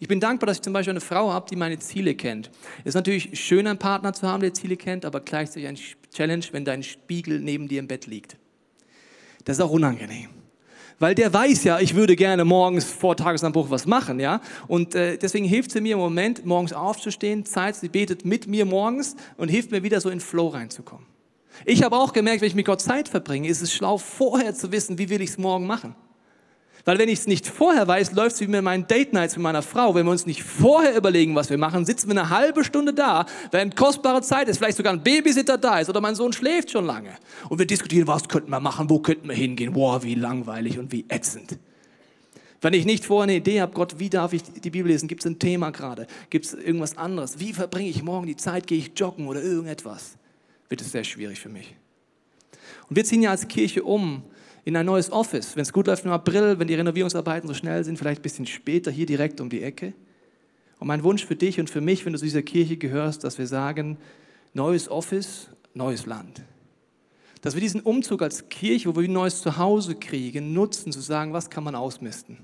Ich 0.00 0.08
bin 0.08 0.20
dankbar, 0.20 0.48
dass 0.48 0.58
ich 0.58 0.62
zum 0.62 0.72
Beispiel 0.72 0.90
eine 0.90 1.00
Frau 1.00 1.32
habe, 1.32 1.48
die 1.48 1.56
meine 1.56 1.78
Ziele 1.78 2.14
kennt. 2.14 2.50
Es 2.80 2.88
ist 2.88 2.94
natürlich 2.94 3.40
schön, 3.40 3.66
einen 3.66 3.78
Partner 3.78 4.12
zu 4.12 4.26
haben, 4.26 4.40
der 4.40 4.52
Ziele 4.52 4.76
kennt, 4.76 5.04
aber 5.04 5.20
gleichzeitig 5.20 5.68
ein 5.68 5.78
Challenge, 6.12 6.44
wenn 6.52 6.64
dein 6.64 6.82
Spiegel 6.82 7.40
neben 7.40 7.68
dir 7.68 7.78
im 7.78 7.86
Bett 7.86 8.06
liegt. 8.06 8.36
Das 9.44 9.58
ist 9.58 9.62
auch 9.62 9.70
unangenehm. 9.70 10.30
Weil 10.98 11.14
der 11.14 11.32
weiß 11.32 11.64
ja, 11.64 11.78
ich 11.78 11.94
würde 11.94 12.16
gerne 12.16 12.44
morgens 12.44 12.84
vor 12.84 13.16
Tagesanbruch 13.16 13.68
was 13.68 13.86
machen, 13.86 14.18
ja. 14.18 14.40
Und 14.66 14.94
äh, 14.94 15.18
deswegen 15.18 15.44
hilft 15.44 15.70
sie 15.70 15.80
mir 15.80 15.94
im 15.94 15.98
Moment, 15.98 16.46
morgens 16.46 16.72
aufzustehen, 16.72 17.44
Zeit, 17.44 17.76
sie 17.76 17.88
betet 17.88 18.24
mit 18.24 18.46
mir 18.46 18.64
morgens 18.64 19.14
und 19.36 19.48
hilft 19.48 19.70
mir 19.70 19.82
wieder 19.82 20.00
so 20.00 20.08
in 20.08 20.20
Flow 20.20 20.48
reinzukommen. 20.48 21.06
Ich 21.64 21.82
habe 21.82 21.96
auch 21.96 22.12
gemerkt, 22.12 22.40
wenn 22.40 22.48
ich 22.48 22.54
mit 22.54 22.66
Gott 22.66 22.80
Zeit 22.80 23.08
verbringe, 23.08 23.48
ist 23.48 23.62
es 23.62 23.72
schlau, 23.72 23.98
vorher 23.98 24.54
zu 24.54 24.72
wissen, 24.72 24.98
wie 24.98 25.08
will 25.08 25.20
ich 25.20 25.30
es 25.30 25.38
morgen 25.38 25.66
machen. 25.66 25.94
Weil 26.86 26.98
wenn 27.00 27.08
ich 27.08 27.18
es 27.18 27.26
nicht 27.26 27.48
vorher 27.48 27.88
weiß, 27.88 28.12
läuft 28.12 28.36
es 28.36 28.40
wie 28.40 28.46
mit 28.46 28.62
meinen 28.62 28.86
Date 28.86 29.12
Nights 29.12 29.34
mit 29.34 29.42
meiner 29.42 29.62
Frau. 29.62 29.96
Wenn 29.96 30.06
wir 30.06 30.12
uns 30.12 30.24
nicht 30.24 30.44
vorher 30.44 30.96
überlegen, 30.96 31.34
was 31.34 31.50
wir 31.50 31.58
machen, 31.58 31.84
sitzen 31.84 32.08
wir 32.08 32.12
eine 32.12 32.30
halbe 32.30 32.62
Stunde 32.62 32.94
da, 32.94 33.26
während 33.50 33.74
kostbare 33.74 34.22
Zeit 34.22 34.46
ist, 34.46 34.58
vielleicht 34.58 34.76
sogar 34.76 34.92
ein 34.92 35.02
Babysitter 35.02 35.58
da 35.58 35.80
ist 35.80 35.90
oder 35.90 36.00
mein 36.00 36.14
Sohn 36.14 36.32
schläft 36.32 36.70
schon 36.70 36.86
lange. 36.86 37.10
Und 37.48 37.58
wir 37.58 37.66
diskutieren, 37.66 38.06
was 38.06 38.28
könnten 38.28 38.50
wir 38.50 38.60
machen, 38.60 38.88
wo 38.88 39.00
könnten 39.00 39.28
wir 39.28 39.34
hingehen. 39.34 39.72
Boah, 39.72 40.04
wie 40.04 40.14
langweilig 40.14 40.78
und 40.78 40.92
wie 40.92 41.04
ätzend. 41.08 41.58
Wenn 42.60 42.72
ich 42.72 42.86
nicht 42.86 43.04
vorher 43.04 43.24
eine 43.24 43.34
Idee 43.34 43.60
habe, 43.60 43.72
Gott, 43.72 43.98
wie 43.98 44.08
darf 44.08 44.32
ich 44.32 44.44
die 44.44 44.70
Bibel 44.70 44.90
lesen? 44.90 45.08
Gibt 45.08 45.22
es 45.22 45.26
ein 45.26 45.40
Thema 45.40 45.70
gerade? 45.70 46.06
Gibt 46.30 46.46
es 46.46 46.54
irgendwas 46.54 46.96
anderes? 46.96 47.40
Wie 47.40 47.52
verbringe 47.52 47.88
ich 47.88 48.04
morgen 48.04 48.28
die 48.28 48.36
Zeit? 48.36 48.68
Gehe 48.68 48.78
ich 48.78 48.92
joggen 48.94 49.26
oder 49.26 49.42
irgendetwas? 49.42 50.16
Wird 50.68 50.82
es 50.82 50.92
sehr 50.92 51.04
schwierig 51.04 51.40
für 51.40 51.48
mich. 51.48 51.74
Und 52.88 52.94
wir 52.94 53.04
ziehen 53.04 53.22
ja 53.22 53.30
als 53.30 53.48
Kirche 53.48 53.82
um 53.82 54.22
in 54.66 54.76
ein 54.76 54.84
neues 54.84 55.12
Office. 55.12 55.54
Wenn 55.54 55.62
es 55.62 55.72
gut 55.72 55.86
läuft 55.86 56.04
im 56.04 56.10
April, 56.10 56.58
wenn 56.58 56.66
die 56.66 56.74
Renovierungsarbeiten 56.74 57.46
so 57.46 57.54
schnell 57.54 57.84
sind, 57.84 57.98
vielleicht 57.98 58.20
ein 58.20 58.22
bisschen 58.22 58.46
später, 58.46 58.90
hier 58.90 59.06
direkt 59.06 59.40
um 59.40 59.48
die 59.48 59.62
Ecke. 59.62 59.94
Und 60.80 60.88
mein 60.88 61.04
Wunsch 61.04 61.24
für 61.24 61.36
dich 61.36 61.60
und 61.60 61.70
für 61.70 61.80
mich, 61.80 62.04
wenn 62.04 62.12
du 62.12 62.18
zu 62.18 62.24
dieser 62.24 62.42
Kirche 62.42 62.76
gehörst, 62.76 63.22
dass 63.22 63.38
wir 63.38 63.46
sagen, 63.46 63.96
neues 64.54 64.90
Office, 64.90 65.48
neues 65.72 66.06
Land. 66.06 66.42
Dass 67.42 67.54
wir 67.54 67.60
diesen 67.60 67.80
Umzug 67.80 68.22
als 68.22 68.48
Kirche, 68.48 68.88
wo 68.88 69.00
wir 69.00 69.08
ein 69.08 69.12
neues 69.12 69.40
Zuhause 69.40 69.94
kriegen, 69.94 70.52
nutzen, 70.52 70.90
zu 70.90 71.00
sagen, 71.00 71.32
was 71.32 71.48
kann 71.48 71.62
man 71.62 71.76
ausmisten. 71.76 72.38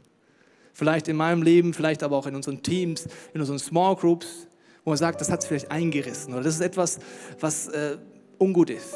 Vielleicht 0.72 1.08
in 1.08 1.16
meinem 1.16 1.42
Leben, 1.42 1.74
vielleicht 1.74 2.04
aber 2.04 2.16
auch 2.16 2.28
in 2.28 2.36
unseren 2.36 2.62
Teams, 2.62 3.08
in 3.34 3.40
unseren 3.40 3.58
Small 3.58 3.96
Groups, 3.96 4.46
wo 4.84 4.90
man 4.90 4.96
sagt, 4.96 5.20
das 5.20 5.28
hat 5.28 5.40
es 5.40 5.46
vielleicht 5.46 5.72
eingerissen 5.72 6.34
oder 6.34 6.44
das 6.44 6.54
ist 6.54 6.60
etwas, 6.60 7.00
was 7.40 7.66
äh, 7.66 7.98
ungut 8.38 8.70
ist 8.70 8.94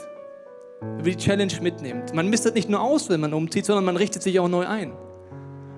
wie 1.02 1.12
die 1.12 1.16
Challenge 1.16 1.52
mitnimmt. 1.60 2.14
Man 2.14 2.28
mistet 2.28 2.54
nicht 2.54 2.68
nur 2.68 2.80
aus, 2.80 3.08
wenn 3.08 3.20
man 3.20 3.32
umzieht, 3.34 3.64
sondern 3.64 3.84
man 3.84 3.96
richtet 3.96 4.22
sich 4.22 4.38
auch 4.40 4.48
neu 4.48 4.66
ein. 4.66 4.92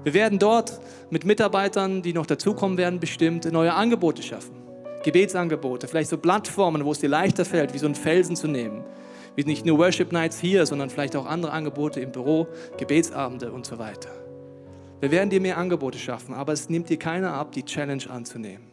Wir 0.05 0.15
werden 0.15 0.39
dort 0.39 0.81
mit 1.11 1.25
Mitarbeitern, 1.25 2.03
die 2.03 2.13
noch 2.13 2.27
dazukommen 2.27 2.79
werden, 2.79 3.01
bestimmt 3.01 3.51
neue 3.51 3.75
Angebote 3.75 4.23
schaffen. 4.23 4.57
Gebetsangebote, 5.05 5.89
vielleicht 5.89 6.11
so 6.11 6.19
Plattformen, 6.19 6.85
wo 6.85 6.93
es 6.93 6.99
dir 6.99 7.09
leichter 7.09 7.45
fällt, 7.45 7.75
wie 7.75 7.79
so 7.79 7.87
einen 7.87 7.95
Felsen 7.95 8.37
zu 8.37 8.49
nehmen. 8.49 8.85
Wie 9.37 9.45
nicht 9.45 9.65
nur 9.65 9.79
Worship 9.79 10.13
Nights 10.13 10.41
hier, 10.41 10.67
sondern 10.67 10.91
vielleicht 10.91 11.15
auch 11.15 11.27
andere 11.27 11.53
Angebote 11.53 12.01
im 12.01 12.11
Büro, 12.11 12.49
Gebetsabende 12.77 13.53
und 13.53 13.67
so 13.67 13.79
weiter. 13.79 14.11
Wir 15.01 15.13
werden 15.13 15.31
dir 15.31 15.41
mehr 15.41 15.59
Angebote 15.59 15.99
schaffen, 15.99 16.35
aber 16.35 16.53
es 16.53 16.69
nimmt 16.69 16.89
dir 16.89 16.99
keiner 16.99 17.35
ab, 17.35 17.53
die 17.53 17.65
Challenge 17.65 18.03
anzunehmen. 18.11 18.67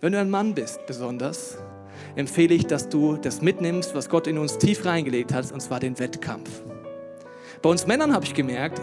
Wenn 0.00 0.12
du 0.12 0.18
ein 0.18 0.30
Mann 0.30 0.54
bist, 0.54 0.86
besonders, 0.86 1.58
empfehle 2.18 2.52
ich, 2.52 2.66
dass 2.66 2.88
du 2.88 3.16
das 3.16 3.42
mitnimmst, 3.42 3.94
was 3.94 4.08
Gott 4.08 4.26
in 4.26 4.38
uns 4.38 4.58
tief 4.58 4.84
reingelegt 4.84 5.32
hat, 5.32 5.52
und 5.52 5.60
zwar 5.60 5.78
den 5.78 5.98
Wettkampf. 6.00 6.50
Bei 7.62 7.70
uns 7.70 7.86
Männern 7.86 8.12
habe 8.12 8.24
ich 8.24 8.34
gemerkt, 8.34 8.80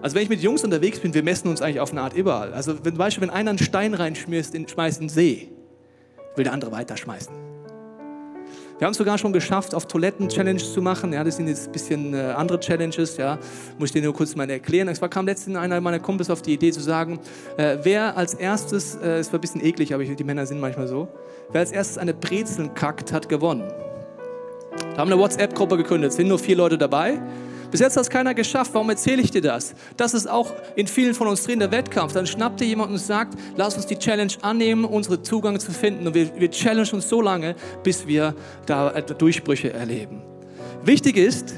also 0.00 0.16
wenn 0.16 0.22
ich 0.22 0.30
mit 0.30 0.40
Jungs 0.40 0.64
unterwegs 0.64 0.98
bin, 0.98 1.12
wir 1.12 1.22
messen 1.22 1.48
uns 1.48 1.60
eigentlich 1.60 1.80
auf 1.80 1.92
eine 1.92 2.00
Art 2.00 2.14
überall. 2.14 2.54
Also 2.54 2.82
wenn, 2.82 2.92
zum 2.92 2.98
Beispiel, 2.98 3.22
wenn 3.22 3.30
einer 3.30 3.50
einen 3.50 3.58
Stein 3.58 3.92
reinschmeißt 3.92 4.54
in, 4.54 4.66
schmeißt 4.66 4.98
in 4.98 5.08
den 5.08 5.10
See, 5.10 5.48
will 6.36 6.44
der 6.44 6.54
andere 6.54 6.72
weiterschmeißen. 6.72 7.34
Wir 8.80 8.86
haben 8.86 8.92
es 8.92 8.96
sogar 8.96 9.18
schon 9.18 9.34
geschafft, 9.34 9.74
auf 9.74 9.84
Toiletten 9.84 10.30
Challenges 10.30 10.72
zu 10.72 10.80
machen. 10.80 11.12
Ja, 11.12 11.22
das 11.22 11.36
sind 11.36 11.48
jetzt 11.48 11.66
ein 11.66 11.72
bisschen 11.72 12.14
äh, 12.14 12.32
andere 12.34 12.58
Challenges. 12.58 13.18
Ja, 13.18 13.38
muss 13.78 13.90
ich 13.90 13.92
dir 13.92 14.00
nur 14.00 14.14
kurz 14.14 14.34
mal 14.34 14.48
erklären. 14.48 14.88
Es 14.88 15.02
kam 15.02 15.26
letztens 15.26 15.58
einer 15.58 15.78
meiner 15.82 15.98
Kumpels 15.98 16.30
auf 16.30 16.40
die 16.40 16.54
Idee 16.54 16.72
zu 16.72 16.80
sagen, 16.80 17.20
äh, 17.58 17.76
wer 17.82 18.16
als 18.16 18.32
erstes, 18.32 18.94
äh, 18.94 19.18
es 19.18 19.30
war 19.30 19.38
ein 19.38 19.42
bisschen 19.42 19.62
eklig, 19.62 19.92
aber 19.92 20.02
ich, 20.02 20.16
die 20.16 20.24
Männer 20.24 20.46
sind 20.46 20.60
manchmal 20.60 20.88
so, 20.88 21.08
wer 21.52 21.60
als 21.60 21.72
erstes 21.72 21.98
eine 21.98 22.14
Brezeln 22.14 22.72
kackt, 22.72 23.12
hat 23.12 23.28
gewonnen. 23.28 23.70
Da 24.94 24.96
haben 24.96 25.12
eine 25.12 25.20
WhatsApp-Gruppe 25.20 25.76
gegründet, 25.76 26.12
es 26.12 26.16
sind 26.16 26.28
nur 26.28 26.38
vier 26.38 26.56
Leute 26.56 26.78
dabei. 26.78 27.20
Bis 27.70 27.80
jetzt 27.80 27.96
hat 27.96 28.02
es 28.02 28.10
keiner 28.10 28.34
geschafft. 28.34 28.72
Warum 28.74 28.90
erzähle 28.90 29.22
ich 29.22 29.30
dir 29.30 29.42
das? 29.42 29.74
Das 29.96 30.14
ist 30.14 30.28
auch 30.28 30.52
in 30.76 30.86
vielen 30.86 31.14
von 31.14 31.28
uns 31.28 31.44
drin 31.44 31.58
der 31.58 31.70
Wettkampf. 31.70 32.12
Dann 32.12 32.26
schnappt 32.26 32.60
dir 32.60 32.66
jemand 32.66 32.90
und 32.90 32.98
sagt, 32.98 33.38
lass 33.56 33.76
uns 33.76 33.86
die 33.86 33.96
Challenge 33.96 34.32
annehmen, 34.42 34.84
unsere 34.84 35.22
Zugang 35.22 35.58
zu 35.60 35.72
finden. 35.72 36.06
Und 36.06 36.14
wir, 36.14 36.38
wir 36.38 36.50
challengen 36.50 36.94
uns 36.94 37.08
so 37.08 37.20
lange, 37.20 37.54
bis 37.82 38.06
wir 38.06 38.34
da 38.66 38.90
Durchbrüche 39.00 39.72
erleben. 39.72 40.22
Wichtig 40.84 41.16
ist, 41.16 41.54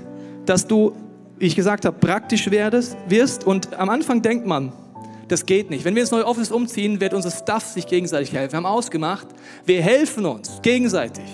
dass 0.46 0.66
du, 0.66 0.92
wie 1.38 1.46
ich 1.46 1.56
gesagt 1.56 1.84
habe, 1.84 1.96
praktisch 1.98 2.50
werdest, 2.50 2.96
wirst. 3.08 3.46
Und 3.46 3.72
am 3.74 3.88
Anfang 3.88 4.20
denkt 4.22 4.46
man, 4.46 4.72
das 5.28 5.46
geht 5.46 5.70
nicht. 5.70 5.84
Wenn 5.84 5.94
wir 5.94 6.02
ins 6.02 6.10
neue 6.10 6.26
Office 6.26 6.50
umziehen, 6.50 7.00
wird 7.00 7.14
unser 7.14 7.30
Staff 7.30 7.64
sich 7.64 7.86
gegenseitig 7.86 8.32
helfen. 8.32 8.52
Wir 8.52 8.56
haben 8.58 8.66
ausgemacht, 8.66 9.28
wir 9.64 9.80
helfen 9.80 10.26
uns 10.26 10.60
gegenseitig 10.62 11.24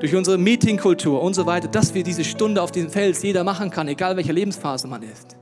durch 0.00 0.14
unsere 0.14 0.38
Meetingkultur 0.38 1.22
und 1.22 1.34
so 1.34 1.46
weiter, 1.46 1.68
dass 1.68 1.94
wir 1.94 2.02
diese 2.02 2.24
Stunde 2.24 2.62
auf 2.62 2.70
diesem 2.70 2.90
Fels 2.90 3.22
jeder 3.22 3.44
machen 3.44 3.70
kann, 3.70 3.88
egal 3.88 4.16
welcher 4.16 4.32
Lebensphase 4.32 4.88
man 4.88 5.02
ist. 5.02 5.36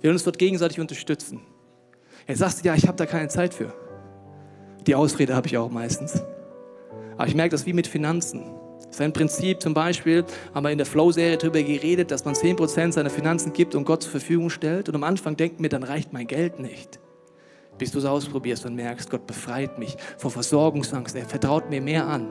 Wir 0.00 0.10
uns 0.10 0.24
dort 0.24 0.38
gegenseitig 0.38 0.80
unterstützen. 0.80 1.40
Jetzt 2.26 2.38
sagst 2.38 2.62
du, 2.62 2.68
ja, 2.68 2.74
ich 2.74 2.86
habe 2.86 2.96
da 2.96 3.06
keine 3.06 3.28
Zeit 3.28 3.54
für. 3.54 3.72
Die 4.86 4.94
Ausrede 4.94 5.34
habe 5.34 5.46
ich 5.46 5.56
auch 5.58 5.70
meistens. 5.70 6.22
Aber 7.16 7.26
ich 7.26 7.34
merke 7.34 7.50
das 7.50 7.66
wie 7.66 7.72
mit 7.72 7.86
Finanzen. 7.86 8.50
Das 8.78 8.96
ist 8.96 9.00
ein 9.02 9.12
Prinzip, 9.12 9.60
zum 9.60 9.74
Beispiel 9.74 10.24
haben 10.54 10.64
wir 10.64 10.70
in 10.70 10.78
der 10.78 10.86
Flow-Serie 10.86 11.36
darüber 11.36 11.62
geredet, 11.62 12.10
dass 12.10 12.24
man 12.24 12.34
10% 12.34 12.92
seiner 12.92 13.10
Finanzen 13.10 13.52
gibt 13.52 13.74
und 13.74 13.84
Gott 13.84 14.02
zur 14.02 14.10
Verfügung 14.10 14.50
stellt. 14.50 14.88
Und 14.88 14.94
am 14.96 15.04
Anfang 15.04 15.36
denkt 15.36 15.60
mir, 15.60 15.68
dann 15.68 15.82
reicht 15.82 16.12
mein 16.12 16.26
Geld 16.26 16.58
nicht. 16.58 16.98
Bis 17.78 17.92
du 17.92 17.98
es 17.98 18.04
ausprobierst 18.04 18.66
und 18.66 18.74
merkst, 18.74 19.10
Gott 19.10 19.26
befreit 19.26 19.78
mich 19.78 19.96
vor 20.18 20.30
Versorgungsangst, 20.30 21.14
er 21.14 21.24
vertraut 21.24 21.70
mir 21.70 21.80
mehr 21.80 22.06
an. 22.06 22.28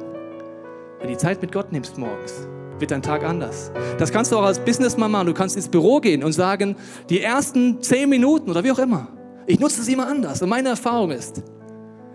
Wenn 1.00 1.08
du 1.08 1.14
die 1.14 1.18
Zeit 1.18 1.42
mit 1.42 1.54
Gott 1.54 1.72
nimmst 1.72 1.98
morgens, 1.98 2.48
wird 2.78 2.92
dein 2.92 3.02
Tag 3.02 3.24
anders. 3.24 3.72
Das 3.98 4.12
kannst 4.12 4.34
du 4.34 4.38
auch 4.38 4.44
als 4.44 4.60
Businessman 4.60 5.10
machen. 5.10 5.28
Du 5.28 5.34
kannst 5.34 5.56
ins 5.56 5.70
Büro 5.70 6.00
gehen 6.02 6.24
und 6.24 6.34
sagen, 6.34 6.76
die 7.10 7.22
ersten 7.22 7.82
zehn 7.82 8.10
Minuten 8.10 8.50
oder 8.50 8.64
wie 8.66 8.72
auch 8.72 8.80
immer, 8.80 9.08
ich 9.48 9.60
nutze 9.60 9.82
es 9.82 9.88
immer 9.88 10.08
anders. 10.08 10.42
Und 10.42 10.50
meine 10.50 10.70
Erfahrung 10.70 11.12
ist, 11.12 11.42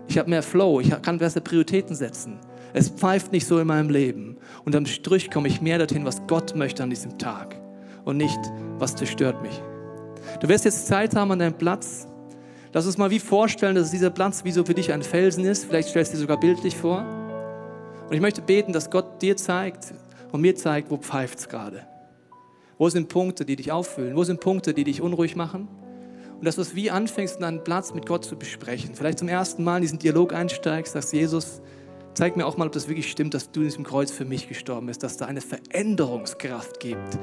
ich 0.07 0.19
habe 0.19 0.29
mehr 0.29 0.43
Flow, 0.43 0.79
ich 0.79 0.91
kann 1.01 1.17
besser 1.17 1.41
Prioritäten 1.41 1.95
setzen. 1.95 2.39
Es 2.73 2.89
pfeift 2.89 3.31
nicht 3.31 3.47
so 3.47 3.57
in 3.57 3.65
meinem 3.67 3.89
Leben. 3.89 4.37
Und 4.65 4.75
am 4.75 4.85
Strich 4.85 5.31
komme 5.31 5.47
ich 5.47 5.61
mehr 5.61 5.79
dorthin, 5.79 6.05
was 6.05 6.21
Gott 6.27 6.55
möchte 6.55 6.83
an 6.83 6.91
diesem 6.91 7.17
Tag 7.17 7.59
und 8.03 8.17
nicht, 8.17 8.39
was 8.77 8.95
zerstört 8.95 9.41
mich. 9.41 9.61
Du 10.41 10.47
wirst 10.47 10.65
jetzt 10.65 10.85
Zeit 10.85 11.15
haben 11.15 11.31
an 11.31 11.39
deinem 11.39 11.57
Platz. 11.57 12.07
Lass 12.71 12.85
uns 12.85 12.99
mal 12.99 13.09
wie 13.09 13.19
vorstellen, 13.19 13.75
dass 13.75 13.89
dieser 13.89 14.11
Platz 14.11 14.43
wie 14.43 14.51
so 14.51 14.63
für 14.63 14.75
dich 14.75 14.93
ein 14.93 15.01
Felsen 15.01 15.43
ist. 15.45 15.65
Vielleicht 15.65 15.89
stellst 15.89 16.13
du 16.13 16.17
dir 16.17 16.21
sogar 16.21 16.39
bildlich 16.39 16.75
vor. 16.75 17.24
Und 18.07 18.13
ich 18.13 18.21
möchte 18.21 18.41
beten, 18.41 18.71
dass 18.71 18.89
Gott 18.89 19.21
dir 19.21 19.35
zeigt 19.35 19.93
und 20.31 20.41
mir 20.41 20.55
zeigt, 20.55 20.91
wo 20.91 20.97
pfeift 20.97 21.39
es 21.39 21.49
gerade. 21.49 21.87
Wo 22.77 22.89
sind 22.89 23.09
Punkte, 23.09 23.45
die 23.45 23.55
dich 23.55 23.71
auffüllen? 23.71 24.15
Wo 24.15 24.23
sind 24.23 24.41
Punkte, 24.41 24.73
die 24.73 24.83
dich 24.83 25.01
unruhig 25.01 25.35
machen? 25.35 25.67
Und 26.37 26.45
dass 26.45 26.55
du 26.55 26.61
es 26.61 26.75
wie 26.75 26.91
anfängst, 26.91 27.41
einen 27.41 27.63
Platz 27.63 27.93
mit 27.93 28.05
Gott 28.05 28.25
zu 28.25 28.35
besprechen. 28.35 28.93
Vielleicht 28.93 29.19
zum 29.19 29.29
ersten 29.29 29.63
Mal 29.63 29.77
in 29.77 29.81
diesen 29.83 29.99
Dialog 29.99 30.33
einsteigst, 30.33 30.93
sagst, 30.93 31.13
Jesus, 31.13 31.61
zeig 32.13 32.35
mir 32.35 32.45
auch 32.45 32.57
mal, 32.57 32.67
ob 32.67 32.73
das 32.73 32.87
wirklich 32.87 33.09
stimmt, 33.09 33.33
dass 33.33 33.51
du 33.51 33.61
in 33.61 33.67
diesem 33.67 33.85
Kreuz 33.85 34.11
für 34.11 34.25
mich 34.25 34.49
gestorben 34.49 34.87
bist, 34.87 35.01
dass 35.01 35.17
da 35.17 35.25
eine 35.25 35.41
Veränderungskraft 35.41 36.79
gibt 36.79 37.17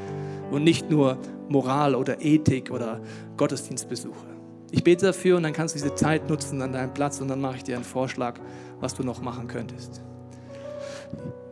und 0.51 0.65
nicht 0.65 0.91
nur 0.91 1.19
Moral 1.49 1.95
oder 1.95 2.23
Ethik 2.23 2.71
oder 2.71 3.01
Gottesdienstbesuche. 3.37 4.27
Ich 4.71 4.83
bete 4.83 5.05
dafür 5.05 5.37
und 5.37 5.43
dann 5.43 5.53
kannst 5.53 5.75
du 5.75 5.79
diese 5.79 5.95
Zeit 5.95 6.31
nutzen 6.31 6.63
an 6.63 6.73
deinem 6.73 6.95
Platz 6.95 7.21
und 7.21 7.29
dann 7.29 7.43
mache 7.43 7.57
ich 7.57 7.63
dir 7.63 7.77
einen 7.77 7.85
Vorschlag, 7.85 8.41
was 8.81 8.95
du 8.95 9.03
noch 9.03 9.21
machen 9.21 9.47
könntest. 9.47 10.03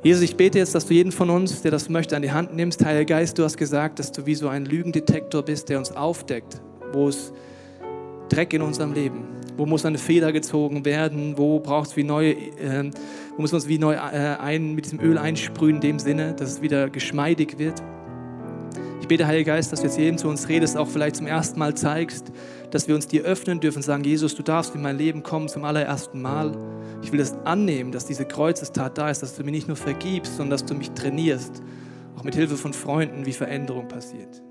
Jesus, 0.03 0.23
ich 0.23 0.37
bete 0.37 0.59
jetzt, 0.59 0.75
dass 0.75 0.87
du 0.87 0.95
jeden 0.95 1.13
von 1.13 1.29
uns, 1.29 1.61
der 1.61 1.71
das 1.71 1.91
möchte, 1.91 2.17
an 2.17 2.23
die 2.23 2.33
Hand 2.33 2.55
nimmst. 2.55 2.83
Heiliger 2.85 3.17
Geist, 3.17 3.39
du 3.39 3.45
hast 3.45 3.59
gesagt, 3.59 3.99
dass 3.99 4.11
du 4.13 4.25
wie 4.25 4.35
so 4.35 4.49
ein 4.49 4.65
Lügendetektor 4.65 5.43
bist, 5.43 5.69
der 5.69 5.79
uns 5.79 5.93
aufdeckt, 5.93 6.63
wo 6.93 7.09
es 7.09 7.33
Dreck 8.31 8.55
in 8.55 8.63
unserem 8.63 8.95
Leben, 8.95 9.25
wo 9.57 9.67
muss 9.67 9.85
eine 9.85 9.99
Feder 9.99 10.33
gezogen 10.33 10.85
werden, 10.87 11.37
wo 11.37 11.59
braucht 11.59 11.97
wie 11.97 12.05
neu, 12.05 12.31
äh, 12.31 12.91
wo 13.37 13.43
muss 13.43 13.53
man 13.53 13.61
es 13.61 13.69
wie 13.69 13.79
neu 13.79 13.95
äh, 13.95 14.37
ein, 14.39 14.75
mit 14.75 14.87
diesem 14.87 15.01
Öl 15.01 15.19
einsprühen 15.19 15.77
in 15.77 15.81
dem 15.81 15.99
Sinne, 15.99 16.33
dass 16.33 16.51
es 16.53 16.63
wieder 16.63 16.89
geschmeidig 16.89 17.59
wird. 17.59 17.83
Ich 19.03 19.09
bete, 19.09 19.27
Heiliger 19.27 19.53
Geist, 19.53 19.73
dass 19.73 19.81
du 19.81 19.87
jetzt 19.87 19.99
jedem 19.99 20.17
zu 20.17 20.29
uns 20.29 20.49
redest, 20.49 20.77
auch 20.77 20.89
vielleicht 20.89 21.17
zum 21.17 21.27
ersten 21.27 21.59
Mal 21.59 21.75
zeigst, 21.75 22.33
dass 22.71 22.89
wir 22.89 22.95
uns 22.95 23.07
dir 23.09 23.25
öffnen 23.25 23.61
dürfen, 23.61 23.83
sagen, 23.83 24.05
Jesus, 24.05 24.35
du 24.35 24.43
darfst 24.43 24.75
in 24.75 24.81
mein 24.81 24.97
Leben 24.97 25.23
kommen 25.23 25.49
zum 25.49 25.65
allerersten 25.65 26.23
Mal. 26.23 26.57
Ich 27.03 27.13
will 27.13 27.21
es 27.21 27.35
annehmen, 27.45 27.93
dass 27.93 28.07
diese 28.07 28.25
Kreuzestat 28.25 28.99
da 28.99 29.11
ist, 29.11 29.23
dass 29.23 29.37
du 29.37 29.45
mir 29.45 29.53
nicht 29.53 29.69
nur 29.69 29.77
vergibst, 29.77 30.37
sondern 30.37 30.51
dass 30.51 30.65
du 30.65 30.75
mich 30.75 30.91
trainierst, 30.91 31.63
auch 32.17 32.25
mit 32.25 32.35
Hilfe 32.35 32.57
von 32.57 32.73
Freunden, 32.73 33.27
wie 33.27 33.33
Veränderung 33.33 33.89
passiert. 33.89 34.43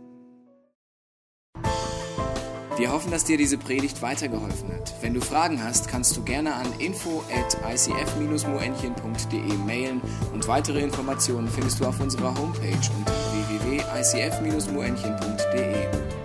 Wir 2.79 2.91
hoffen, 2.93 3.11
dass 3.11 3.25
dir 3.25 3.37
diese 3.37 3.57
Predigt 3.57 4.01
weitergeholfen 4.01 4.71
hat. 4.71 4.93
Wenn 5.01 5.13
du 5.13 5.19
Fragen 5.19 5.61
hast, 5.61 5.89
kannst 5.89 6.15
du 6.15 6.23
gerne 6.23 6.53
an 6.53 6.67
info 6.79 7.25
at 7.29 7.57
icf-moenchen.de 7.69 9.57
mailen 9.65 9.99
und 10.33 10.47
weitere 10.47 10.79
Informationen 10.79 11.49
findest 11.49 11.81
du 11.81 11.85
auf 11.85 11.99
unserer 11.99 12.33
Homepage 12.39 12.79
unter 12.97 13.11
www.icf-moenchen.de. 13.33 16.18